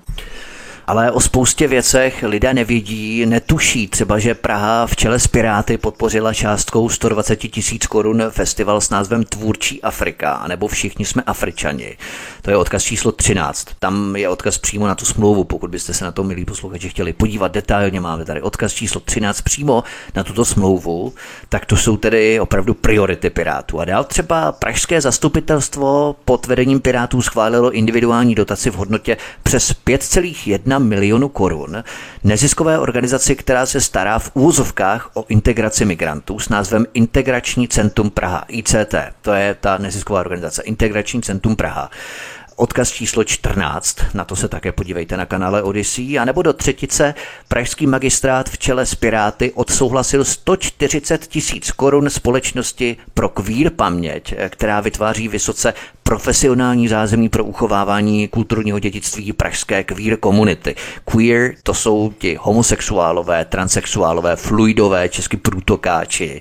[0.87, 6.35] Ale o spoustě věcech lidé nevidí, netuší třeba, že Praha v čele s Piráty podpořila
[6.35, 11.97] částkou 120 tisíc korun festival s názvem Tvůrčí Afrika, nebo Všichni jsme Afričani.
[12.43, 13.69] To je odkaz číslo 13.
[13.79, 17.13] Tam je odkaz přímo na tu smlouvu, pokud byste se na to, milí posluchači, chtěli
[17.13, 19.85] podívat detailně, máme tady odkaz číslo 13 přímo
[20.15, 21.15] na tuto smlouvu,
[21.49, 23.81] tak to jsou tedy opravdu priority Pirátů.
[23.81, 30.76] A dál třeba Pražské zastupitelstvo pod vedením Pirátů schválilo individuální dotaci v hodnotě přes 5,1
[30.79, 31.85] milionu korun
[32.25, 38.45] neziskové organizaci, která se stará v úzovkách o integraci migrantů s názvem Integrační centrum Praha,
[38.49, 38.95] ICT.
[39.23, 41.91] To je ta nezisková organizace Integrační centrum Praha
[42.57, 47.15] odkaz číslo 14, na to se také podívejte na kanále Odyssey, anebo do třetice.
[47.49, 54.81] Pražský magistrát v čele s Piráty odsouhlasil 140 tisíc korun společnosti pro kvír paměť, která
[54.81, 60.75] vytváří vysoce profesionální zázemí pro uchovávání kulturního dědictví pražské queer komunity.
[61.05, 66.41] Queer to jsou ti homosexuálové, transexuálové, fluidové, česky průtokáči,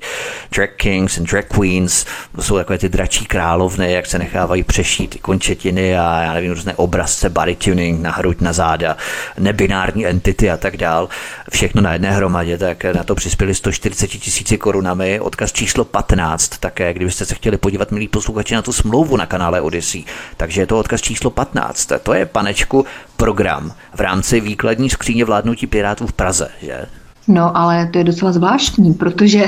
[0.52, 2.06] drag kings and drag queens,
[2.36, 6.52] to jsou takové ty dračí královny, jak se nechávají přešít ty končetiny a já nevím,
[6.52, 8.98] různé obrazce, body tuning na hruď, na záda,
[9.40, 11.10] nebinární entity a tak dál.
[11.52, 15.19] Všechno na jedné hromadě, tak na to přispěli 140 tisíci korunami.
[15.19, 19.61] Odkaz číslo 15 také, kdybyste se chtěli podívat, milí posluchači, na tu smlouvu na kanále
[19.61, 20.03] Odyssey.
[20.38, 21.91] Takže je to odkaz číslo 15.
[22.03, 22.86] To je, panečku,
[23.18, 26.86] program v rámci výkladní skříně vládnutí Pirátů v Praze, že?
[27.27, 29.45] No, ale to je docela zvláštní, protože,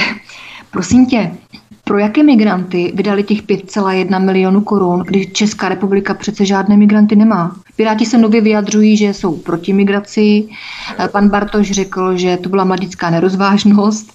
[0.72, 1.32] prosím tě,
[1.88, 7.56] pro jaké migranty vydali těch 5,1 milionu korun, když Česká republika přece žádné migranty nemá?
[7.76, 10.48] Piráti se nově vyjadřují, že jsou proti migraci.
[11.12, 14.14] Pan Bartoš řekl, že to byla mladická nerozvážnost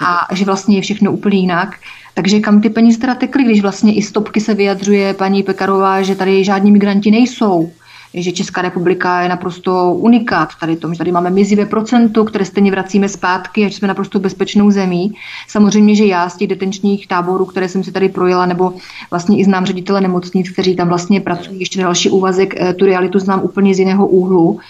[0.00, 1.76] a že vlastně je všechno úplně jinak.
[2.14, 6.14] Takže kam ty peníze teda tekly, když vlastně i stopky se vyjadřuje paní Pekarová, že
[6.14, 7.70] tady žádní migranti nejsou
[8.14, 12.70] že Česká republika je naprosto unikát tady tom, že tady máme mizivé procentu, které stejně
[12.70, 15.14] vracíme zpátky a že jsme naprosto bezpečnou zemí.
[15.48, 18.74] Samozřejmě, že já z těch detenčních táborů, které jsem si tady projela, nebo
[19.10, 23.18] vlastně i znám ředitele nemocnic, kteří tam vlastně pracují ještě další úvazek, eh, tu realitu
[23.18, 24.60] znám úplně z jiného úhlu.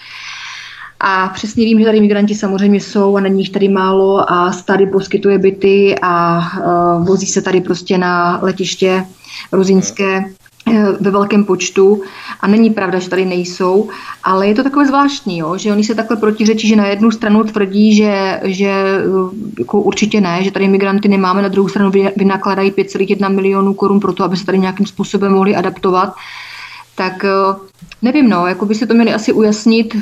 [1.01, 4.85] A přesně vím, že tady migranti samozřejmě jsou a není jich tady málo a tady
[4.85, 6.41] poskytuje byty a
[6.99, 9.05] uh, vozí se tady prostě na letiště
[9.51, 10.48] Ruzínské Eh,
[10.99, 12.01] ve velkém počtu
[12.39, 13.89] a není pravda, že tady nejsou,
[14.23, 17.43] ale je to takové zvláštní, jo, že oni se takhle protiřečí, že na jednu stranu
[17.43, 19.01] tvrdí, že, že eh,
[19.59, 24.13] jako určitě ne, že tady migranty nemáme, na druhou stranu vynakladají 5,1 milionů korun pro
[24.13, 26.13] to, aby se tady nějakým způsobem mohli adaptovat,
[26.95, 27.55] tak eh,
[28.01, 29.95] nevím, no, jako by se to měli asi ujasnit,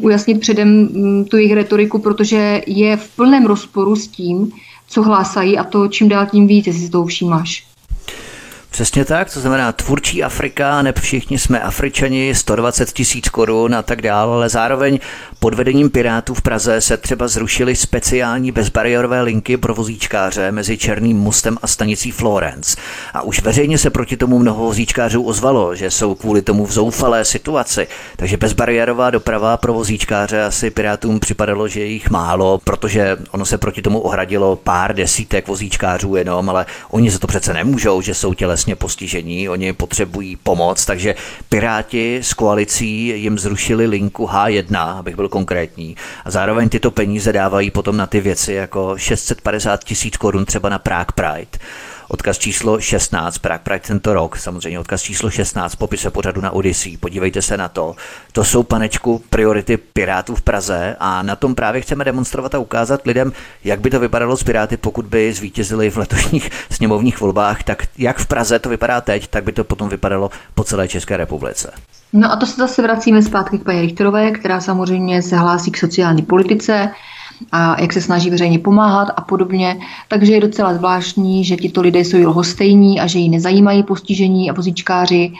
[0.00, 4.52] ujasnit předem mm, tu jejich retoriku, protože je v plném rozporu s tím,
[4.88, 7.69] co hlásají a to čím dál tím víc, jestli si to všímáš.
[8.70, 14.02] Přesně tak, to znamená tvůrčí Afrika, ne všichni jsme Afričani, 120 tisíc korun a tak
[14.02, 14.98] dále, ale zároveň
[15.38, 21.16] pod vedením Pirátů v Praze se třeba zrušily speciální bezbariérové linky pro vozíčkáře mezi Černým
[21.16, 22.76] mostem a stanicí Florence.
[23.14, 27.24] A už veřejně se proti tomu mnoho vozíčkářů ozvalo, že jsou kvůli tomu v zoufalé
[27.24, 27.86] situaci.
[28.16, 33.82] Takže bezbariérová doprava pro vozíčkáře asi Pirátům připadalo, že jich málo, protože ono se proti
[33.82, 38.59] tomu ohradilo pár desítek vozíčkářů jenom, ale oni za to přece nemůžou, že jsou tělesně
[38.60, 41.14] tělesně postižení, oni potřebují pomoc, takže
[41.48, 47.70] Piráti s koalicí jim zrušili linku H1, abych byl konkrétní, a zároveň tyto peníze dávají
[47.70, 51.58] potom na ty věci jako 650 tisíc korun třeba na Prague Pride
[52.10, 56.96] odkaz číslo 16, Prague Pride tento rok, samozřejmě odkaz číslo 16, popise pořadu na Odyssey,
[56.96, 57.96] podívejte se na to.
[58.32, 63.06] To jsou, panečku, priority Pirátů v Praze a na tom právě chceme demonstrovat a ukázat
[63.06, 63.32] lidem,
[63.64, 68.18] jak by to vypadalo s Piráty, pokud by zvítězili v letošních sněmovních volbách, tak jak
[68.18, 71.72] v Praze to vypadá teď, tak by to potom vypadalo po celé České republice.
[72.12, 75.76] No a to se zase vracíme zpátky k paní Richterové, která samozřejmě se hlásí k
[75.76, 76.90] sociální politice,
[77.52, 79.76] a jak se snaží veřejně pomáhat a podobně.
[80.08, 84.52] Takže je docela zvláštní, že tito lidé jsou lhostejní a že ji nezajímají postižení a
[84.52, 85.32] vozíčkáři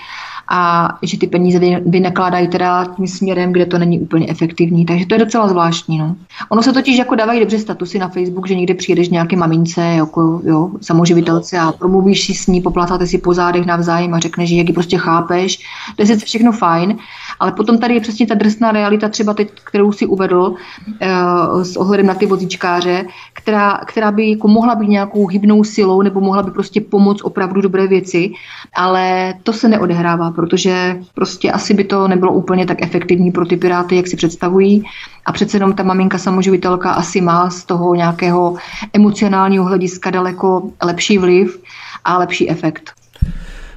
[0.52, 4.84] a že ty peníze vynakládají teda tím směrem, kde to není úplně efektivní.
[4.86, 5.98] Takže to je docela zvláštní.
[5.98, 6.16] No.
[6.48, 10.40] Ono se totiž jako dávají dobře statusy na Facebook, že někde přijedeš nějaké mamince, jako
[10.44, 14.68] jo, samoživitelce a promluvíš si s ní, poplátáte si po zádech navzájem a řekneš, jak
[14.68, 15.58] ji prostě chápeš.
[15.96, 16.98] To je sice všechno fajn,
[17.40, 21.76] ale potom tady je přesně ta drsná realita, třeba teď, kterou si uvedl uh, s
[21.76, 26.42] ohledem na ty vozíčkáře, která, která by jako mohla být nějakou hybnou silou nebo mohla
[26.42, 28.32] by prostě pomoct opravdu dobré věci,
[28.76, 33.56] ale to se neodehrává, protože prostě asi by to nebylo úplně tak efektivní pro ty
[33.56, 34.84] piráty, jak si představují.
[35.26, 38.56] A přece jenom ta maminka samoživitelka asi má z toho nějakého
[38.92, 41.62] emocionálního hlediska daleko lepší vliv
[42.04, 42.99] a lepší efekt.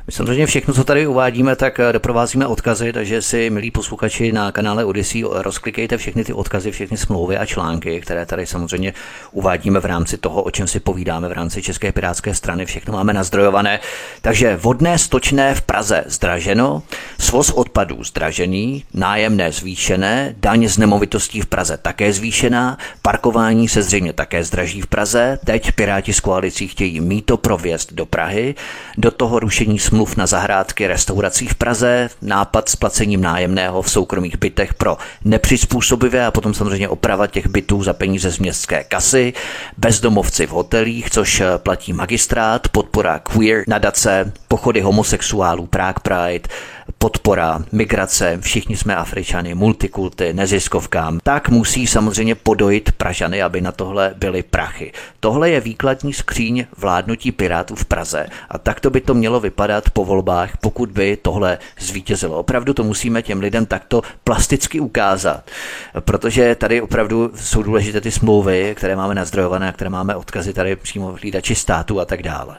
[0.07, 4.51] My samozřejmě všechno, co tady uvádíme, tak eh, doprovázíme odkazy, takže si, milí posluchači, na
[4.51, 8.93] kanále Odyssey rozklikejte všechny ty odkazy, všechny smlouvy a články, které tady samozřejmě
[9.31, 12.65] uvádíme v rámci toho, o čem si povídáme v rámci České pirátské strany.
[12.65, 13.79] Všechno máme nazdrojované.
[14.21, 16.83] Takže vodné stočné v Praze zdraženo,
[17.19, 24.13] svoz odpadů zdražený, nájemné zvýšené, daň z nemovitostí v Praze také zvýšená, parkování se zřejmě
[24.13, 28.55] také zdraží v Praze, teď Piráti z koalicí chtějí mýto pro vjezd do Prahy,
[28.97, 34.37] do toho rušení smluv na zahrádky restaurací v Praze, nápad s placením nájemného v soukromých
[34.37, 39.33] bytech pro nepřizpůsobivé a potom samozřejmě oprava těch bytů za peníze z městské kasy,
[39.77, 46.49] bezdomovci v hotelích, což platí magistrát, podpora queer, nadace, pochody homosexuálů, Prague Pride,
[46.97, 54.13] podpora, migrace, všichni jsme Afričany, multikulty, neziskovkám, tak musí samozřejmě podojit Pražany, aby na tohle
[54.17, 54.91] byly prachy.
[55.19, 60.05] Tohle je výkladní skříň vládnutí Pirátů v Praze a takto by to mělo vypadat po
[60.05, 62.39] volbách, pokud by tohle zvítězilo.
[62.39, 65.43] Opravdu to musíme těm lidem takto plasticky ukázat,
[65.99, 71.11] protože tady opravdu jsou důležité ty smlouvy, které máme nazdrojované, které máme odkazy tady přímo
[71.11, 72.57] v hlídači státu a tak dále.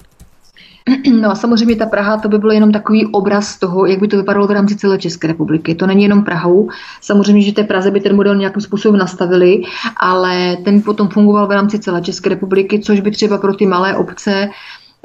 [1.20, 4.16] No a samozřejmě ta Praha, to by byl jenom takový obraz toho, jak by to
[4.16, 5.74] vypadalo v rámci celé České republiky.
[5.74, 6.70] To není jenom Prahou.
[7.00, 9.62] Samozřejmě, že té Praze by ten model nějakým způsobem nastavili,
[9.96, 13.96] ale ten potom fungoval v rámci celé České republiky, což by třeba pro ty malé
[13.96, 14.48] obce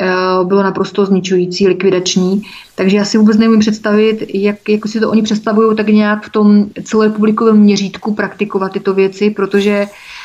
[0.01, 0.07] eh,
[0.43, 2.41] bylo naprosto zničující, likvidační.
[2.75, 6.29] Takže já si vůbec nevím představit, jak, jak si to oni představují tak nějak v
[6.29, 10.18] tom celorepublikovém měřítku praktikovat tyto věci, protože Uh,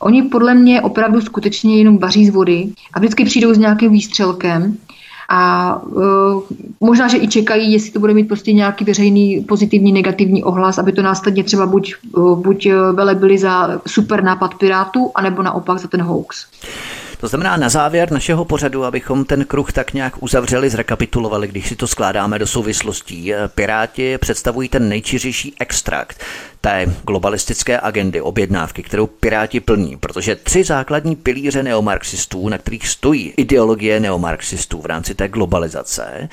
[0.00, 4.76] oni podle mě opravdu skutečně jenom vaří z vody a vždycky přijdou s nějakým výstřelkem
[5.28, 6.42] a uh,
[6.80, 10.92] možná, že i čekají, jestli to bude mít prostě nějaký veřejný pozitivní, negativní ohlas, aby
[10.92, 12.68] to následně třeba buď, uh, buď
[13.14, 16.46] byli za super nápad Pirátů, anebo naopak za ten hoax.
[17.24, 21.76] To znamená na závěr našeho pořadu, abychom ten kruh tak nějak uzavřeli, zrekapitulovali, když si
[21.76, 23.32] to skládáme do souvislostí.
[23.54, 26.20] Piráti představují ten nejčiřejší extrakt
[26.60, 33.32] té globalistické agendy, objednávky, kterou Piráti plní, protože tři základní pilíře neomarxistů, na kterých stojí
[33.36, 36.28] ideologie neomarxistů v rámci té globalizace,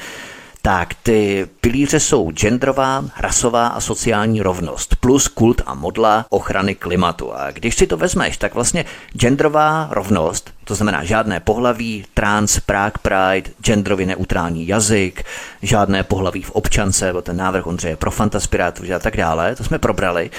[0.61, 7.33] tak ty pilíře jsou genderová, rasová a sociální rovnost, plus kult a modla ochrany klimatu.
[7.33, 8.85] A když si to vezmeš, tak vlastně
[9.17, 15.23] genderová rovnost, to znamená žádné pohlaví, trans, Prague Pride, genderově neutrální jazyk,
[15.61, 19.79] žádné pohlaví v občance, bo ten návrh Ondřeje pro fantaspirátů a tak dále, to jsme
[19.79, 20.31] probrali.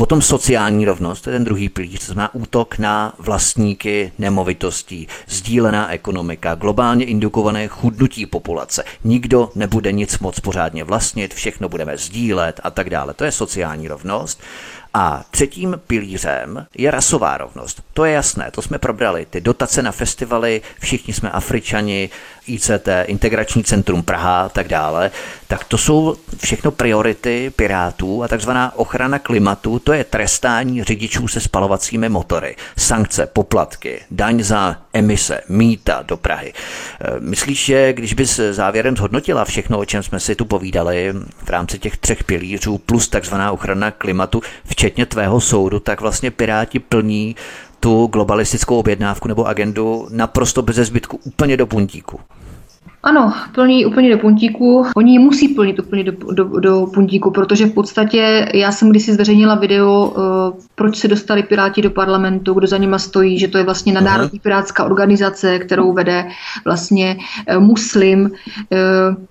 [0.00, 5.92] Potom sociální rovnost, to je ten druhý pilíř, to znamená útok na vlastníky nemovitostí, sdílená
[5.92, 8.84] ekonomika, globálně indukované chudnutí populace.
[9.04, 13.14] Nikdo nebude nic moc pořádně vlastnit, všechno budeme sdílet a tak dále.
[13.14, 14.42] To je sociální rovnost.
[14.94, 17.82] A třetím pilířem je rasová rovnost.
[17.92, 19.26] To je jasné, to jsme probrali.
[19.30, 22.10] Ty dotace na festivaly, všichni jsme Afričani,
[22.46, 25.10] ICT, Integrační centrum Praha a tak dále,
[25.48, 31.40] tak to jsou všechno priority Pirátů a takzvaná ochrana klimatu, to je trestání řidičů se
[31.40, 36.52] spalovacími motory, sankce, poplatky, daň za emise, mýta do Prahy.
[37.00, 41.12] E, myslíš, že když bys závěrem zhodnotila všechno, o čem jsme si tu povídali
[41.44, 44.42] v rámci těch třech pilířů plus takzvaná ochrana klimatu,
[44.80, 47.36] včetně tvého soudu, tak vlastně Piráti plní
[47.80, 52.20] tu globalistickou objednávku nebo agendu naprosto bez zbytku úplně do puntíku.
[53.02, 54.86] Ano, plní úplně do puntíku.
[54.96, 59.54] Oni musí plnit úplně do, do, do puntíku, protože v podstatě já jsem kdysi zveřejnila
[59.54, 63.64] video, uh, proč se dostali Piráti do parlamentu, kdo za nima stojí, že to je
[63.64, 66.26] vlastně na Národní pirátská organizace, kterou vede
[66.64, 67.16] vlastně
[67.56, 68.28] uh, muslim, uh,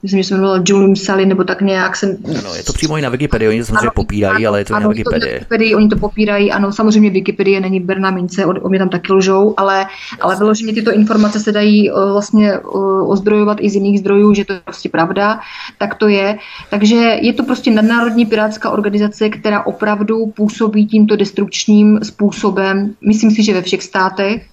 [0.03, 2.17] myslím, že se jmenovala Julium Sally, nebo tak nějak jsem...
[2.39, 4.83] Ano, je to přímo i na Wikipedii, oni to samozřejmě popírají, ale je to ano,
[4.83, 5.29] na Wikipedii.
[5.29, 5.75] na Wikipedii.
[5.75, 9.85] Oni to popírají, ano, samozřejmě Wikipedie není Berna Mince, o mě tam taky lžou, ale,
[10.21, 14.45] ale vyloženě tyto informace se dají uh, vlastně uh, ozdrojovat i z jiných zdrojů, že
[14.45, 15.39] to je prostě pravda,
[15.77, 16.37] tak to je.
[16.69, 23.43] Takže je to prostě nadnárodní pirátská organizace, která opravdu působí tímto destrukčním způsobem, myslím si,
[23.43, 24.49] že ve všech státech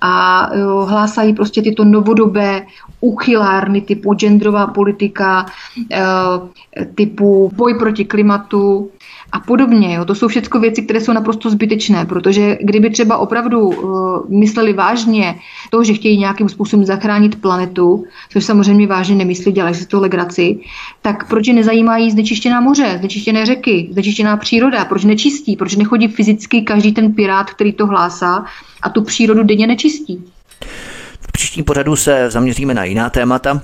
[0.00, 0.46] a
[0.84, 2.66] hlásají prostě tyto novodobé
[3.00, 5.46] uchylárny typu genderová politika,
[5.92, 6.02] e,
[6.94, 8.90] typu boj proti klimatu,
[9.34, 9.94] a podobně.
[9.94, 10.04] Jo.
[10.04, 15.34] To jsou všechno věci, které jsou naprosto zbytečné, protože kdyby třeba opravdu uh, mysleli vážně
[15.70, 20.58] to, že chtějí nějakým způsobem zachránit planetu, což samozřejmě vážně nemyslí, dělají si to legraci,
[21.02, 26.62] tak proč je nezajímají znečištěná moře, znečištěné řeky, znečištěná příroda, proč nečistí, proč nechodí fyzicky
[26.62, 28.44] každý ten pirát, který to hlásá
[28.82, 30.24] a tu přírodu denně nečistí.
[31.20, 33.60] V příštím pořadu se zaměříme na jiná témata.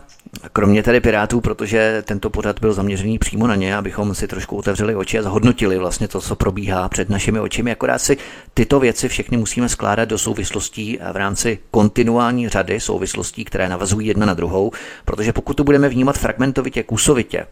[0.53, 4.95] Kromě tedy Pirátů, protože tento pořad byl zaměřený přímo na ně, abychom si trošku otevřeli
[4.95, 7.73] oči a zhodnotili vlastně to, co probíhá před našimi očimi.
[7.73, 8.17] Akorát si
[8.55, 14.27] tyto věci všechny musíme skládat do souvislostí v rámci kontinuální řady souvislostí, které navazují jedna
[14.27, 14.73] na druhou,
[15.05, 17.47] protože pokud to budeme vnímat fragmentovitě, kusovitě,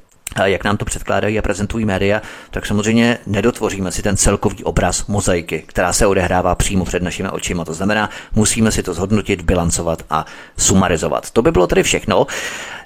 [0.44, 5.64] jak nám to předkládají a prezentují média, tak samozřejmě nedotvoříme si ten celkový obraz mozaiky,
[5.66, 7.64] která se odehrává přímo před našimi očima.
[7.64, 10.26] To znamená, musíme si to zhodnotit, bilancovat a
[10.58, 11.30] sumarizovat.
[11.30, 12.26] To by bylo tedy všechno.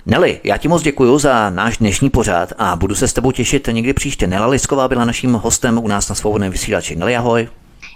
[0.07, 3.69] Neli, já ti moc děkuji za náš dnešní pořád a budu se s tebou těšit
[3.73, 4.27] někdy příště.
[4.27, 6.97] Nela Lisková byla naším hostem u nás na svobodném vysílači.
[6.97, 7.49] Neli, ahoj.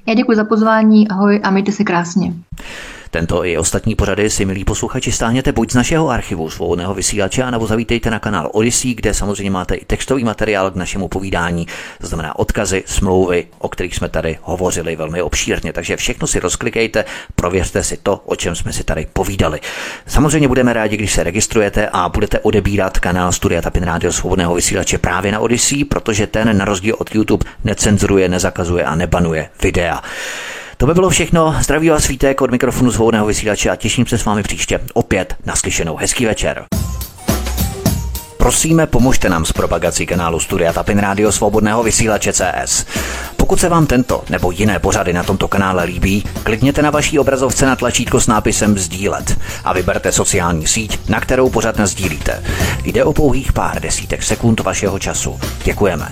[0.06, 2.32] Já děkuji za pozvání, ahoj a mějte se krásně.
[3.17, 7.67] Tento i ostatní pořady si, milí posluchači, stáhněte buď z našeho archivu svobodného vysílače, nebo
[7.67, 11.67] zavítejte na kanál Odyssey, kde samozřejmě máte i textový materiál k našemu povídání,
[12.01, 15.73] to znamená odkazy, smlouvy, o kterých jsme tady hovořili velmi obšírně.
[15.73, 19.61] Takže všechno si rozklikejte, prověřte si to, o čem jsme si tady povídali.
[20.07, 24.99] Samozřejmě budeme rádi, když se registrujete a budete odebírat kanál Studia Tapin Radio Svobodného vysílače
[24.99, 30.03] právě na Odyssey, protože ten na rozdíl od YouTube necenzuruje, nezakazuje a nebanuje videa.
[30.78, 31.57] To by bylo všechno.
[31.61, 34.81] Zdraví vás svítek od mikrofonu svobodného vysílače a těším se s vámi příště.
[34.94, 35.97] Opět naslyšenou.
[35.97, 36.65] Hezký večer.
[38.36, 42.86] Prosíme, pomožte nám s propagací kanálu Studia Tapin Radio Svobodného vysílače CS.
[43.36, 47.66] Pokud se vám tento nebo jiné pořady na tomto kanále líbí, klikněte na vaší obrazovce
[47.66, 52.43] na tlačítko s nápisem Sdílet a vyberte sociální síť, na kterou pořád sdílíte.
[52.85, 55.40] Jde o pouhých pár desítek sekund vašeho času.
[55.65, 56.09] Děkujeme.